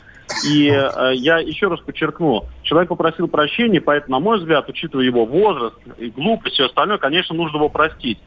И 0.45 0.69
э, 0.69 1.11
я 1.15 1.39
еще 1.39 1.67
раз 1.67 1.79
подчеркну, 1.79 2.45
человек 2.63 2.89
попросил 2.89 3.27
прощения, 3.27 3.81
поэтому, 3.81 4.17
на 4.17 4.23
мой 4.23 4.39
взгляд, 4.39 4.67
учитывая 4.69 5.05
его 5.05 5.25
возраст 5.25 5.75
и 5.97 6.09
глупость 6.09 6.53
и 6.53 6.55
все 6.55 6.65
остальное, 6.65 6.97
конечно, 6.97 7.35
нужно 7.35 7.57
его 7.57 7.69
простить. 7.69 8.19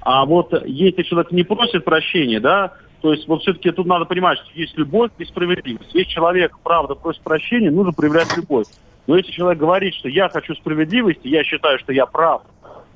А 0.00 0.24
вот 0.24 0.52
если 0.66 1.02
человек 1.02 1.32
не 1.32 1.42
просит 1.42 1.84
прощения, 1.84 2.40
да, 2.40 2.74
то 3.00 3.12
есть 3.12 3.26
вот 3.26 3.42
все-таки 3.42 3.70
тут 3.70 3.86
надо 3.86 4.04
понимать, 4.04 4.38
что 4.38 4.48
есть 4.54 4.76
любовь 4.76 5.10
и 5.18 5.24
справедливость. 5.24 5.94
Если 5.94 6.10
человек, 6.10 6.56
правда, 6.62 6.94
просит 6.94 7.22
прощения, 7.22 7.70
нужно 7.70 7.92
проявлять 7.92 8.36
любовь. 8.36 8.66
Но 9.06 9.16
если 9.16 9.32
человек 9.32 9.58
говорит, 9.58 9.94
что 9.94 10.08
я 10.08 10.28
хочу 10.28 10.54
справедливости, 10.54 11.28
я 11.28 11.42
считаю, 11.44 11.78
что 11.78 11.92
я 11.92 12.06
прав, 12.06 12.42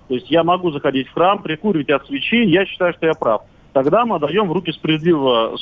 то 0.08 0.14
есть 0.14 0.30
я 0.30 0.42
могу 0.42 0.70
заходить 0.70 1.08
в 1.08 1.12
храм, 1.12 1.42
прикуривать 1.42 1.90
от 1.90 2.06
свечей, 2.06 2.48
я 2.48 2.66
считаю, 2.66 2.92
что 2.94 3.06
я 3.06 3.14
прав, 3.14 3.42
тогда 3.72 4.04
мы 4.04 4.16
отдаем 4.16 4.48
в 4.48 4.52
руки 4.52 4.72
справедливого 4.72 5.56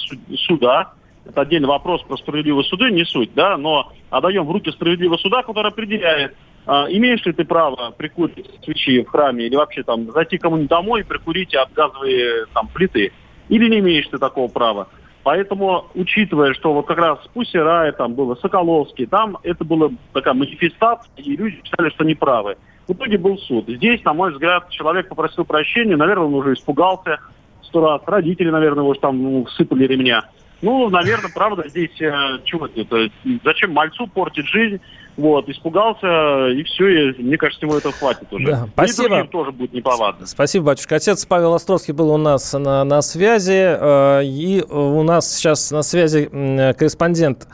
суда, 0.47 0.93
это 1.29 1.43
отдельный 1.43 1.69
вопрос 1.69 2.03
про 2.03 2.17
справедливые 2.17 2.65
суды, 2.65 2.91
не 2.91 3.05
суть, 3.05 3.35
да, 3.35 3.57
но 3.57 3.93
отдаем 4.11 4.47
в 4.47 4.51
руки 4.51 4.71
справедливого 4.71 5.19
суда, 5.19 5.43
который 5.43 5.69
определяет, 5.69 6.35
а, 6.67 6.87
имеешь 6.89 7.25
ли 7.25 7.33
ты 7.33 7.45
право 7.45 7.91
прикурить 7.91 8.51
свечи 8.65 9.03
в 9.03 9.09
храме 9.09 9.47
или 9.47 9.57
вообще 9.57 9.83
там 9.83 10.11
зайти 10.11 10.39
кому-нибудь 10.39 10.71
домой 10.71 11.01
и 11.01 11.05
прикурить 11.05 11.55
от 11.55 11.73
газовые 11.75 12.47
там 12.55 12.69
плиты, 12.69 13.13
или 13.49 13.69
не 13.69 13.81
имеешь 13.81 14.09
ты 14.09 14.19
такого 14.19 14.49
права. 14.49 14.89
Поэтому, 15.23 15.85
учитывая, 15.95 16.55
что 16.55 16.73
вот 16.73 16.87
как 16.87 16.97
раз 16.97 17.19
Пусси 17.35 17.59
Рай, 17.59 17.93
там 17.93 18.15
было 18.15 18.35
Соколовский, 18.37 19.05
там 19.05 19.37
это 19.43 19.63
была 19.65 19.91
такая 20.15 20.33
манифестация, 20.33 21.11
и 21.17 21.37
люди 21.37 21.61
считали, 21.63 21.91
что 21.91 22.05
они 22.05 22.15
правы. 22.15 22.57
В 22.87 22.95
итоге 22.95 23.19
был 23.19 23.37
суд. 23.37 23.67
Здесь, 23.69 24.03
на 24.05 24.15
мой 24.15 24.33
взгляд, 24.33 24.71
человек 24.71 25.11
попросил 25.11 25.45
прощения, 25.45 25.97
наверное, 25.97 26.29
он 26.29 26.35
уже 26.35 26.55
испугался 26.55 27.19
сто 27.63 27.87
раз. 27.87 28.01
Родители, 28.07 28.49
наверное, 28.49 28.85
его 28.85 28.95
там 28.95 29.23
ну, 29.23 29.47
сыпали 29.49 29.87
ремня. 29.87 30.25
Ну, 30.61 30.89
наверное, 30.91 31.31
правда, 31.33 31.69
здесь 31.69 32.01
э, 32.01 32.39
чего 32.45 32.67
это, 32.67 33.11
зачем 33.45 33.73
мальцу 33.73 34.07
портить 34.07 34.47
жизнь? 34.47 34.81
Вот, 35.17 35.49
испугался, 35.49 36.49
и 36.49 36.63
все, 36.63 37.11
и, 37.11 37.23
мне 37.23 37.37
кажется, 37.37 37.67
ему 37.67 37.77
этого 37.77 37.93
хватит 37.93 38.33
уже. 38.33 38.47
Да, 38.47 38.69
спасибо. 38.73 39.21
И 39.21 39.27
тоже 39.27 39.51
будет 39.51 39.73
неповадно. 39.73 40.27
Спасибо, 40.27 40.67
батюшка. 40.67 40.95
Отец 40.95 41.27
Павел 41.27 41.55
Островский 41.55 41.93
был 41.93 42.11
у 42.11 42.19
нас 42.19 42.53
на, 42.53 42.85
на 42.85 43.03
связи, 43.03 43.51
э, 43.53 44.25
и 44.25 44.63
у 44.63 45.03
нас 45.03 45.37
сейчас 45.37 45.73
на 45.73 45.83
связи 45.83 46.27
корреспондент 46.27 47.49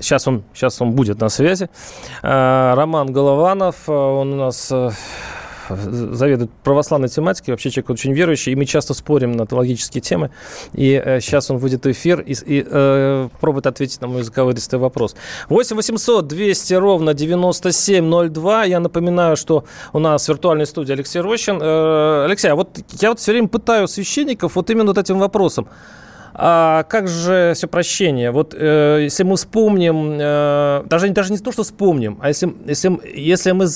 Сейчас 0.00 0.28
он, 0.28 0.44
сейчас 0.52 0.80
он 0.82 0.92
будет 0.92 1.20
на 1.20 1.28
связи. 1.28 1.68
Э, 2.22 2.74
Роман 2.74 3.12
Голованов, 3.12 3.88
он 3.88 4.34
у 4.34 4.36
нас 4.36 4.72
заведует 5.68 6.50
православной 6.62 7.08
тематикой, 7.08 7.52
вообще 7.52 7.70
человек 7.70 7.90
очень 7.90 8.12
верующий, 8.12 8.52
и 8.52 8.56
мы 8.56 8.64
часто 8.64 8.94
спорим 8.94 9.32
на 9.32 9.46
теологические 9.46 10.00
темы. 10.00 10.30
И 10.72 11.00
э, 11.02 11.20
сейчас 11.20 11.50
он 11.50 11.58
выйдет 11.58 11.84
в 11.84 11.90
эфир 11.90 12.20
и, 12.20 12.32
и 12.32 12.66
э, 12.68 13.28
пробует 13.40 13.66
ответить 13.66 14.00
на 14.00 14.06
мой 14.06 14.22
заковыристый 14.22 14.78
вопрос. 14.78 15.16
8 15.48 15.76
800 15.76 16.26
200 16.26 16.74
ровно 16.74 17.14
9702. 17.14 18.64
Я 18.64 18.80
напоминаю, 18.80 19.36
что 19.36 19.64
у 19.92 19.98
нас 19.98 20.26
в 20.26 20.28
виртуальной 20.28 20.66
студии 20.66 20.92
Алексей 20.92 21.20
Рощин. 21.20 21.58
Э, 21.60 22.24
Алексей, 22.26 22.50
а 22.50 22.54
вот 22.54 22.78
я 23.00 23.10
вот 23.10 23.20
все 23.20 23.32
время 23.32 23.48
пытаю 23.48 23.88
священников 23.88 24.56
вот 24.56 24.70
именно 24.70 24.86
вот 24.86 24.98
этим 24.98 25.18
вопросом. 25.18 25.68
А 26.38 26.82
как 26.82 27.08
же 27.08 27.52
все 27.54 27.66
прощение? 27.66 28.30
Вот 28.30 28.54
э, 28.54 29.00
если 29.04 29.22
мы 29.22 29.36
вспомним, 29.36 30.18
э, 30.20 30.82
даже, 30.84 31.08
даже 31.08 31.32
не 31.32 31.38
то, 31.38 31.50
что 31.50 31.62
вспомним, 31.62 32.18
а 32.20 32.28
если, 32.28 32.54
если, 32.66 33.00
если 33.14 33.52
мы 33.52 33.66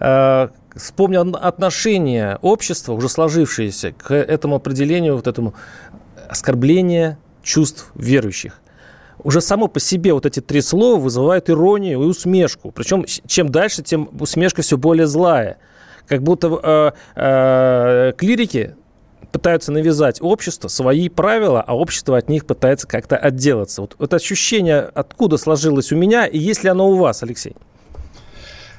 э, 0.00 0.48
вспомним 0.76 1.34
отношение 1.34 2.38
общества, 2.42 2.92
уже 2.92 3.08
сложившееся, 3.08 3.92
к 3.92 4.14
этому 4.14 4.56
определению, 4.56 5.16
вот 5.16 5.26
этому 5.26 5.54
оскорбления 6.28 7.18
чувств 7.42 7.90
верующих, 7.94 8.60
уже 9.22 9.40
само 9.40 9.68
по 9.68 9.80
себе 9.80 10.12
вот 10.12 10.26
эти 10.26 10.40
три 10.40 10.60
слова 10.60 10.98
вызывают 10.98 11.50
иронию 11.50 12.02
и 12.02 12.06
усмешку. 12.06 12.70
Причем 12.70 13.04
чем 13.26 13.48
дальше, 13.48 13.82
тем 13.82 14.08
усмешка 14.18 14.62
все 14.62 14.76
более 14.76 15.06
злая. 15.06 15.58
Как 16.08 16.22
будто 16.22 16.60
э, 16.62 16.92
э, 17.14 18.12
клирики 18.16 18.74
пытаются 19.30 19.72
навязать 19.72 20.20
обществу 20.20 20.68
свои 20.68 21.08
правила, 21.08 21.62
а 21.66 21.76
общество 21.76 22.18
от 22.18 22.28
них 22.28 22.44
пытается 22.44 22.86
как-то 22.86 23.16
отделаться. 23.16 23.82
Вот 23.82 23.96
это 23.98 24.16
ощущение 24.16 24.80
откуда 24.80 25.36
сложилось 25.38 25.92
у 25.92 25.96
меня, 25.96 26.26
и 26.26 26.38
есть 26.38 26.64
ли 26.64 26.70
оно 26.70 26.90
у 26.90 26.96
вас, 26.96 27.22
Алексей? 27.22 27.56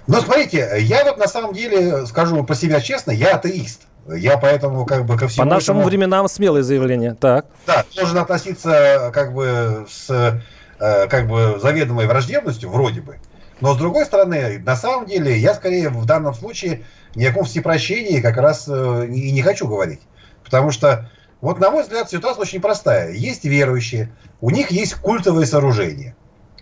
Ну, 0.07 0.21
смотрите, 0.21 0.69
я 0.79 1.05
вот 1.05 1.17
на 1.17 1.27
самом 1.27 1.53
деле, 1.53 2.05
скажу 2.05 2.43
по 2.43 2.55
себе 2.55 2.81
честно, 2.81 3.11
я 3.11 3.35
атеист. 3.35 3.83
Я 4.07 4.37
поэтому 4.37 4.85
как 4.85 5.05
бы 5.05 5.17
ко 5.17 5.27
всему... 5.27 5.45
По 5.45 5.49
нашим 5.49 5.77
этому... 5.77 5.87
временам 5.87 6.27
смелое 6.27 6.61
заявление, 6.61 7.15
так. 7.15 7.45
Да, 7.65 7.85
должен 7.95 8.17
относиться 8.17 9.11
как 9.13 9.33
бы 9.33 9.85
с 9.89 10.41
э, 10.79 11.07
как 11.07 11.27
бы 11.27 11.57
заведомой 11.61 12.07
враждебностью, 12.07 12.69
вроде 12.69 12.99
бы. 12.99 13.19
Но 13.61 13.73
с 13.73 13.77
другой 13.77 14.05
стороны, 14.05 14.59
на 14.59 14.75
самом 14.75 15.05
деле, 15.05 15.37
я 15.37 15.53
скорее 15.53 15.87
в 15.87 16.05
данном 16.05 16.33
случае 16.33 16.83
ни 17.15 17.23
о 17.23 17.29
каком 17.29 17.45
всепрощении 17.45 18.19
как 18.19 18.35
раз 18.35 18.65
э, 18.67 19.07
и 19.07 19.31
не 19.31 19.41
хочу 19.41 19.67
говорить. 19.67 20.01
Потому 20.43 20.71
что, 20.71 21.09
вот 21.39 21.59
на 21.59 21.71
мой 21.71 21.83
взгляд, 21.83 22.09
ситуация 22.09 22.41
очень 22.41 22.59
простая. 22.59 23.13
Есть 23.13 23.45
верующие, 23.45 24.11
у 24.41 24.49
них 24.49 24.69
есть 24.69 24.95
культовые 24.95 25.45
сооружения. 25.45 26.13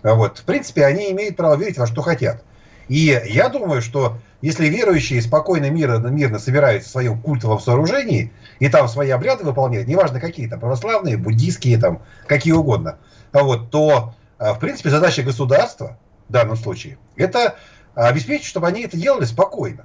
Вот. 0.04 0.38
В 0.38 0.44
принципе, 0.44 0.84
они 0.84 1.10
имеют 1.10 1.36
право 1.36 1.56
верить 1.56 1.78
во 1.78 1.88
что 1.88 2.02
хотят. 2.02 2.44
И 2.88 3.20
я 3.26 3.48
думаю, 3.48 3.82
что 3.82 4.18
если 4.40 4.66
верующие 4.66 5.22
спокойно, 5.22 5.70
мирно, 5.70 6.08
мирно 6.08 6.38
собираются 6.38 6.88
в 6.88 6.92
своем 6.92 7.20
культовом 7.20 7.60
сооружении, 7.60 8.32
и 8.58 8.68
там 8.68 8.88
свои 8.88 9.10
обряды 9.10 9.44
выполняют, 9.44 9.88
неважно 9.88 10.20
какие, 10.20 10.48
там 10.48 10.60
православные, 10.60 11.16
буддийские, 11.16 11.78
там, 11.78 12.02
какие 12.26 12.52
угодно, 12.52 12.98
вот, 13.32 13.70
то, 13.70 14.14
а, 14.38 14.54
в 14.54 14.58
принципе, 14.58 14.90
задача 14.90 15.22
государства 15.22 15.96
в 16.28 16.32
данном 16.32 16.56
случае, 16.56 16.98
это 17.16 17.56
обеспечить, 17.94 18.46
чтобы 18.46 18.66
они 18.66 18.82
это 18.82 18.96
делали 18.96 19.24
спокойно. 19.24 19.84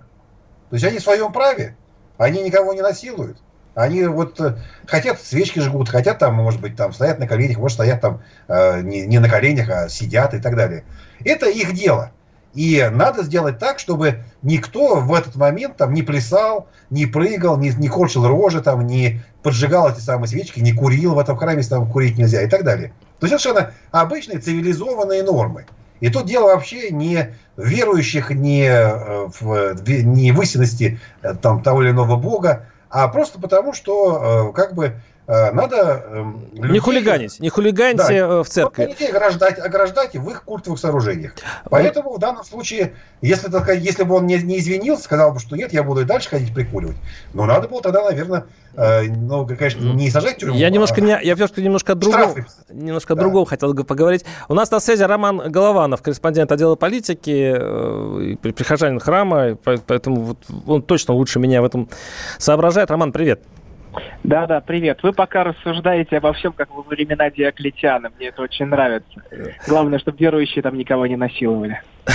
То 0.69 0.75
есть 0.75 0.85
они 0.85 0.97
в 0.97 1.03
своем 1.03 1.31
праве, 1.31 1.77
они 2.17 2.41
никого 2.41 2.73
не 2.73 2.81
насилуют, 2.81 3.37
они 3.77 4.05
вот 4.05 4.39
э, 4.41 4.57
хотят 4.87 5.21
свечки 5.21 5.59
жгут, 5.59 5.87
хотят 5.87 6.17
там, 6.17 6.33
может 6.33 6.59
быть, 6.59 6.75
там 6.75 6.93
стоят 6.93 7.19
на 7.19 7.27
коленях, 7.27 7.57
может, 7.57 7.75
стоят 7.75 8.01
там 8.01 8.23
э, 8.47 8.81
не, 8.81 9.05
не 9.05 9.19
на 9.19 9.29
коленях, 9.29 9.69
а 9.69 9.87
сидят 9.87 10.33
и 10.33 10.39
так 10.39 10.55
далее. 10.55 10.83
Это 11.23 11.47
их 11.47 11.73
дело. 11.73 12.11
И 12.53 12.89
надо 12.91 13.23
сделать 13.23 13.59
так, 13.59 13.79
чтобы 13.79 14.23
никто 14.41 14.95
в 14.95 15.13
этот 15.13 15.35
момент 15.35 15.77
там 15.77 15.93
не 15.93 16.01
плясал, 16.01 16.67
не 16.89 17.05
прыгал, 17.05 17.57
не, 17.57 17.69
не 17.69 17.87
корчил 17.87 18.27
рожи, 18.27 18.61
там, 18.61 18.87
не 18.87 19.21
поджигал 19.43 19.89
эти 19.89 19.99
самые 19.99 20.27
свечки, 20.27 20.59
не 20.59 20.73
курил 20.73 21.13
в 21.13 21.19
этом 21.19 21.37
храме, 21.37 21.57
если 21.57 21.71
там 21.71 21.91
курить 21.91 22.17
нельзя 22.17 22.41
и 22.41 22.47
так 22.47 22.63
далее. 22.63 22.93
То 23.19 23.27
есть 23.27 23.39
совершенно 23.39 23.73
обычные 23.91 24.39
цивилизованные 24.39 25.23
нормы. 25.23 25.65
И 25.99 26.09
тут 26.09 26.25
дело 26.25 26.47
вообще 26.53 26.91
не 26.91 27.35
верующих, 27.57 28.29
не 28.29 28.65
э, 28.65 29.27
в, 29.39 29.75
не 29.83 30.31
в 30.31 30.41
истинности 30.41 30.99
э, 31.23 31.33
там, 31.35 31.63
того 31.63 31.83
или 31.83 31.91
иного 31.91 32.15
бога, 32.15 32.67
а 32.89 33.07
просто 33.07 33.39
потому, 33.39 33.73
что 33.73 34.51
э, 34.51 34.53
как 34.53 34.75
бы 34.75 34.95
надо... 35.27 36.05
Эм, 36.07 36.49
людей, 36.53 36.71
не 36.71 36.79
хулиганить, 36.79 37.39
не 37.41 37.49
хулиганьте 37.49 38.27
да, 38.27 38.43
в 38.43 38.47
церкви. 38.47 38.85
людей 38.85 39.09
ограждать, 39.09 39.59
ограждать 39.59 40.15
в 40.15 40.29
их 40.29 40.43
культовых 40.43 40.79
сооружениях. 40.79 41.33
Поэтому 41.69 42.15
в 42.15 42.19
данном 42.19 42.45
случае, 42.45 42.93
если, 43.21 43.49
если 43.77 44.03
бы 44.03 44.15
он 44.15 44.25
не, 44.25 44.37
не 44.37 44.59
извинился, 44.59 45.03
сказал 45.03 45.33
бы, 45.33 45.39
что 45.39 45.57
нет, 45.57 45.73
я 45.73 45.83
буду 45.83 46.01
и 46.01 46.03
дальше 46.05 46.29
ходить 46.29 46.53
прикуривать, 46.53 46.95
но 47.33 47.45
надо 47.45 47.67
было 47.67 47.81
тогда, 47.81 48.05
наверное, 48.05 48.45
э, 48.75 49.03
ну, 49.03 49.45
конечно, 49.45 49.81
не 49.81 50.09
сажать 50.09 50.37
тюрьму. 50.37 50.55
Я 50.55 50.69
немножко, 50.69 51.01
а, 51.01 51.03
не, 51.03 51.19
я 51.23 51.35
немножко 51.35 51.95
другого, 51.95 52.35
немножко 52.69 53.13
да. 53.15 53.21
другого 53.21 53.45
хотел 53.45 53.73
поговорить. 53.75 54.23
У 54.47 54.53
нас 54.53 54.71
на 54.71 54.79
связи 54.79 55.03
Роман 55.03 55.51
Голованов, 55.51 56.01
корреспондент 56.01 56.53
отдела 56.53 56.75
политики, 56.75 57.53
э, 57.53 58.35
прихожанин 58.37 59.01
храма, 59.01 59.57
поэтому 59.87 60.21
вот 60.21 60.37
он 60.65 60.81
точно 60.83 61.15
лучше 61.15 61.39
меня 61.39 61.61
в 61.61 61.65
этом 61.65 61.89
соображает. 62.37 62.91
Роман, 62.91 63.11
привет. 63.11 63.41
Да, 64.23 64.47
да, 64.47 64.61
привет. 64.61 64.99
Вы 65.03 65.13
пока 65.13 65.43
рассуждаете 65.43 66.17
обо 66.17 66.33
всем, 66.33 66.53
как 66.53 66.69
во 66.73 66.81
времена 66.83 67.29
Диоклетиана. 67.29 68.11
Мне 68.17 68.27
это 68.27 68.41
очень 68.41 68.65
нравится. 68.65 69.21
Главное, 69.67 69.99
чтобы 69.99 70.17
верующие 70.17 70.61
там 70.61 70.77
никого 70.77 71.07
не 71.07 71.15
насиловали. 71.15 71.81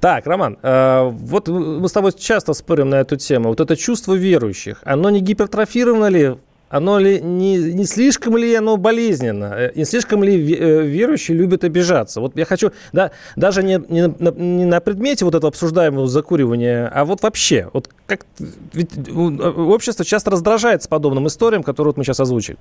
Так, 0.00 0.26
Роман, 0.26 0.58
э, 0.62 1.08
вот 1.10 1.48
мы 1.48 1.88
с 1.88 1.92
тобой 1.92 2.12
часто 2.12 2.52
спорим 2.52 2.90
на 2.90 2.96
эту 2.96 3.16
тему. 3.16 3.48
Вот 3.48 3.60
это 3.60 3.76
чувство 3.76 4.14
верующих, 4.14 4.82
оно 4.84 5.08
не 5.10 5.20
гипертрофировано 5.20 6.06
ли 6.06 6.36
оно 6.68 6.98
ли 6.98 7.20
не, 7.20 7.56
не 7.58 7.84
слишком 7.84 8.36
ли 8.36 8.54
оно 8.54 8.76
болезненно? 8.76 9.54
Э, 9.56 9.72
не 9.74 9.84
слишком 9.84 10.24
ли 10.24 10.34
э, 10.54 10.82
верующие 10.82 11.36
любят 11.36 11.64
обижаться? 11.64 12.20
Вот 12.20 12.36
я 12.36 12.44
хочу, 12.44 12.72
да, 12.92 13.12
даже 13.36 13.62
не, 13.62 13.80
не, 13.88 14.08
на, 14.08 14.30
не 14.30 14.64
на 14.64 14.80
предмете 14.80 15.24
вот 15.24 15.34
этого 15.34 15.48
обсуждаемого 15.48 16.08
закуривания, 16.08 16.90
а 16.92 17.04
вот 17.04 17.22
вообще, 17.22 17.68
вот 17.72 17.90
как 18.06 18.26
ведь 18.72 18.90
общество 19.08 20.04
часто 20.04 20.30
раздражается 20.30 20.88
подобным 20.88 21.26
историям, 21.28 21.62
которые 21.62 21.90
вот 21.90 21.98
мы 21.98 22.04
сейчас 22.04 22.20
озвучили. 22.20 22.58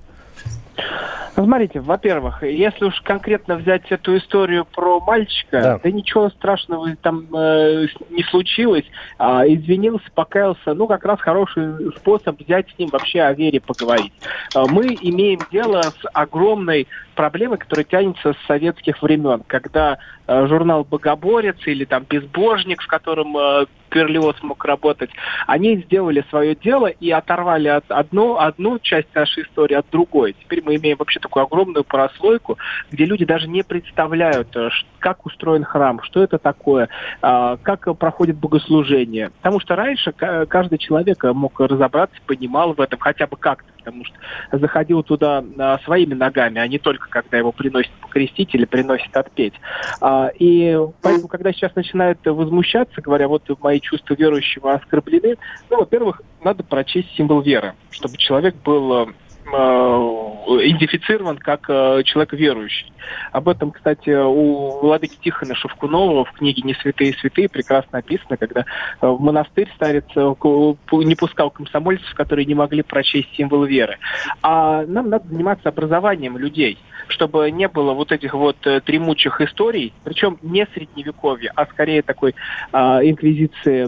Смотрите, 1.36 1.82
во-первых, 1.82 2.44
если 2.44 2.86
уж 2.86 3.02
конкретно 3.02 3.56
взять 3.58 3.92
эту 3.92 4.18
историю 4.18 4.66
про 4.66 5.02
мальчика, 5.02 5.62
да, 5.62 5.80
да 5.84 5.92
ничего 5.92 6.30
страшного 6.30 6.96
там 6.96 7.28
э, 7.36 7.88
не 8.10 8.24
случилось. 8.24 8.86
А, 9.18 9.46
извинился, 9.46 10.06
покаялся. 10.14 10.74
Ну, 10.74 10.88
как 10.88 11.04
раз 11.04 11.20
хороший 11.20 11.92
способ 11.98 12.40
взять 12.40 12.70
с 12.70 12.80
ним 12.80 12.90
вообще 12.90 13.22
о 13.22 13.34
вере 13.34 13.60
поговорить. 13.60 14.14
А, 14.54 14.66
мы 14.66 14.98
имеем 15.02 15.40
дело 15.52 15.82
с 15.82 16.00
огромной 16.14 16.88
проблемой, 17.16 17.58
которая 17.58 17.86
тянется 17.86 18.34
с 18.34 18.48
советских 18.48 19.02
времен, 19.02 19.44
когда 19.48 19.98
э, 20.28 20.48
журнал 20.48 20.84
«Богоборец» 20.84 21.58
или 21.66 21.86
там 21.86 22.06
«Безбожник», 22.08 22.82
в 22.82 22.88
котором 22.88 23.36
э, 23.38 23.66
Перлиоз 23.90 24.36
мог 24.44 24.64
работать, 24.66 25.10
они 25.48 25.78
сделали 25.78 26.24
свое 26.30 26.56
дело 26.56 26.88
и 26.88 27.10
оторвали 27.12 27.70
от 27.70 27.86
одну, 27.90 28.38
одну 28.38 28.78
часть 28.80 29.14
нашей 29.16 29.44
истории 29.44 29.76
от 29.76 29.86
другой. 29.90 30.34
Теперь 30.34 30.62
мы 30.64 30.76
имеем 30.76 30.98
вообще 30.98 31.20
такую 31.20 31.44
огромную 31.44 31.84
прослойку, 31.84 32.58
где 32.92 33.06
люди 33.06 33.26
даже 33.26 33.48
не 33.48 33.64
представляют, 33.64 34.56
э, 34.56 34.70
как 35.00 35.26
устроен 35.26 35.64
храм, 35.64 36.02
что 36.04 36.22
это 36.22 36.38
такое, 36.38 36.90
э, 37.22 37.58
как 37.64 37.98
проходит 37.98 38.38
богослужение. 38.38 39.32
Потому 39.38 39.60
что 39.60 39.76
раньше 39.76 40.12
каждый 40.12 40.78
человек 40.78 41.24
мог 41.24 41.60
разобраться, 41.60 42.18
понимал 42.26 42.74
в 42.74 42.82
этом 42.82 43.00
хотя 43.00 43.28
бы 43.28 43.38
как-то 43.38 43.76
потому 43.86 44.04
что 44.04 44.18
заходил 44.52 45.04
туда 45.04 45.44
а, 45.60 45.78
своими 45.80 46.16
ногами, 46.16 46.60
а 46.60 46.68
не 46.68 46.80
только 46.80 47.05
когда 47.10 47.38
его 47.38 47.52
приносят 47.52 47.92
покрестить 48.02 48.54
или 48.56 48.66
приносят 48.66 49.16
отпеть. 49.16 49.54
А, 50.02 50.30
и 50.38 50.78
поэтому, 51.02 51.28
когда 51.28 51.52
сейчас 51.52 51.76
начинают 51.76 52.20
возмущаться, 52.26 53.02
говоря, 53.02 53.28
вот 53.28 53.44
мои 53.62 53.80
чувства 53.80 54.16
верующего 54.16 54.74
оскорблены, 54.74 55.36
ну, 55.70 55.78
во-первых, 55.78 56.22
надо 56.44 56.64
прочесть 56.64 57.14
символ 57.16 57.42
веры, 57.42 57.74
чтобы 57.92 58.18
человек 58.18 58.56
был 58.64 59.10
идентифицирован 59.46 61.38
как 61.38 61.68
человек 62.06 62.34
верующий. 62.34 62.92
Об 63.32 63.48
этом, 63.48 63.72
кстати, 63.72 64.10
у 64.10 64.80
владыки 64.80 65.18
Тихона 65.22 65.56
Шевкунова 65.56 66.26
в 66.26 66.32
книге 66.32 66.64
«Не 66.64 66.74
святые 66.74 67.14
святые» 67.14 67.50
прекрасно 67.50 68.00
описано, 68.00 68.38
когда 68.38 68.66
в 69.02 69.20
монастырь 69.20 69.72
старец 69.76 70.06
не 70.16 71.16
пускал 71.16 71.52
комсомольцев, 71.52 72.14
которые 72.16 72.46
не 72.46 72.56
могли 72.56 72.82
прочесть 72.82 73.34
символ 73.36 73.66
веры. 73.66 73.98
А 74.42 74.86
нам 74.86 75.10
надо 75.10 75.28
заниматься 75.28 75.70
образованием 75.70 76.38
людей– 76.38 76.78
чтобы 77.08 77.50
не 77.52 77.68
было 77.68 77.94
вот 77.94 78.12
этих 78.12 78.34
вот 78.34 78.58
э, 78.66 78.82
тремучих 78.82 79.42
историй, 79.42 79.94
причем 80.04 80.38
не 80.42 80.68
средневековья, 80.74 81.52
а 81.56 81.66
скорее 81.68 82.02
такой 82.02 82.36
э, 82.72 82.78
инквизиции 82.78 83.86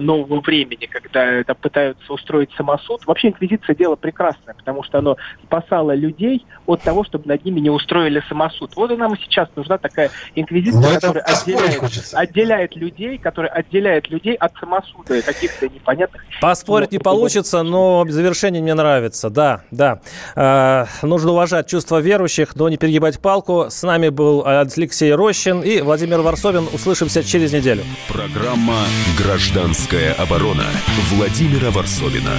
нового 0.00 0.40
времени, 0.40 0.86
когда 0.86 1.24
это 1.24 1.54
пытаются 1.54 2.12
устроить 2.12 2.50
самосуд. 2.52 3.06
Вообще 3.06 3.28
инквизиция 3.28 3.74
дело 3.74 3.96
прекрасное, 3.96 4.54
потому 4.54 4.82
что 4.82 4.95
оно 4.98 5.16
спасало 5.44 5.94
людей 5.94 6.44
от 6.66 6.82
того, 6.82 7.04
чтобы 7.04 7.28
над 7.28 7.44
ними 7.44 7.60
не 7.60 7.70
устроили 7.70 8.22
самосуд. 8.28 8.74
Вот 8.76 8.90
и 8.90 8.96
нам 8.96 9.14
и 9.14 9.18
сейчас 9.22 9.48
нужна 9.56 9.78
такая 9.78 10.10
инквизиция, 10.34 10.80
Но 10.80 10.94
которая 10.94 11.24
отделяет, 11.24 11.82
отделяет 12.12 12.76
людей, 12.76 13.18
которая 13.18 13.52
отделяет 13.52 14.08
людей 14.10 14.34
от 14.34 14.52
самосуда 14.58 15.22
каких-то 15.22 15.68
непонятных. 15.68 16.22
Поспорить 16.40 16.92
не 16.92 16.98
получится, 16.98 17.62
но 17.62 18.04
завершение 18.08 18.62
мне 18.62 18.74
нравится. 18.74 19.30
Да, 19.30 19.62
да. 19.70 20.00
Э, 20.34 20.86
нужно 21.02 21.32
уважать 21.32 21.68
чувства 21.68 22.00
верующих, 22.00 22.56
но 22.56 22.68
не 22.68 22.76
перегибать 22.76 23.20
палку. 23.20 23.66
С 23.68 23.82
нами 23.82 24.08
был 24.08 24.44
Алексей 24.44 25.12
Рощин 25.12 25.60
и 25.62 25.80
Владимир 25.80 26.20
Варсовин. 26.20 26.68
Услышимся 26.72 27.22
через 27.22 27.52
неделю. 27.52 27.82
Программа 28.08 28.84
«Гражданская 29.18 30.14
оборона» 30.14 30.64
Владимира 31.10 31.70
Варсовина. 31.70 32.32